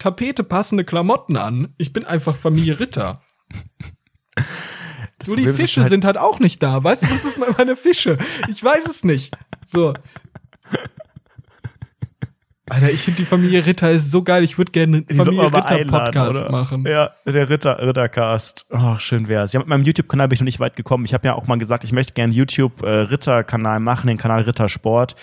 [0.05, 1.73] Tapete passende Klamotten an.
[1.79, 3.23] Ich bin einfach Familie Ritter.
[5.25, 6.85] So, die Fische halt- sind halt auch nicht da.
[6.85, 8.19] Weißt du, was ist mit meine Fische?
[8.51, 9.35] Ich weiß es nicht.
[9.65, 9.95] So.
[12.69, 14.45] Alter, ich finde die Familie Ritter ist so geil.
[14.45, 16.51] Ich würde gerne einen Familie Ritter einladen, Podcast oder?
[16.51, 16.85] machen.
[16.87, 18.67] Ja, der Ritter, Rittercast.
[18.73, 19.55] Ach, schön wär's.
[19.55, 21.07] Ja, mit meinem YouTube-Kanal bin ich noch nicht weit gekommen.
[21.07, 25.15] Ich habe ja auch mal gesagt, ich möchte gerne YouTube-Ritter-Kanal machen, den Kanal Rittersport.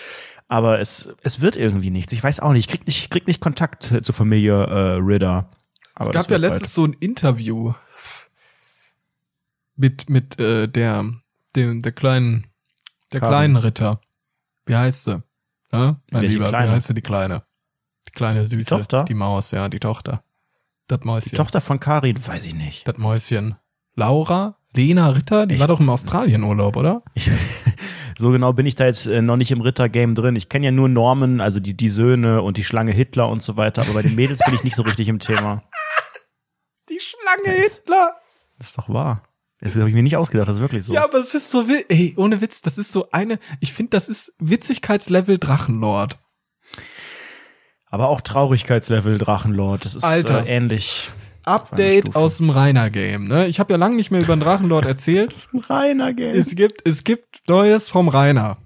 [0.52, 2.12] Aber es, es wird irgendwie nichts.
[2.12, 2.66] Ich weiß auch nicht.
[2.66, 5.48] Ich krieg nicht, ich krieg nicht Kontakt zur Familie äh, Ritter.
[5.94, 6.42] Aber es gab ja wird bald.
[6.42, 7.72] letztens so ein Interview
[9.76, 11.04] mit mit äh, der
[11.56, 12.46] dem der kleinen
[13.12, 13.30] der Karin.
[13.32, 14.00] kleinen Ritter.
[14.66, 15.22] Wie heißt sie?
[15.72, 16.68] Ja, mein Welche Lieber, Kleine?
[16.70, 17.44] wie heißt sie die kleine?
[18.08, 19.04] Die kleine süße, Tochter?
[19.04, 20.22] die Maus, ja, die Tochter.
[20.86, 21.32] Das Die Mäuschen.
[21.36, 22.86] Tochter von Karin, weiß ich nicht.
[22.86, 23.54] Das Mäuschen.
[23.94, 27.02] Laura, Lena Ritter, die Ich- war doch im Australienurlaub, oder?
[27.14, 27.30] Ich,
[28.18, 30.36] so genau bin ich da jetzt äh, noch nicht im Ritter-Game drin.
[30.36, 33.56] Ich kenne ja nur Norman, also die, die Söhne und die Schlange Hitler und so
[33.56, 35.62] weiter, aber bei den Mädels bin ich nicht so richtig im Thema.
[36.88, 37.76] Die Schlange Yes.
[37.76, 38.16] Hitler.
[38.58, 39.22] Das ist doch wahr.
[39.60, 40.92] Das habe ich mir nicht ausgedacht, das ist wirklich so.
[40.92, 44.08] Ja, aber es ist so ey, ohne Witz, das ist so eine, ich finde, das
[44.08, 46.18] ist Witzigkeitslevel Drachenlord.
[47.86, 50.44] Aber auch Traurigkeitslevel Drachenlord, das ist Alter.
[50.46, 51.10] Äh, ähnlich.
[51.44, 53.46] Update aus dem Rainer Game, ne?
[53.46, 55.48] Ich habe ja lange nicht mehr über den Drachenlord erzählt.
[55.54, 56.34] Reiner Game.
[56.34, 58.58] Es gibt, es gibt Neues vom Rainer.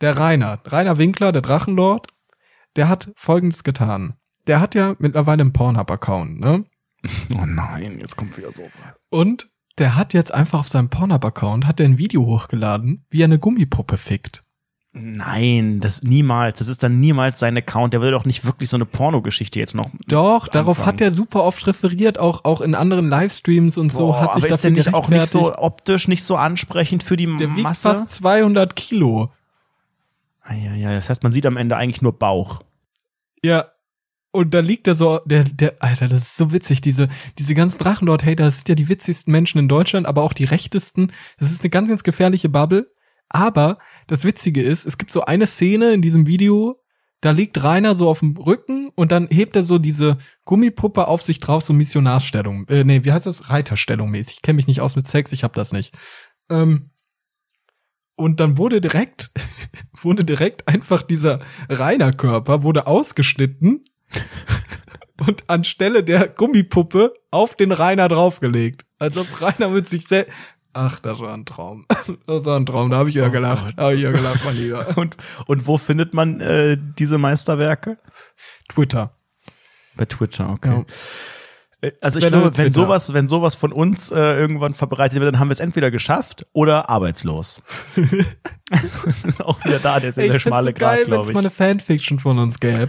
[0.00, 2.08] Der Rainer, Rainer Winkler, der Drachenlord,
[2.76, 4.14] der hat Folgendes getan.
[4.46, 6.64] Der hat ja mittlerweile einen Pornhub-Account, ne?
[7.34, 8.68] oh nein, jetzt kommt wieder so.
[9.10, 13.26] Und der hat jetzt einfach auf seinem Pornhub-Account, hat er ein Video hochgeladen, wie er
[13.26, 14.42] eine Gummipuppe fickt.
[14.94, 16.58] Nein, das niemals.
[16.58, 17.94] Das ist dann niemals sein Account.
[17.94, 19.88] Der will doch nicht wirklich so eine Pornogeschichte jetzt noch.
[20.06, 20.86] Doch, darauf Anfangen.
[20.86, 24.44] hat er super oft referiert, auch, auch in anderen Livestreams und so, Boah, hat sich
[24.44, 27.50] aber ist dafür der nicht auch nicht so optisch nicht so ansprechend für die Der
[27.52, 27.88] wiegt Masse?
[27.88, 29.30] fast 200 Kilo.
[30.42, 32.60] Ah, ja, ja, das heißt, man sieht am Ende eigentlich nur Bauch.
[33.42, 33.66] Ja.
[34.34, 37.78] Und da liegt er so, der, der, Alter, das ist so witzig, diese, diese ganzen
[37.78, 41.12] Drachenlord-Hater, das sind ja die witzigsten Menschen in Deutschland, aber auch die rechtesten.
[41.38, 42.90] Das ist eine ganz, ganz gefährliche Bubble.
[43.32, 46.82] Aber das Witzige ist, es gibt so eine Szene in diesem Video,
[47.22, 51.22] da liegt Rainer so auf dem Rücken und dann hebt er so diese Gummipuppe auf
[51.22, 52.66] sich drauf, so Missionarsstellung.
[52.68, 53.48] Äh, nee, wie heißt das?
[53.48, 54.36] Reiterstellung mäßig.
[54.36, 55.96] Ich kenne mich nicht aus mit Sex, ich hab das nicht.
[56.50, 56.90] Ähm,
[58.16, 59.30] und dann wurde direkt,
[59.94, 63.84] wurde direkt einfach dieser Rainer-Körper wurde ausgeschnitten
[65.26, 68.84] und anstelle der Gummipuppe auf den Rainer draufgelegt.
[68.98, 70.32] Als ob Rainer mit sich selbst.
[70.74, 71.84] Ach, das war ein Traum.
[72.26, 73.64] Das war ein Traum, da habe ich ja Oh gelacht.
[73.64, 73.74] Gott.
[73.76, 74.86] Da habe ich ja gelacht, mein Lieber.
[74.96, 75.16] Und,
[75.46, 77.98] und wo findet man äh, diese Meisterwerke?
[78.68, 79.14] Twitter.
[79.96, 80.70] Bei Twitter, okay.
[81.82, 81.88] Ja.
[81.88, 85.40] Äh, Also ich glaube, wenn sowas, wenn sowas von uns äh, irgendwann verbreitet wird, dann
[85.40, 87.60] haben wir es entweder geschafft oder arbeitslos.
[89.06, 91.28] das ist auch wieder da, der sehr, sehr schmale so geil, Grad, wenn glaube es
[91.28, 91.34] ich.
[91.34, 92.88] mal eine Fanfiction von uns gäbe.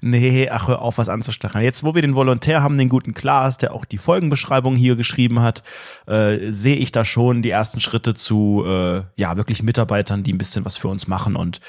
[0.00, 1.64] Nee, ach, hör auf, was anzustacheln.
[1.64, 5.40] Jetzt, wo wir den Volontär haben, den guten Klaas, der auch die Folgenbeschreibung hier geschrieben
[5.40, 5.62] hat,
[6.06, 10.38] äh, sehe ich da schon die ersten Schritte zu, äh, ja, wirklich Mitarbeitern, die ein
[10.38, 11.60] bisschen was für uns machen und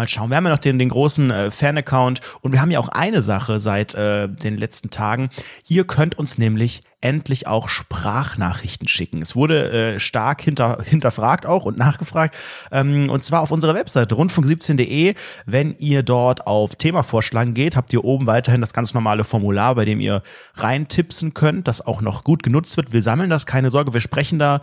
[0.00, 0.30] mal schauen.
[0.30, 3.20] Wir haben ja noch den, den großen äh, Fan-Account und wir haben ja auch eine
[3.20, 5.28] Sache seit äh, den letzten Tagen.
[5.68, 9.20] Ihr könnt uns nämlich endlich auch Sprachnachrichten schicken.
[9.20, 12.34] Es wurde äh, stark hinter, hinterfragt auch und nachgefragt.
[12.72, 15.14] Ähm, und zwar auf unserer Webseite rundfunk17.de.
[15.44, 19.84] Wenn ihr dort auf Themavorschlagen geht, habt ihr oben weiterhin das ganz normale Formular, bei
[19.84, 20.22] dem ihr
[20.54, 22.94] reintipsen könnt, das auch noch gut genutzt wird.
[22.94, 24.62] Wir sammeln das, keine Sorge, wir sprechen da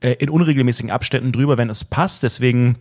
[0.00, 2.22] äh, in unregelmäßigen Abständen drüber, wenn es passt.
[2.22, 2.78] Deswegen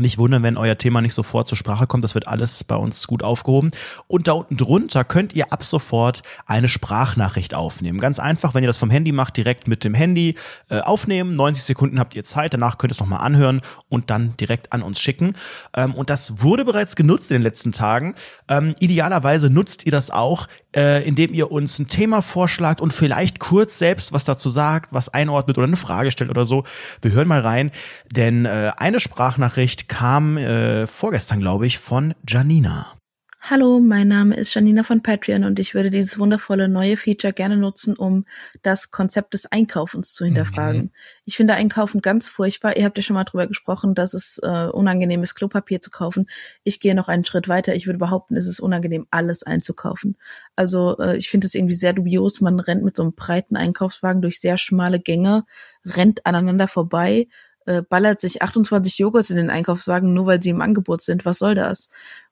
[0.00, 2.04] nicht wundern, wenn euer Thema nicht sofort zur Sprache kommt.
[2.04, 3.70] Das wird alles bei uns gut aufgehoben.
[4.06, 7.98] Und da unten drunter könnt ihr ab sofort eine Sprachnachricht aufnehmen.
[7.98, 10.34] Ganz einfach, wenn ihr das vom Handy macht, direkt mit dem Handy
[10.70, 11.34] äh, aufnehmen.
[11.34, 12.54] 90 Sekunden habt ihr Zeit.
[12.54, 15.34] Danach könnt ihr es nochmal anhören und dann direkt an uns schicken.
[15.76, 18.14] Ähm, und das wurde bereits genutzt in den letzten Tagen.
[18.48, 23.38] Ähm, idealerweise nutzt ihr das auch, äh, indem ihr uns ein Thema vorschlagt und vielleicht
[23.40, 26.64] kurz selbst was dazu sagt, was einordnet oder eine Frage stellt oder so.
[27.02, 27.70] Wir hören mal rein,
[28.12, 32.98] denn äh, eine Sprachnachricht kam äh, vorgestern, glaube ich, von Janina.
[33.40, 37.56] Hallo, mein Name ist Janina von Patreon und ich würde dieses wundervolle neue Feature gerne
[37.56, 38.24] nutzen, um
[38.62, 40.82] das Konzept des Einkaufens zu hinterfragen.
[40.82, 40.90] Mhm.
[41.24, 42.76] Ich finde Einkaufen ganz furchtbar.
[42.76, 46.26] Ihr habt ja schon mal drüber gesprochen, dass es äh, unangenehm ist, Klopapier zu kaufen.
[46.62, 47.74] Ich gehe noch einen Schritt weiter.
[47.74, 50.16] Ich würde behaupten, es ist unangenehm, alles einzukaufen.
[50.54, 52.42] Also äh, ich finde es irgendwie sehr dubios.
[52.42, 55.44] Man rennt mit so einem breiten Einkaufswagen durch sehr schmale Gänge,
[55.86, 57.28] rennt aneinander vorbei
[57.68, 61.26] äh, ballert sich 28 Joghurts in den Einkaufswagen, nur weil sie im Angebot sind.
[61.26, 61.90] Was soll das?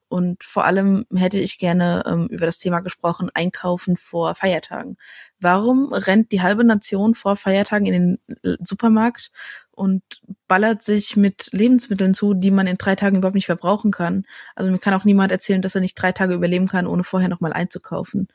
[0.09, 4.97] Und vor allem hätte ich gerne ähm, über das Thema gesprochen, Einkaufen vor Feiertagen.
[5.41, 9.33] Warum rennt die halbe Nation vor Feiertagen in den äh, Supermarkt
[9.73, 10.03] und
[10.47, 14.25] ballert sich mit Lebensmitteln zu, die man in drei Tagen überhaupt nicht verbrauchen kann?
[14.55, 17.29] Also mir kann auch niemand erzählen, dass er nicht drei Tage überleben kann, ohne vorher
[17.29, 18.29] nochmal einzukaufen.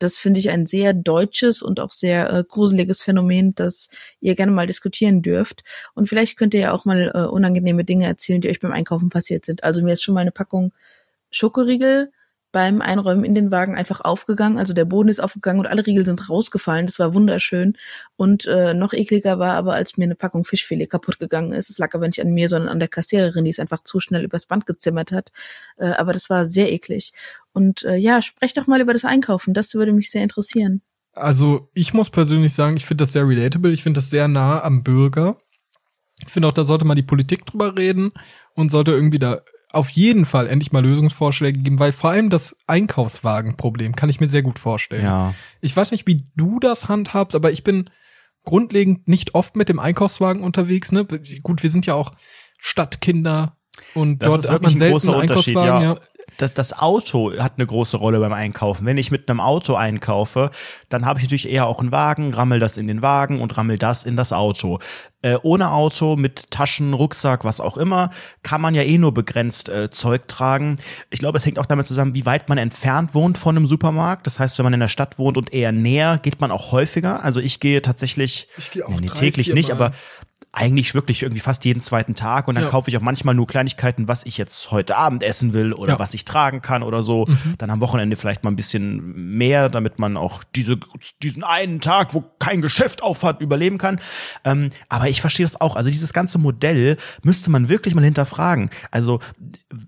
[0.00, 4.50] Das finde ich ein sehr deutsches und auch sehr äh, gruseliges Phänomen, das ihr gerne
[4.50, 5.62] mal diskutieren dürft.
[5.94, 9.08] Und vielleicht könnt ihr ja auch mal äh, unangenehme Dinge erzählen, die euch beim Einkaufen
[9.08, 9.62] passiert sind.
[9.62, 10.72] Also mir ist schon mal eine Packung
[11.32, 12.12] Schokoriegel
[12.52, 14.58] beim Einräumen in den Wagen einfach aufgegangen.
[14.58, 16.86] Also der Boden ist aufgegangen und alle Riegel sind rausgefallen.
[16.86, 17.76] Das war wunderschön.
[18.16, 21.70] Und äh, noch ekliger war aber, als mir eine Packung Fischfilet kaputt gegangen ist.
[21.70, 24.22] Es lag aber nicht an mir, sondern an der Kassiererin, die es einfach zu schnell
[24.22, 25.32] übers Band gezimmert hat.
[25.78, 27.12] Äh, aber das war sehr eklig.
[27.52, 29.54] Und äh, ja, sprecht doch mal über das Einkaufen.
[29.54, 30.82] Das würde mich sehr interessieren.
[31.14, 33.72] Also ich muss persönlich sagen, ich finde das sehr relatable.
[33.72, 35.38] Ich finde das sehr nah am Bürger.
[36.24, 38.12] Ich finde auch, da sollte mal die Politik drüber reden
[38.54, 39.42] und sollte irgendwie da
[39.72, 44.28] auf jeden Fall endlich mal Lösungsvorschläge geben, weil vor allem das Einkaufswagenproblem kann ich mir
[44.28, 45.04] sehr gut vorstellen.
[45.04, 45.34] Ja.
[45.60, 47.90] Ich weiß nicht, wie du das handhabst, aber ich bin
[48.44, 50.92] grundlegend nicht oft mit dem Einkaufswagen unterwegs.
[50.92, 51.06] Ne?
[51.42, 52.12] Gut, wir sind ja auch
[52.58, 53.56] Stadtkinder
[53.94, 55.56] und das dort ist hat man wirklich ein selten großer einen Unterschied.
[55.56, 55.88] Einkaufswagen.
[55.88, 55.94] Ja.
[55.94, 56.00] Ja.
[56.38, 58.86] Das, das Auto hat eine große Rolle beim Einkaufen.
[58.86, 60.50] Wenn ich mit einem Auto einkaufe,
[60.88, 63.78] dann habe ich natürlich eher auch einen Wagen, rammel das in den Wagen und rammel
[63.78, 64.78] das in das Auto.
[65.24, 68.10] Äh, ohne Auto, mit Taschen, Rucksack, was auch immer,
[68.42, 70.78] kann man ja eh nur begrenzt äh, Zeug tragen.
[71.10, 74.26] Ich glaube, es hängt auch damit zusammen, wie weit man entfernt wohnt von einem Supermarkt.
[74.26, 77.22] Das heißt, wenn man in der Stadt wohnt und eher näher, geht man auch häufiger.
[77.22, 79.76] Also ich gehe tatsächlich, Ich gehe auch nee, nee, drei, täglich nicht, Mal.
[79.76, 79.90] aber
[80.52, 82.70] eigentlich wirklich irgendwie fast jeden zweiten Tag und dann Ja.
[82.70, 85.98] kaufe ich auch manchmal nur Kleinigkeiten, was ich jetzt heute Abend essen will oder Ja.
[85.98, 87.26] was ich tragen kann oder so.
[87.58, 90.76] Dann am Wochenende vielleicht mal ein bisschen mehr, damit man auch diese,
[91.22, 94.00] diesen einen Tag, wo kein Geschäft auf hat, überleben kann.
[94.44, 95.76] Ähm, aber ich verstehe das auch.
[95.76, 98.70] Also dieses ganze Modell müsste man wirklich mal hinterfragen.
[98.90, 99.20] Also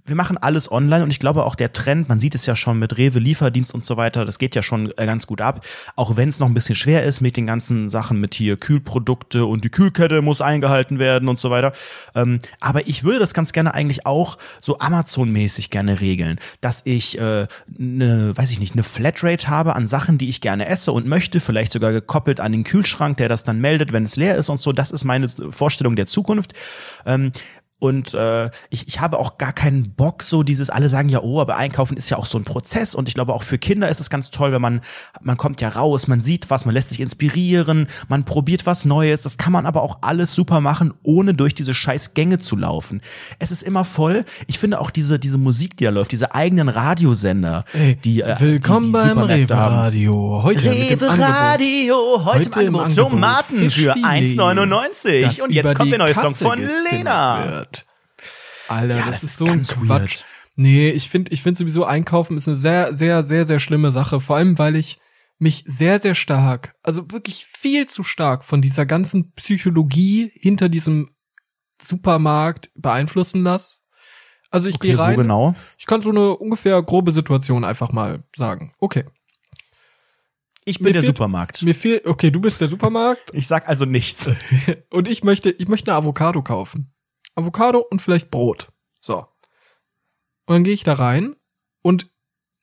[0.06, 2.78] wir machen alles online und ich glaube auch der Trend, man sieht es ja schon
[2.78, 5.64] mit Rewe, Lieferdienst und so weiter, das geht ja schon äh, ganz gut ab.
[5.96, 9.44] Auch wenn es noch ein bisschen schwer ist mit den ganzen Sachen mit hier Kühlprodukte
[9.46, 11.72] und die Kühlkette muss eingehalten werden und so weiter.
[12.14, 17.18] Ähm, aber ich würde das ganz gerne eigentlich auch so Amazon-mäßig gerne regeln, dass ich
[17.18, 17.46] äh,
[17.78, 21.40] eine, weiß ich nicht, eine Flatrate habe an Sachen, die ich gerne esse und möchte,
[21.40, 24.60] vielleicht sogar gekoppelt an den Kühlschrank, der das dann meldet, wenn es leer ist und
[24.60, 24.72] so.
[24.72, 26.52] Das ist meine Vorstellung der Zukunft.
[27.06, 27.32] Ähm,
[27.84, 31.38] und äh, ich, ich habe auch gar keinen Bock, so dieses, alle sagen ja, oh,
[31.38, 32.94] aber Einkaufen ist ja auch so ein Prozess.
[32.94, 34.80] Und ich glaube, auch für Kinder ist es ganz toll, wenn man,
[35.20, 39.20] man kommt ja raus, man sieht was, man lässt sich inspirieren, man probiert was Neues.
[39.20, 43.02] Das kann man aber auch alles super machen, ohne durch diese scheiß Gänge zu laufen.
[43.38, 44.24] Es ist immer voll.
[44.46, 48.34] Ich finde auch diese, diese Musik, die da läuft, diese eigenen Radiosender, Ey, die äh,
[48.40, 49.74] willkommen die, die beim haben.
[49.74, 50.40] Radio.
[50.42, 51.18] Heute Rewe.
[51.18, 55.20] Radio, heute, Heute im Angebot Tomaten für Fischfilet, 1,99.
[55.20, 57.44] das Und jetzt kommt die der neue Song Kasse von gezimmert Lena.
[57.46, 57.73] Wird.
[58.68, 59.88] Alter, Ja, das, das ist so ein Quatsch.
[59.88, 60.24] weird.
[60.56, 64.20] Nee, ich finde ich finde sowieso Einkaufen ist eine sehr, sehr, sehr, sehr schlimme Sache.
[64.20, 64.98] Vor allem, weil ich
[65.38, 71.10] mich sehr, sehr stark, also wirklich viel zu stark von dieser ganzen Psychologie hinter diesem
[71.82, 73.80] Supermarkt beeinflussen lasse.
[74.50, 75.16] Also ich Okay, gehe rein.
[75.16, 75.56] genau?
[75.76, 78.72] Ich kann so eine ungefähr grobe Situation einfach mal sagen.
[78.78, 79.04] Okay.
[80.64, 81.62] Ich Mir bin der fehlt- Supermarkt.
[81.62, 84.30] Mir fehlt, okay, du bist der Supermarkt Ich sag also nichts.
[84.90, 86.93] und ich möchte, ich möchte eine Avocado kaufen.
[87.34, 88.68] Avocado und vielleicht Brot.
[89.00, 89.26] So.
[90.46, 91.36] Und dann gehe ich da rein
[91.82, 92.10] und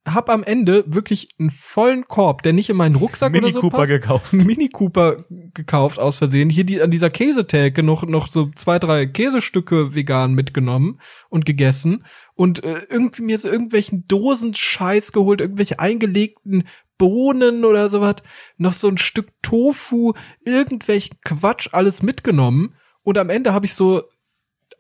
[0.08, 3.62] hab am Ende wirklich einen vollen Korb, der nicht in meinen Rucksack Mini oder so
[3.62, 3.92] Cooper passt.
[3.92, 4.34] gekauft.
[4.34, 6.50] Mini Cooper gekauft aus Versehen.
[6.50, 11.00] Hier die, an dieser Käsetheke noch, noch so zwei, drei Käsestücke vegan mitgenommen
[11.30, 12.04] und gegessen.
[12.34, 16.64] Und äh, irgendwie mir so irgendwelchen Dosen Scheiß geholt, irgendwelche eingelegten
[16.98, 18.16] Bohnen oder sowas.
[18.58, 22.74] Noch so ein Stück Tofu, irgendwelchen Quatsch alles mitgenommen.
[23.04, 24.02] Und am Ende habe ich so,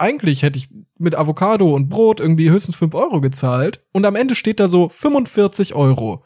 [0.01, 3.81] eigentlich hätte ich mit Avocado und Brot irgendwie höchstens 5 Euro gezahlt.
[3.91, 6.23] Und am Ende steht da so 45 Euro.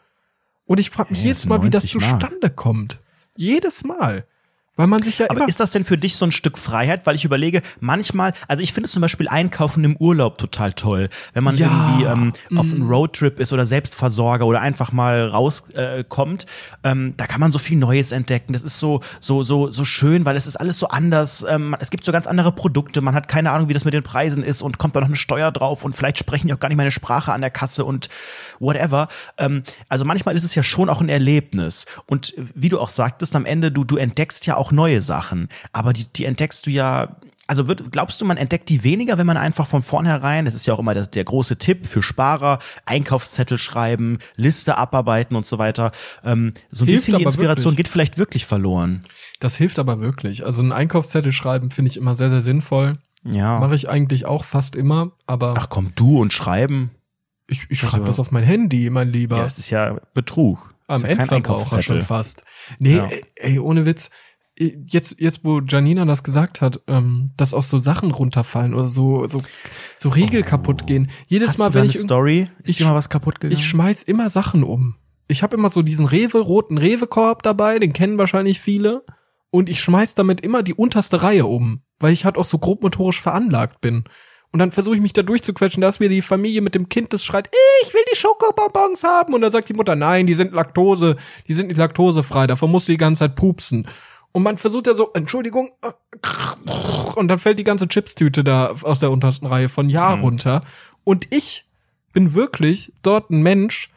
[0.64, 2.20] Und ich frage mich Hä, jedes Mal, wie das 90 Mark.
[2.22, 3.00] zustande kommt.
[3.36, 4.26] Jedes Mal.
[4.76, 7.06] Weil man sich ja Aber ist das denn für dich so ein Stück Freiheit?
[7.06, 11.08] Weil ich überlege, manchmal, also ich finde zum Beispiel Einkaufen im Urlaub total toll.
[11.32, 11.66] Wenn man Ja.
[11.66, 12.72] irgendwie ähm, auf Mhm.
[12.74, 16.44] einem Roadtrip ist oder Selbstversorger oder einfach mal rauskommt,
[16.82, 18.52] äh, ähm, da kann man so viel Neues entdecken.
[18.52, 21.44] Das ist so, so, so, so schön, weil es ist alles so anders.
[21.48, 23.00] Ähm, es gibt so ganz andere Produkte.
[23.00, 25.16] Man hat keine Ahnung, wie das mit den Preisen ist und kommt da noch eine
[25.16, 28.08] Steuer drauf und vielleicht sprechen die auch gar nicht meine Sprache an der Kasse und
[28.60, 29.08] whatever.
[29.38, 31.86] Ähm, also manchmal ist es ja schon auch ein Erlebnis.
[32.06, 35.48] Und wie du auch sagtest, am Ende, du, du entdeckst ja auch neue Sachen.
[35.72, 37.16] Aber die, die entdeckst du ja.
[37.48, 40.66] Also wird, glaubst du, man entdeckt die weniger, wenn man einfach von vornherein, das ist
[40.66, 45.58] ja auch immer der, der große Tipp für Sparer, Einkaufszettel schreiben, Liste abarbeiten und so
[45.58, 45.92] weiter.
[46.24, 47.76] Ähm, so ein Hilft bisschen die Inspiration wirklich.
[47.76, 49.00] geht vielleicht wirklich verloren.
[49.38, 50.44] Das hilft aber wirklich.
[50.44, 52.98] Also einen Einkaufszettel schreiben finde ich immer sehr, sehr sinnvoll.
[53.22, 53.60] Ja.
[53.60, 56.90] Mache ich eigentlich auch fast immer, aber Ach komm, du und schreiben.
[57.46, 59.36] ich, ich schreibe also- das auf mein Handy, mein Lieber.
[59.36, 60.74] Ja, das ist ja Betrug.
[60.88, 62.44] Am ist ja Endverbraucher schon fast.
[62.80, 63.08] Nee, Ja.
[63.36, 64.10] ey, ohne Witz.
[64.58, 69.26] Jetzt, jetzt, wo Janina das gesagt hat, ähm, dass auch so Sachen runterfallen oder so,
[69.26, 69.38] so,
[69.96, 71.10] so Riegel kaputt gehen.
[71.26, 71.50] Jedes Oh.
[71.50, 72.48] Hast Mal, wenn ich, Story?
[72.62, 73.52] Ist ich- dir mal was kaputt gegangen?
[73.58, 74.94] ich schmeiß immer Sachen um.
[75.28, 79.04] Ich habe immer so diesen Rewe, roten Rewe-Korb dabei, den kennen wahrscheinlich viele.
[79.50, 83.20] Und ich schmeiß damit immer die unterste Reihe um, weil ich halt auch so grobmotorisch
[83.20, 84.04] veranlagt bin.
[84.52, 87.12] Und dann versuche ich mich da durchzuquetschen, da ist wieder die Familie mit dem Kind,
[87.12, 87.50] das schreit,
[87.82, 89.34] ich will die Schokobonbons haben.
[89.34, 91.16] Und dann sagt die Mutter, nein, die sind Laktose,
[91.46, 93.86] die sind nicht laktosefrei, davon musst du die ganze Zeit pupsen.
[94.36, 95.70] Und man versucht ja so, Entschuldigung,
[97.14, 100.20] und dann fällt die ganze Chipstüte da aus der untersten Reihe von Ja Mhm.
[100.22, 100.60] runter.
[101.04, 101.64] Und ich
[102.12, 103.88] bin wirklich dort ein Mensch,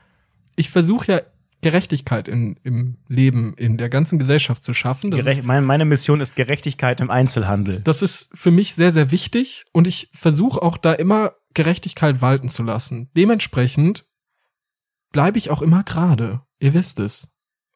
[0.55, 1.19] ich versuche ja
[1.59, 5.11] Gerechtigkeit in, im Leben, in der ganzen Gesellschaft zu schaffen.
[5.11, 7.81] Gerecht, meine, meine Mission ist Gerechtigkeit im Einzelhandel.
[7.81, 12.47] das ist für mich sehr, sehr wichtig und ich versuche auch da immer Gerechtigkeit walten
[12.47, 13.09] zu lassen.
[13.13, 14.05] Dementsprechend
[15.11, 16.43] bleibe ich auch immer gerade.
[16.59, 17.27] Ihr wisst es.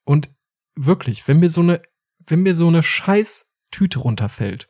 [0.05, 0.31] Und
[0.75, 1.81] wirklich, wenn mir so eine,
[2.27, 4.69] wenn mir so eine scheiß Tüte runterfällt,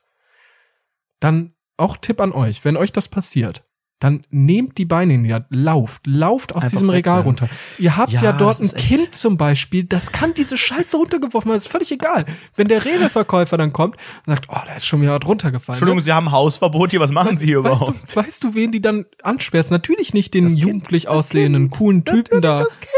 [1.20, 3.64] dann auch Tipp an euch, wenn euch das passiert,
[4.00, 7.40] dann nehmt die Beine in die Hand, lauft, lauft aus Einfach diesem Regal wegrennen.
[7.40, 7.50] runter.
[7.80, 10.98] Ihr habt Ja, ja, dort ein ist echt- Kind zum Beispiel, das kann diese Scheiße
[10.98, 12.26] runtergeworfen haben, ist völlig egal.
[12.58, 15.78] Wenn der Rewe-Verkäufer dann kommt und sagt, oh, da ist schon wieder was runtergefallen.
[15.78, 18.12] Entschuldigung, Sie haben Hausverbot hier, was machen Sie hier weißt überhaupt?
[18.12, 19.72] Du, weißt du, wen die dann ansperrst?
[19.72, 21.74] Natürlich nicht den Kind, jugendlich aussehenden, Kind.
[21.78, 22.62] coolen Typen da.
[22.64, 22.92] Das Kind.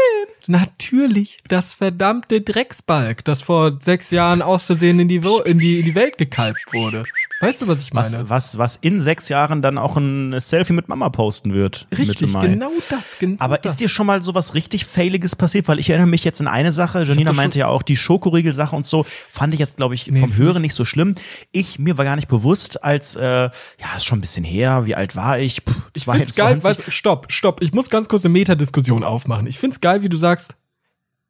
[0.48, 5.84] Natürlich das verdammte Drecksbalg, das vor sechs Jahren aus Versehen in die, in die, in
[5.84, 7.04] die Welt gekalbt wurde.
[7.40, 8.28] Weißt du, was ich meine?
[8.28, 11.86] Was, was, was in sechs Jahren dann auch ein Selfie mit Mama posten wird.
[11.96, 13.72] Richtig, genau das, genau Aber das.
[13.72, 15.68] ist dir schon mal so was richtig Failiges passiert?
[15.68, 17.02] Weil ich erinnere mich jetzt an eine Sache.
[17.02, 20.28] Janina meinte ja auch, die Schokoriegel-Sache und so fand ich jetzt, glaube ich, Nee, vom
[20.30, 21.14] find Hören ich- nicht so schlimm.
[21.52, 23.50] Ich, mir war gar nicht bewusst, als, äh, ja,
[23.96, 24.86] ist schon ein bisschen her.
[24.86, 25.64] Wie alt war ich?
[25.64, 26.86] Puh, Ich find's geil, 22.
[26.86, 27.62] weißt, stopp, stopp.
[27.62, 29.46] Ich muss ganz kurz eine Metadiskussion aufmachen.
[29.46, 30.35] Ich find's geil, wie du sagst,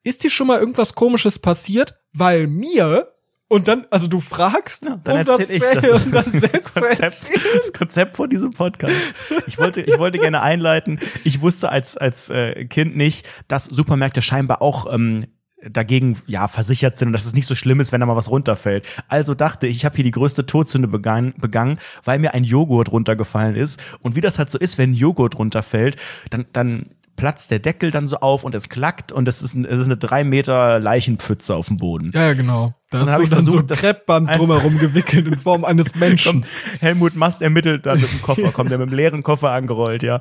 [0.03, 1.99] ist dir schon mal irgendwas komisches passiert?
[2.13, 3.13] Weil mir
[3.49, 6.07] und dann, also du fragst, Ja, dann um das, erzähl ich sel- das.
[6.07, 8.95] um das Konzept, das Konzept von diesem Podcast.
[9.47, 10.99] Ich wollte, ich wollte gerne einleiten.
[11.23, 15.27] Ich wusste als, als äh, Kind nicht, dass Supermärkte scheinbar auch ähm,
[15.63, 18.31] dagegen ja versichert sind und dass es nicht so schlimm ist, wenn da mal was
[18.31, 18.87] runterfällt.
[19.09, 22.91] Also dachte ich, ich habe hier die größte Todsünde begangen, begangen, weil mir ein Joghurt
[22.91, 23.81] runtergefallen ist.
[24.01, 25.97] Und wie das halt so ist, wenn Joghurt runterfällt,
[26.31, 29.65] dann, dann platzt der Deckel dann so auf und es klackt und es ist, ein,
[29.65, 32.13] es ist eine drei Meter Leichenpfütze auf dem Boden.
[32.15, 32.75] Ja, genau.
[32.91, 36.45] Da ist so, ich dann so ein Kreppband drumherum gewickelt in Form eines Menschen.
[36.81, 40.21] Helmut Mast ermittelt dann mit dem Koffer, kommt er mit dem leeren Koffer angerollt, ja.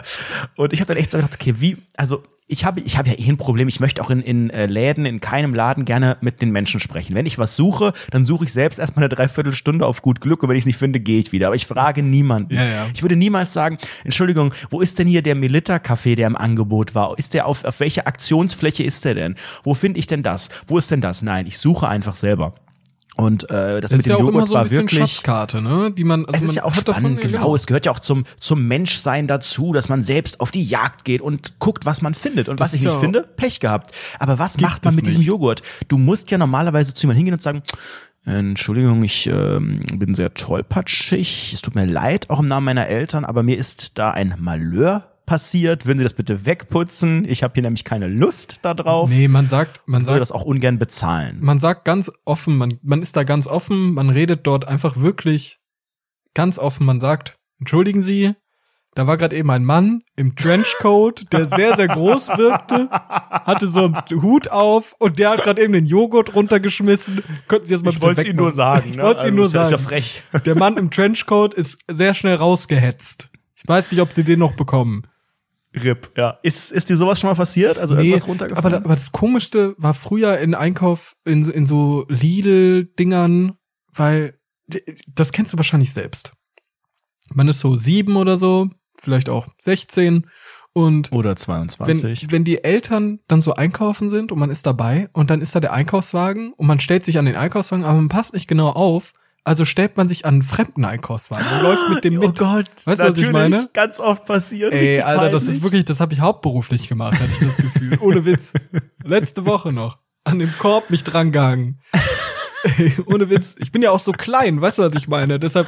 [0.56, 3.16] Und ich habe dann echt so gedacht, okay, wie, also ich habe ich habe ja
[3.18, 6.44] eh ein Problem, ich möchte auch in, in äh, Läden, in keinem Laden gerne mit
[6.44, 7.16] den Menschen sprechen.
[7.16, 10.50] Wenn ich was suche, dann suche ich selbst erstmal eine Dreiviertelstunde auf gut Glück und
[10.50, 11.48] wenn ich es nicht finde, gehe ich wieder.
[11.48, 12.54] Aber ich frage niemanden.
[12.54, 12.88] Ja, ja.
[12.94, 17.18] Ich würde niemals sagen, Entschuldigung, wo ist denn hier der Melitta-Kaffee, der im Angebot war?
[17.18, 19.36] Ist der auf, auf welcher Aktionsfläche ist der denn?
[19.64, 20.50] Wo finde ich denn das?
[20.68, 21.24] Wo ist denn das?
[21.24, 22.54] Nein, ich suche einfach selber.
[23.18, 25.00] Und äh, das, Das mit ist ja dem auch Joghurt immer so war wirklich.
[25.00, 25.92] Schatzkarte, ne?
[25.92, 27.56] Die man, also Es ist man ja auch davon- spannend, ja, genau.
[27.56, 31.22] Es gehört ja auch zum, zum Menschsein dazu, dass man selbst auf die Jagd geht
[31.22, 32.50] und guckt, was man findet.
[32.50, 33.92] Und Das was ich ist nicht ja- finde, Pech gehabt.
[34.20, 35.28] Aber was macht man mit diesem nicht.
[35.28, 35.62] Joghurt?
[35.88, 37.64] Du musst ja normalerweise zu jemandem hingehen und sagen,
[38.26, 41.54] Entschuldigung, ich ähm, bin sehr tollpatschig.
[41.54, 45.12] Es tut mir leid, auch im Namen meiner Eltern, aber mir ist da ein Malheur
[45.26, 45.86] passiert.
[45.86, 47.26] Würden Sie das bitte wegputzen?
[47.28, 49.10] Ich habe hier nämlich keine Lust darauf.
[49.10, 51.38] Nee, man sagt, man Ich würde sagt, das auch ungern bezahlen.
[51.42, 55.60] man sagt ganz offen, man, man ist da ganz offen, man redet dort einfach wirklich
[56.34, 58.34] ganz offen, man sagt, entschuldigen Sie,
[58.94, 63.86] da war gerade eben ein Mann im Trenchcoat, der sehr, sehr groß wirkte, hatte so
[63.86, 67.22] einen Hut auf und der hat gerade eben den Joghurt runtergeschmissen.
[67.50, 68.88] Könnten Sie das mal Ich bitte wollte es Ihnen nur sagen.
[68.90, 69.04] Ich ne?
[69.04, 69.66] wollte es Ihnen nur Also, sagen.
[69.66, 70.24] Ist ja frech.
[70.46, 73.30] Der Mann im Trenchcoat ist sehr schnell rausgehetzt.
[73.56, 75.04] Ich weiß nicht, ob Sie den noch bekommen.
[75.76, 76.40] RIP, ja.
[76.44, 77.78] Ist, ist dir sowas schon mal passiert?
[77.80, 78.72] Also Nee, irgendwas aber, runtergefallen?
[78.72, 83.54] da- aber das Komischste war früher in Einkauf in, so- in so Lidl-Dingern,
[83.94, 84.40] weil
[85.08, 86.34] das kennst du wahrscheinlich selbst.
[87.34, 88.70] Man ist so sieben oder so,
[89.00, 90.28] vielleicht auch 16
[90.74, 92.32] und Oder wenn, 22.
[92.32, 95.60] wenn die Eltern dann so einkaufen sind und man ist dabei und dann ist da
[95.60, 99.14] der Einkaufswagen und man stellt sich an den Einkaufswagen, aber man passt nicht genau auf,
[99.46, 102.38] also stellt man sich an einen fremden Einkaufswagen und läuft mit dem oh mit.
[102.38, 102.66] Gott.
[102.86, 103.70] Weißt du, was ich meine?
[103.74, 104.74] Ganz oft passiert.
[104.74, 107.98] Ey, Alter, das ist wirklich, das habe ich hauptberuflich gemacht, hatte ich das Gefühl.
[108.02, 108.54] Ohne Witz.
[109.04, 110.00] Letzte Woche noch.
[110.24, 111.80] An dem Korb mich drangehangen.
[112.78, 113.56] Ey, ohne Witz.
[113.60, 115.40] Ich bin ja auch so klein, weißt du, was ich meine?
[115.40, 115.68] Deshalb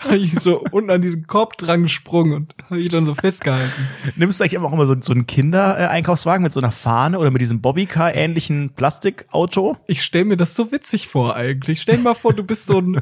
[0.00, 3.70] habe ich so unten an diesen Korb dran gesprungen und habe ich dann so festgehalten.
[4.16, 7.40] Nimmst du eigentlich auch immer so, so einen Kinder-Einkaufswagen mit so einer Fahne oder mit
[7.42, 9.76] diesem Bobbycar-ähnlichen Plastikauto?
[9.86, 11.80] Ich stell mir das so witzig vor eigentlich.
[11.82, 13.00] Stell dir mal vor, du bist so ein,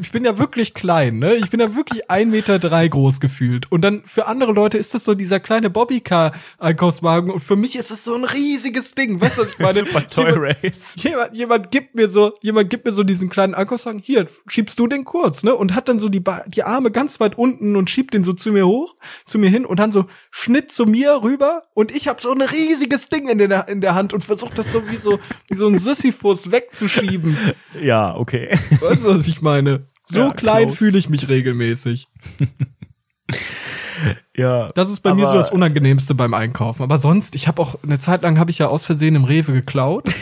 [0.00, 1.34] ich bin ja wirklich klein, ne?
[1.34, 3.70] Ich bin ja wirklich ein Meter drei groß gefühlt.
[3.70, 7.90] Und dann für andere Leute ist das so dieser kleine Bobbycar-Einkaufswagen und für mich ist
[7.90, 9.20] es so ein riesiges Ding.
[9.20, 9.78] Weißt du, was ich meine?
[9.86, 10.96] Super Toy Jemand- Race.
[10.98, 14.86] Jemand, jemand gibt mir so, jemand gibt mir so diesen kleinen Einkaufswagen, hier, schiebst du
[14.86, 15.54] den kurz, ne?
[15.54, 18.32] Und hat dann so die, Ba- die Arme ganz weit unten und schiebt den so
[18.32, 18.94] zu mir hoch,
[19.26, 22.40] zu mir hin und dann so Schnitt zu mir rüber und ich habe so ein
[22.40, 25.18] riesiges Ding in der, in der Hand und versuche das so wie so,
[25.50, 27.36] wie so ein Sisyphus wegzuschieben.
[27.82, 28.48] Ja, okay.
[28.80, 29.86] Weißt du, was ich meine?
[30.06, 32.06] So Ja, klein fühle ich mich regelmäßig.
[34.36, 34.68] Ja.
[34.74, 36.82] Das ist bei mir so das Unangenehmste beim Einkaufen.
[36.82, 39.52] Aber sonst, ich habe auch eine Zeit lang habe ich ja aus Versehen im Rewe
[39.52, 40.04] geklaut.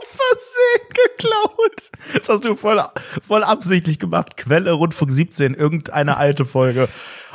[0.00, 1.90] Aus Versehen geklaut.
[2.14, 2.82] Das hast du voll,
[3.26, 4.36] voll absichtlich gemacht.
[4.36, 6.88] Quelle Rundfunk 17, irgendeine alte Folge.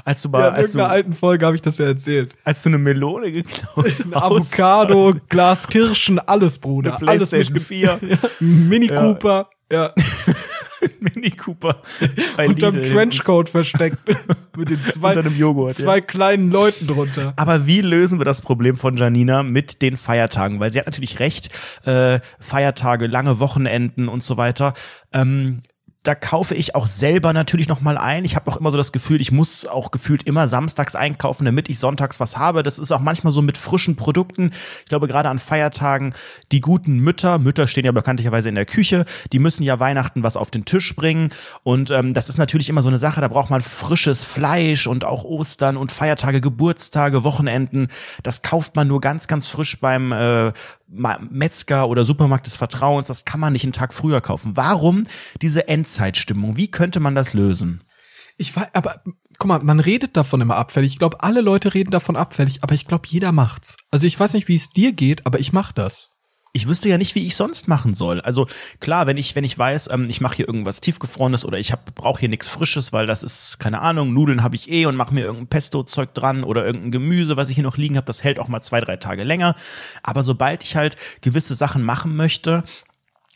[0.05, 2.31] Als du mal, Ja, in als, du, irgendeiner alten Folge habe ich das ja erzählt.
[2.43, 6.97] als du eine Melone geklaut Ein Avocado, Glas Kirschen, alles, Bruder.
[6.97, 7.99] Eine alles PlayStation 4.
[8.09, 8.99] Ja, ein Mini Ja.
[9.01, 9.93] Cooper, ja.
[11.03, 11.81] Mini Cooper.
[12.37, 13.97] Unterm Lidl Trenchcoat versteckt.
[14.57, 16.01] Mit den zwei, Joghurt, zwei ja.
[16.01, 17.33] kleinen Leuten drunter.
[17.37, 20.59] Aber wie lösen wir das Problem von Janina mit den Feiertagen?
[20.59, 21.49] Weil sie hat natürlich recht,
[21.85, 24.75] äh, Feiertage, lange Wochenenden und so weiter.
[25.11, 25.61] Ähm,
[26.03, 28.25] da kaufe ich auch selber natürlich noch mal ein.
[28.25, 31.69] Ich habe auch immer so das Gefühl, ich muss auch gefühlt immer samstags einkaufen, damit
[31.69, 32.61] ich sonntags was habe.
[32.61, 34.51] Das ist auch manchmal so mit frischen Produkten.
[34.79, 36.13] Ich glaube, gerade an Feiertagen,
[36.51, 40.35] die guten Mütter, Mütter stehen ja bekanntlicherweise in der Küche, die müssen ja Weihnachten was
[40.35, 41.31] auf den Tisch bringen.
[41.63, 45.05] Und ähm, das ist natürlich immer so eine Sache, da braucht man frisches Fleisch und
[45.05, 47.87] auch Ostern und Feiertage, Geburtstage, Wochenenden.
[48.23, 50.51] Das kauft man nur ganz, ganz frisch beim äh,
[50.93, 53.07] Metzger oder Supermarkt des Vertrauens.
[53.07, 54.55] Das kann man nicht einen Tag früher kaufen.
[54.55, 55.05] Warum
[55.41, 56.57] diese Endzeitstimmung?
[56.57, 57.81] Wie könnte man das lösen?
[58.37, 59.01] Ich weiß, aber
[59.37, 60.93] guck mal, man redet davon immer abfällig.
[60.93, 63.77] Ich glaube, alle Leute reden davon abfällig, aber ich glaube, jeder macht's.
[63.91, 66.09] Also ich weiß nicht, wie es dir geht, aber ich mach das.
[66.55, 68.21] Ich wüsste ja nicht, wie ich sonst machen soll.
[68.21, 68.47] Also
[68.79, 72.19] klar, wenn ich wenn ich weiß, ähm, ich mache hier irgendwas tiefgefrorenes oder ich brauche
[72.19, 75.21] hier nichts Frisches, weil das ist keine Ahnung, Nudeln habe ich eh und mache mir
[75.21, 78.47] irgendein Pesto-Zeug dran oder irgendein Gemüse, was ich hier noch liegen habe, das hält auch
[78.47, 79.55] mal zwei drei Tage länger.
[80.03, 82.63] Aber sobald ich halt gewisse Sachen machen möchte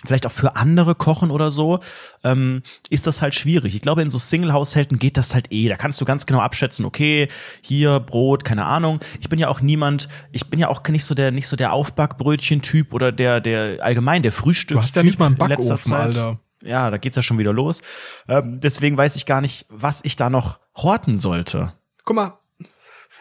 [0.06, 1.80] vielleicht auch für andere kochen oder so,
[2.24, 3.74] ähm, ist das halt schwierig.
[3.76, 5.68] Ich glaube, in so Single-Haushalten geht das halt eh.
[5.68, 7.28] Da kannst du ganz genau abschätzen, okay,
[7.62, 9.00] hier Brot, keine Ahnung.
[9.20, 11.74] Ich bin ja auch niemand, ich bin ja auch nicht so der, nicht so der
[11.74, 14.80] Aufbackbrötchen-Typ oder der, der allgemein der Frühstücks.
[14.80, 15.94] Du hast ja nicht mal einen Backofen.
[15.94, 16.40] Alter.
[16.64, 17.82] Ja, da geht's ja schon wieder los.
[18.28, 21.74] Ähm, deswegen weiß ich gar nicht, was ich da noch horten sollte.
[22.04, 22.40] Guck mal,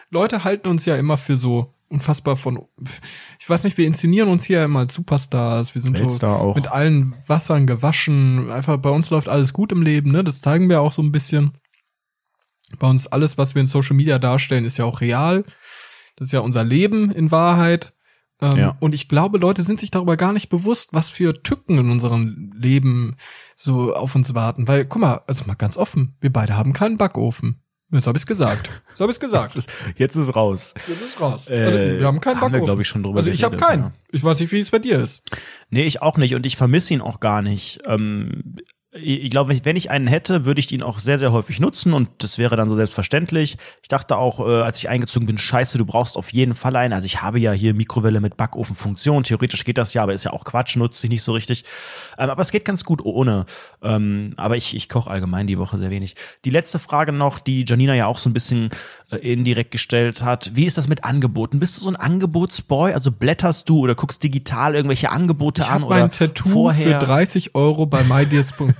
[0.09, 2.67] Leute halten uns ja immer für so unfassbar von,
[3.39, 6.55] ich weiß nicht, wir inszenieren uns hier immer als Superstars, wir sind so Weltstar auch.
[6.55, 10.69] mit allen Wassern gewaschen, einfach bei uns läuft alles gut im Leben, ne, das zeigen
[10.69, 11.53] wir auch so ein bisschen.
[12.79, 15.45] Bei uns alles, was wir in Social Media darstellen, ist ja auch real.
[16.17, 17.93] Das ist ja unser Leben in Wahrheit.
[18.41, 18.77] Ähm, Ja.
[18.81, 22.51] Und ich glaube, Leute sind sich darüber gar nicht bewusst, was für Tücken in unserem
[22.57, 23.15] Leben
[23.55, 24.67] so auf uns warten.
[24.67, 27.61] Weil, guck mal, also mal ganz offen, wir beide haben keinen Backofen.
[27.89, 28.69] Jetzt habe ich's gesagt.
[28.95, 29.55] So habe ich's gesagt.
[29.55, 30.73] Jetzt ist, jetzt ist raus.
[30.87, 31.47] Jetzt ist raus.
[31.49, 32.65] Äh, also, wir haben keinen haben wir, Backofen.
[32.65, 33.83] glaub ich, schon drüber Also ich habe keinen.
[33.83, 33.91] ja.
[34.11, 35.23] Ich weiß nicht, wie es bei dir ist.
[35.69, 37.79] Nee, ich auch nicht und ich vermisse ihn auch gar nicht.
[37.87, 38.55] Ähm,
[38.93, 42.09] ich glaube, wenn ich- einen hätte, würde ich ihn auch sehr, sehr häufig nutzen und
[42.19, 43.57] das wäre dann so selbstverständlich.
[43.81, 46.93] Ich dachte auch, äh, als ich eingezogen bin, scheiße, du brauchst auf jeden Fall einen.
[46.93, 49.23] Also ich habe ja hier Mikrowelle mit Backofenfunktion.
[49.23, 51.63] Theoretisch geht das ja, aber ist ja auch Quatsch, nutze ich nicht so richtig.
[52.17, 53.45] Ähm, aber es geht ganz gut ohne.
[53.83, 56.15] Ähm, aber ich, ich koche allgemein die Woche sehr wenig.
[56.45, 58.69] Die letzte Frage noch, die Janina ja auch so ein bisschen
[59.11, 60.51] äh, indirekt gestellt hat.
[60.55, 61.59] Wie ist das mit Angeboten?
[61.59, 62.93] Bist du so ein Angebotsboy?
[62.93, 66.99] Also blätterst du oder guckst digital irgendwelche Angebote Ich an habe oder mein Tattoo vorher
[66.99, 68.03] für 30 Euro bei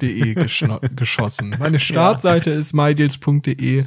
[0.02, 1.56] mydeals.de geschossen.
[1.60, 3.86] Meine Startseite ist mydeals.de.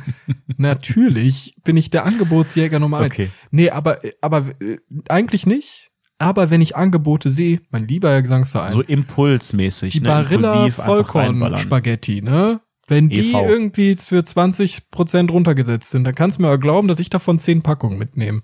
[0.57, 3.15] Natürlich bin ich der Angebotsjäger Nummer eins.
[3.15, 3.31] Okay.
[3.51, 4.79] Nee, aber, aber äh,
[5.09, 5.91] eigentlich nicht.
[6.19, 10.09] Aber wenn ich Angebote sehe, mein lieber Gesangsverein, so impulsmäßig, die ne?
[10.09, 11.59] Barilla Impulsiv einfach Vollkorn reinballern.
[11.59, 12.61] Spaghetti, ne?
[12.87, 13.49] Wenn die EV.
[13.49, 17.63] irgendwie für 20% runtergesetzt sind, dann kannst du mir aber glauben, dass ich davon 10
[17.63, 18.43] Packungen mitnehme.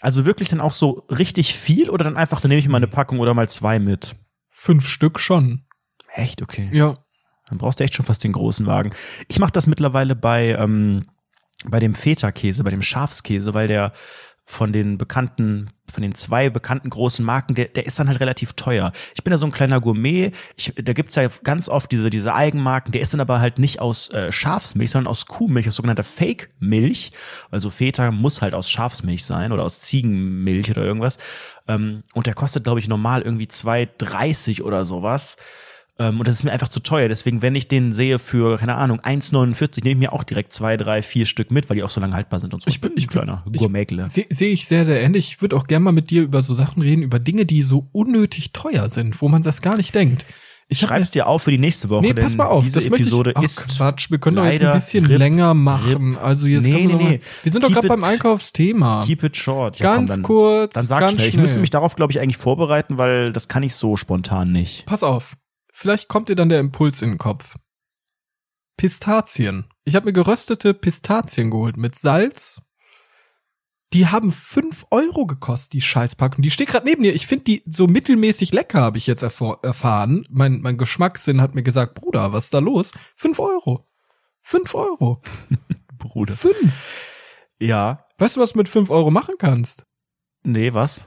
[0.00, 2.86] Also wirklich dann auch so richtig viel oder dann einfach, dann nehme ich mal eine
[2.86, 4.16] Packung oder mal zwei mit?
[4.48, 5.67] Fünf Stück schon.
[6.14, 6.68] Echt, okay.
[6.72, 6.98] Ja.
[7.48, 8.90] Dann brauchst du echt schon fast den großen Wagen.
[9.28, 11.06] Ich mache das mittlerweile bei, ähm,
[11.64, 13.92] bei dem Feta-Käse, bei dem Schafskäse, weil der
[14.50, 18.54] von den bekannten, von den zwei bekannten großen Marken, der, der ist dann halt relativ
[18.54, 18.92] teuer.
[19.14, 20.32] Ich bin ja so ein kleiner Gourmet.
[20.56, 23.80] Ich, da gibt's ja ganz oft diese, diese Eigenmarken, der ist dann aber halt nicht
[23.80, 27.12] aus äh, Schafsmilch, sondern aus Kuhmilch, aus sogenannter Fake-Milch.
[27.50, 31.18] Also Feta muss halt aus Schafsmilch sein oder aus Ziegenmilch oder irgendwas.
[31.68, 35.36] Ähm, und der kostet, glaube ich, normal irgendwie 2,30 oder sowas.
[36.00, 37.08] Ähm, und das ist mir einfach zu teuer.
[37.08, 40.76] Deswegen, wenn ich den sehe für, keine Ahnung, 1,49, nehme ich mir auch direkt zwei,
[40.76, 42.68] drei, vier Stück mit, weil die auch so lange haltbar sind und so.
[42.68, 44.06] Ich bin- ich bin- kleiner ich- Gourmetle.
[44.06, 45.28] Sehe seh ich sehr, sehr ähnlich.
[45.32, 47.88] Ich würde auch gerne mal mit dir über so Sachen reden, über Dinge, die so
[47.92, 50.24] unnötig teuer sind, wo man das gar nicht denkt.
[50.70, 53.30] Ich Schreib's dir auf für die nächste Woche, Nee, pass mal auf, diese das Episode
[53.30, 56.18] ich, ach, ist Quatsch, wir können doch jetzt ein bisschen RIP, länger machen.
[56.18, 57.20] Also jetzt Nee, können wir, nee, nee.
[57.42, 59.02] wir sind doch Keep gerade beim Einkaufsthema.
[59.06, 59.78] Keep it short.
[59.78, 61.24] Ja, komm, Ganz dann, kurz, Dann sag ganz schnell.
[61.26, 61.42] Ich schnell.
[61.44, 64.84] müsste mich darauf, glaube ich, eigentlich vorbereiten, weil das kann ich so spontan nicht.
[64.84, 65.32] Pass auf,
[65.78, 67.56] vielleicht kommt dir dann der Impuls in den Kopf.
[68.76, 69.64] Pistazien.
[69.84, 72.60] Ich habe mir geröstete Pistazien geholt mit Salz.
[73.92, 76.42] Die haben fünf Euro gekostet, die Scheißpackung.
[76.42, 77.14] Die steht gerade neben dir.
[77.14, 80.26] Ich finde die so mittelmäßig lecker, habe ich jetzt erfahren.
[80.30, 82.92] Mein, mein Geschmackssinn hat mir gesagt, Bruder, was ist da los?
[83.16, 83.88] Fünf Euro.
[84.42, 85.22] Fünf Euro.
[85.98, 86.36] Bruder.
[86.36, 86.86] Fünf.
[87.58, 88.06] Ja.
[88.18, 89.86] Weißt du, was du mit fünf Euro machen kannst?
[90.42, 91.06] Nee, was?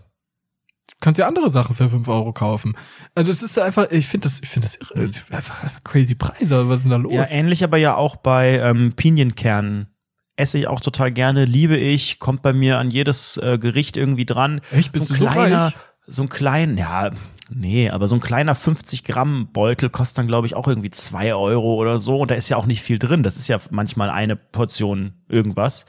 [1.01, 2.77] Du kannst ja andere Sachen für fünf Euro kaufen.
[3.15, 6.69] Also es ist einfach, ich finde das, ich finde das irre, einfach, crazy Preise.
[6.69, 7.11] Was ist denn da los?
[7.11, 9.87] Ja, ähnlich aber ja auch bei ähm, Pinienkernen.
[10.35, 14.27] Esse ich auch total gerne, liebe ich, kommt bei mir an jedes äh, Gericht irgendwie
[14.27, 14.61] dran.
[14.71, 15.77] Echt, bist so du ein so kleiner, reich?
[16.05, 17.09] so ein klein, ja,
[17.49, 21.33] nee, aber so ein kleiner 50 Gramm Beutel kostet dann, glaube ich, auch irgendwie zwei
[21.33, 22.19] Euro oder so.
[22.19, 23.23] Und da ist ja auch nicht viel drin.
[23.23, 25.87] Das ist ja manchmal eine Portion irgendwas.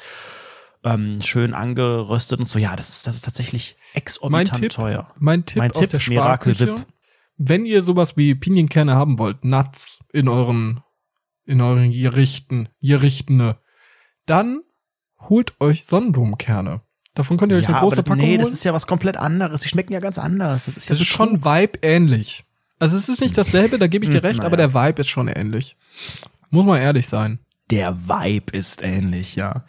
[0.84, 2.58] Ähm, schön angeröstet und so.
[2.58, 5.12] Ja, das ist, das ist tatsächlich mein exorbitant Tipp, teuer.
[5.18, 6.86] mein Tipp Mein aus Tipp, der Miracle Sparküche,
[7.36, 10.82] wenn ihr sowas wie Pinienkerne haben wollt, Nuts in euren,
[11.44, 13.58] in euren Gerichten, Gerichtene,
[14.26, 14.60] dann
[15.28, 16.82] holt euch Sonnenblumenkerne.
[17.14, 18.38] Davon könnt ihr euch ja, eine aber große das, Packung nee, holen.
[18.38, 19.60] das ist ja was komplett anderes.
[19.60, 20.64] Die schmecken ja ganz anders.
[20.64, 22.44] Das ist ja das ist schon Vibe ähnlich.
[22.78, 24.46] Also es ist nicht dasselbe, da gebe ich dir Hm, recht, naja.
[24.48, 25.76] aber der Vibe ist schon ähnlich.
[26.50, 27.38] Muss man ehrlich sein.
[27.70, 29.64] Der Vibe ist ähnlich, ja.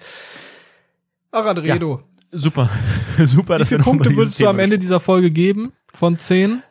[1.34, 2.02] Ach, Adredo.
[2.32, 2.70] Super,
[3.26, 3.60] super.
[3.60, 5.74] Wie viele Punkte würdest du am Ende dieser Folge geben?
[5.94, 6.64] Von zehn?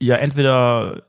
[0.00, 1.02] Ja, entweder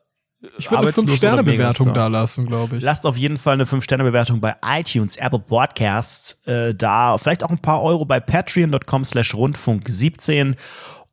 [0.57, 1.93] Ich würde eine Arbeitslos oder 5-Sterne-Bewertung Megastar.
[1.93, 2.83] da lassen, glaube ich.
[2.83, 7.17] lasst auf jeden Fall eine 5-Sterne-Bewertung bei iTunes, Apple Podcasts äh, da.
[7.17, 10.55] Vielleicht auch ein paar Euro bei patreon.com slash rundfunk 17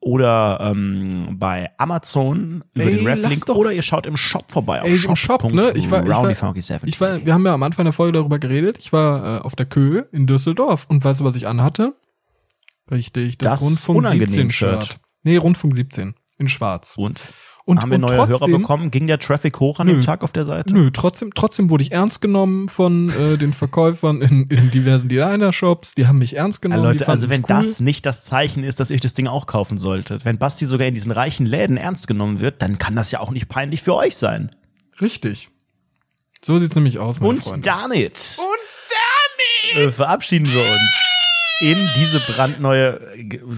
[0.05, 4.89] oder ähm, bei Amazon über Ey, den Reflink oder ihr schaut im Shop vorbei auf
[4.89, 5.73] Ey, im Shop, ne?
[5.75, 6.81] Ich war- ich war- shop.roundyfunky70.
[6.85, 8.77] Ich war, wir haben ja am Anfang der Folge darüber geredet.
[8.79, 11.95] Ich war äh, auf der Köhe in Düsseldorf und weißt du, was ich anhatte?
[12.91, 14.85] Richtig, das, Das Rundfunk unangenehm 17 Shirt.
[14.87, 15.01] Shirt.
[15.23, 16.95] Nee, Rundfunk 17 in schwarz.
[16.99, 17.23] und?
[17.67, 18.91] Und, haben wir und neue trotzdem, Hörer bekommen?
[18.91, 19.95] Ging der Traffic hoch an Nö.
[19.95, 20.75] dem Tag auf der Seite?
[20.75, 25.95] Nö, trotzdem, trotzdem wurde ich ernst genommen von äh, den Verkäufern in, in diversen Designer-Shops.
[25.95, 26.83] Die haben mich ernst Ja, genommen.
[26.83, 27.47] die Leute, also wenn cool.
[27.49, 30.67] das nicht das Zeichen ist, dass ihr euch das Ding auch kaufen solltet, wenn Basti
[30.67, 33.83] sogar in diesen reichen Läden ernst genommen wird, dann kann das ja auch nicht peinlich
[33.83, 34.55] für euch sein.
[35.01, 35.49] Richtig.
[36.45, 37.63] So sieht's nämlich aus, meine Und Freunde.
[37.63, 40.93] damit, und damit äh, verabschieden wir uns
[41.65, 43.01] in diese brandneue,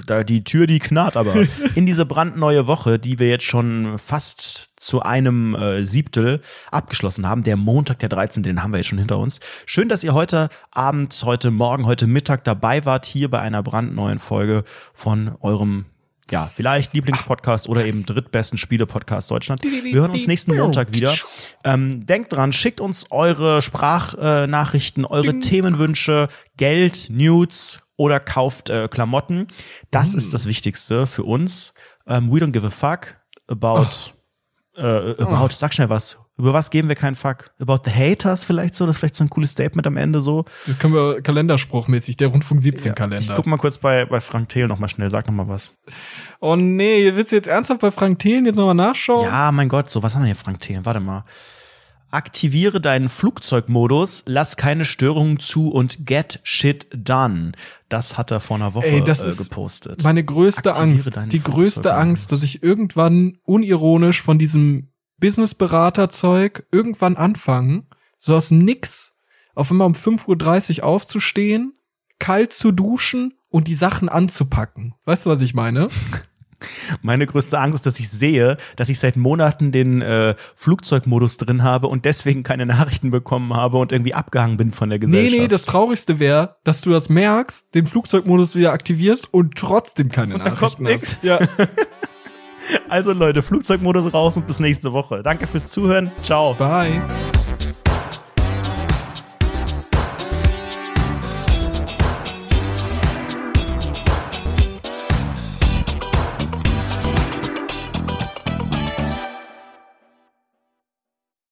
[0.07, 1.35] da die Tür, die knarrt aber,
[1.75, 7.43] in diese brandneue Woche, die wir jetzt schon fast zu einem äh, Siebtel abgeschlossen haben.
[7.43, 9.41] Der Montag, der 13., den haben wir jetzt schon hinter uns.
[9.67, 14.21] Schön, dass ihr heute Abend, heute Morgen, heute Mittag dabei wart, hier bei einer brandneuen
[14.21, 14.63] Folge
[14.95, 15.87] von eurem
[16.31, 19.63] ja, vielleicht Lieblingspodcast oder eben drittbesten Spiele-Podcast Deutschland.
[19.63, 21.13] Wir hören uns nächsten Montag wieder.
[21.63, 25.41] Ähm, denkt dran, schickt uns eure Sprachnachrichten, eure Ding.
[25.41, 26.27] Themenwünsche,
[26.57, 29.49] Geld, Nudes oder kauft äh, Klamotten.
[29.91, 30.19] Das mm.
[30.19, 31.75] ist das Wichtigste für uns.
[32.07, 33.17] Ähm, we don't give a fuck
[33.49, 34.13] about,
[34.77, 34.81] oh.
[34.81, 35.57] äh, about, oh.
[35.57, 36.19] sag schnell was.
[36.39, 37.51] Über was geben wir keinen Fuck?
[37.59, 38.85] About the Haters vielleicht so?
[38.85, 40.45] Das ist vielleicht so ein cooles Statement am Ende so.
[40.67, 43.25] Das können wir kalenderspruchmäßig, der Rundfunk 17 Kalender.
[43.25, 45.49] Ja, ich guck mal kurz bei, bei Frank Thelen noch mal schnell, sag noch mal
[45.49, 45.71] was.
[46.41, 49.25] Oh nee, willst du jetzt ernsthaft bei Frank Thelen jetzt noch mal nachschauen?
[49.25, 50.85] Ja, mein Gott, so, was haben wir hier Frank Thelen?
[50.85, 51.25] Warte mal.
[52.17, 57.53] Aktiviere deinen Flugzeugmodus, lass keine Störungen zu und get shit done.
[57.91, 60.03] Das hat er vor einer Woche Ey, das äh, ist gepostet.
[60.03, 64.89] Meine größte Aktiviere Angst, die größte Angst, dass ich irgendwann unironisch von diesem
[65.19, 67.87] Businessberater-Zeug irgendwann anfangen,
[68.17, 69.19] so aus dem Nix
[69.55, 71.75] auf immer um 5.30 Uhr aufzustehen,
[72.19, 74.95] kalt zu duschen und die Sachen anzupacken.
[75.05, 75.91] Weißt du, was ich meine?
[77.03, 81.63] Meine größte Angst ist, dass ich sehe, dass ich seit Monaten den äh, Flugzeugmodus drin
[81.63, 85.33] habe und deswegen keine Nachrichten bekommen habe und irgendwie abgehangen bin von der Gesellschaft.
[85.33, 90.09] Nee, nee, das Traurigste wäre, dass du das merkst, den Flugzeugmodus wieder aktivierst und trotzdem
[90.09, 91.19] keine und Nachrichten kommt hast.
[91.23, 91.39] Ja.
[92.89, 95.23] Also Leute, Flugzeugmodus raus und bis nächste Woche.
[95.23, 96.11] Danke fürs Zuhören.
[96.23, 96.55] Ciao.
[96.55, 97.03] Bye.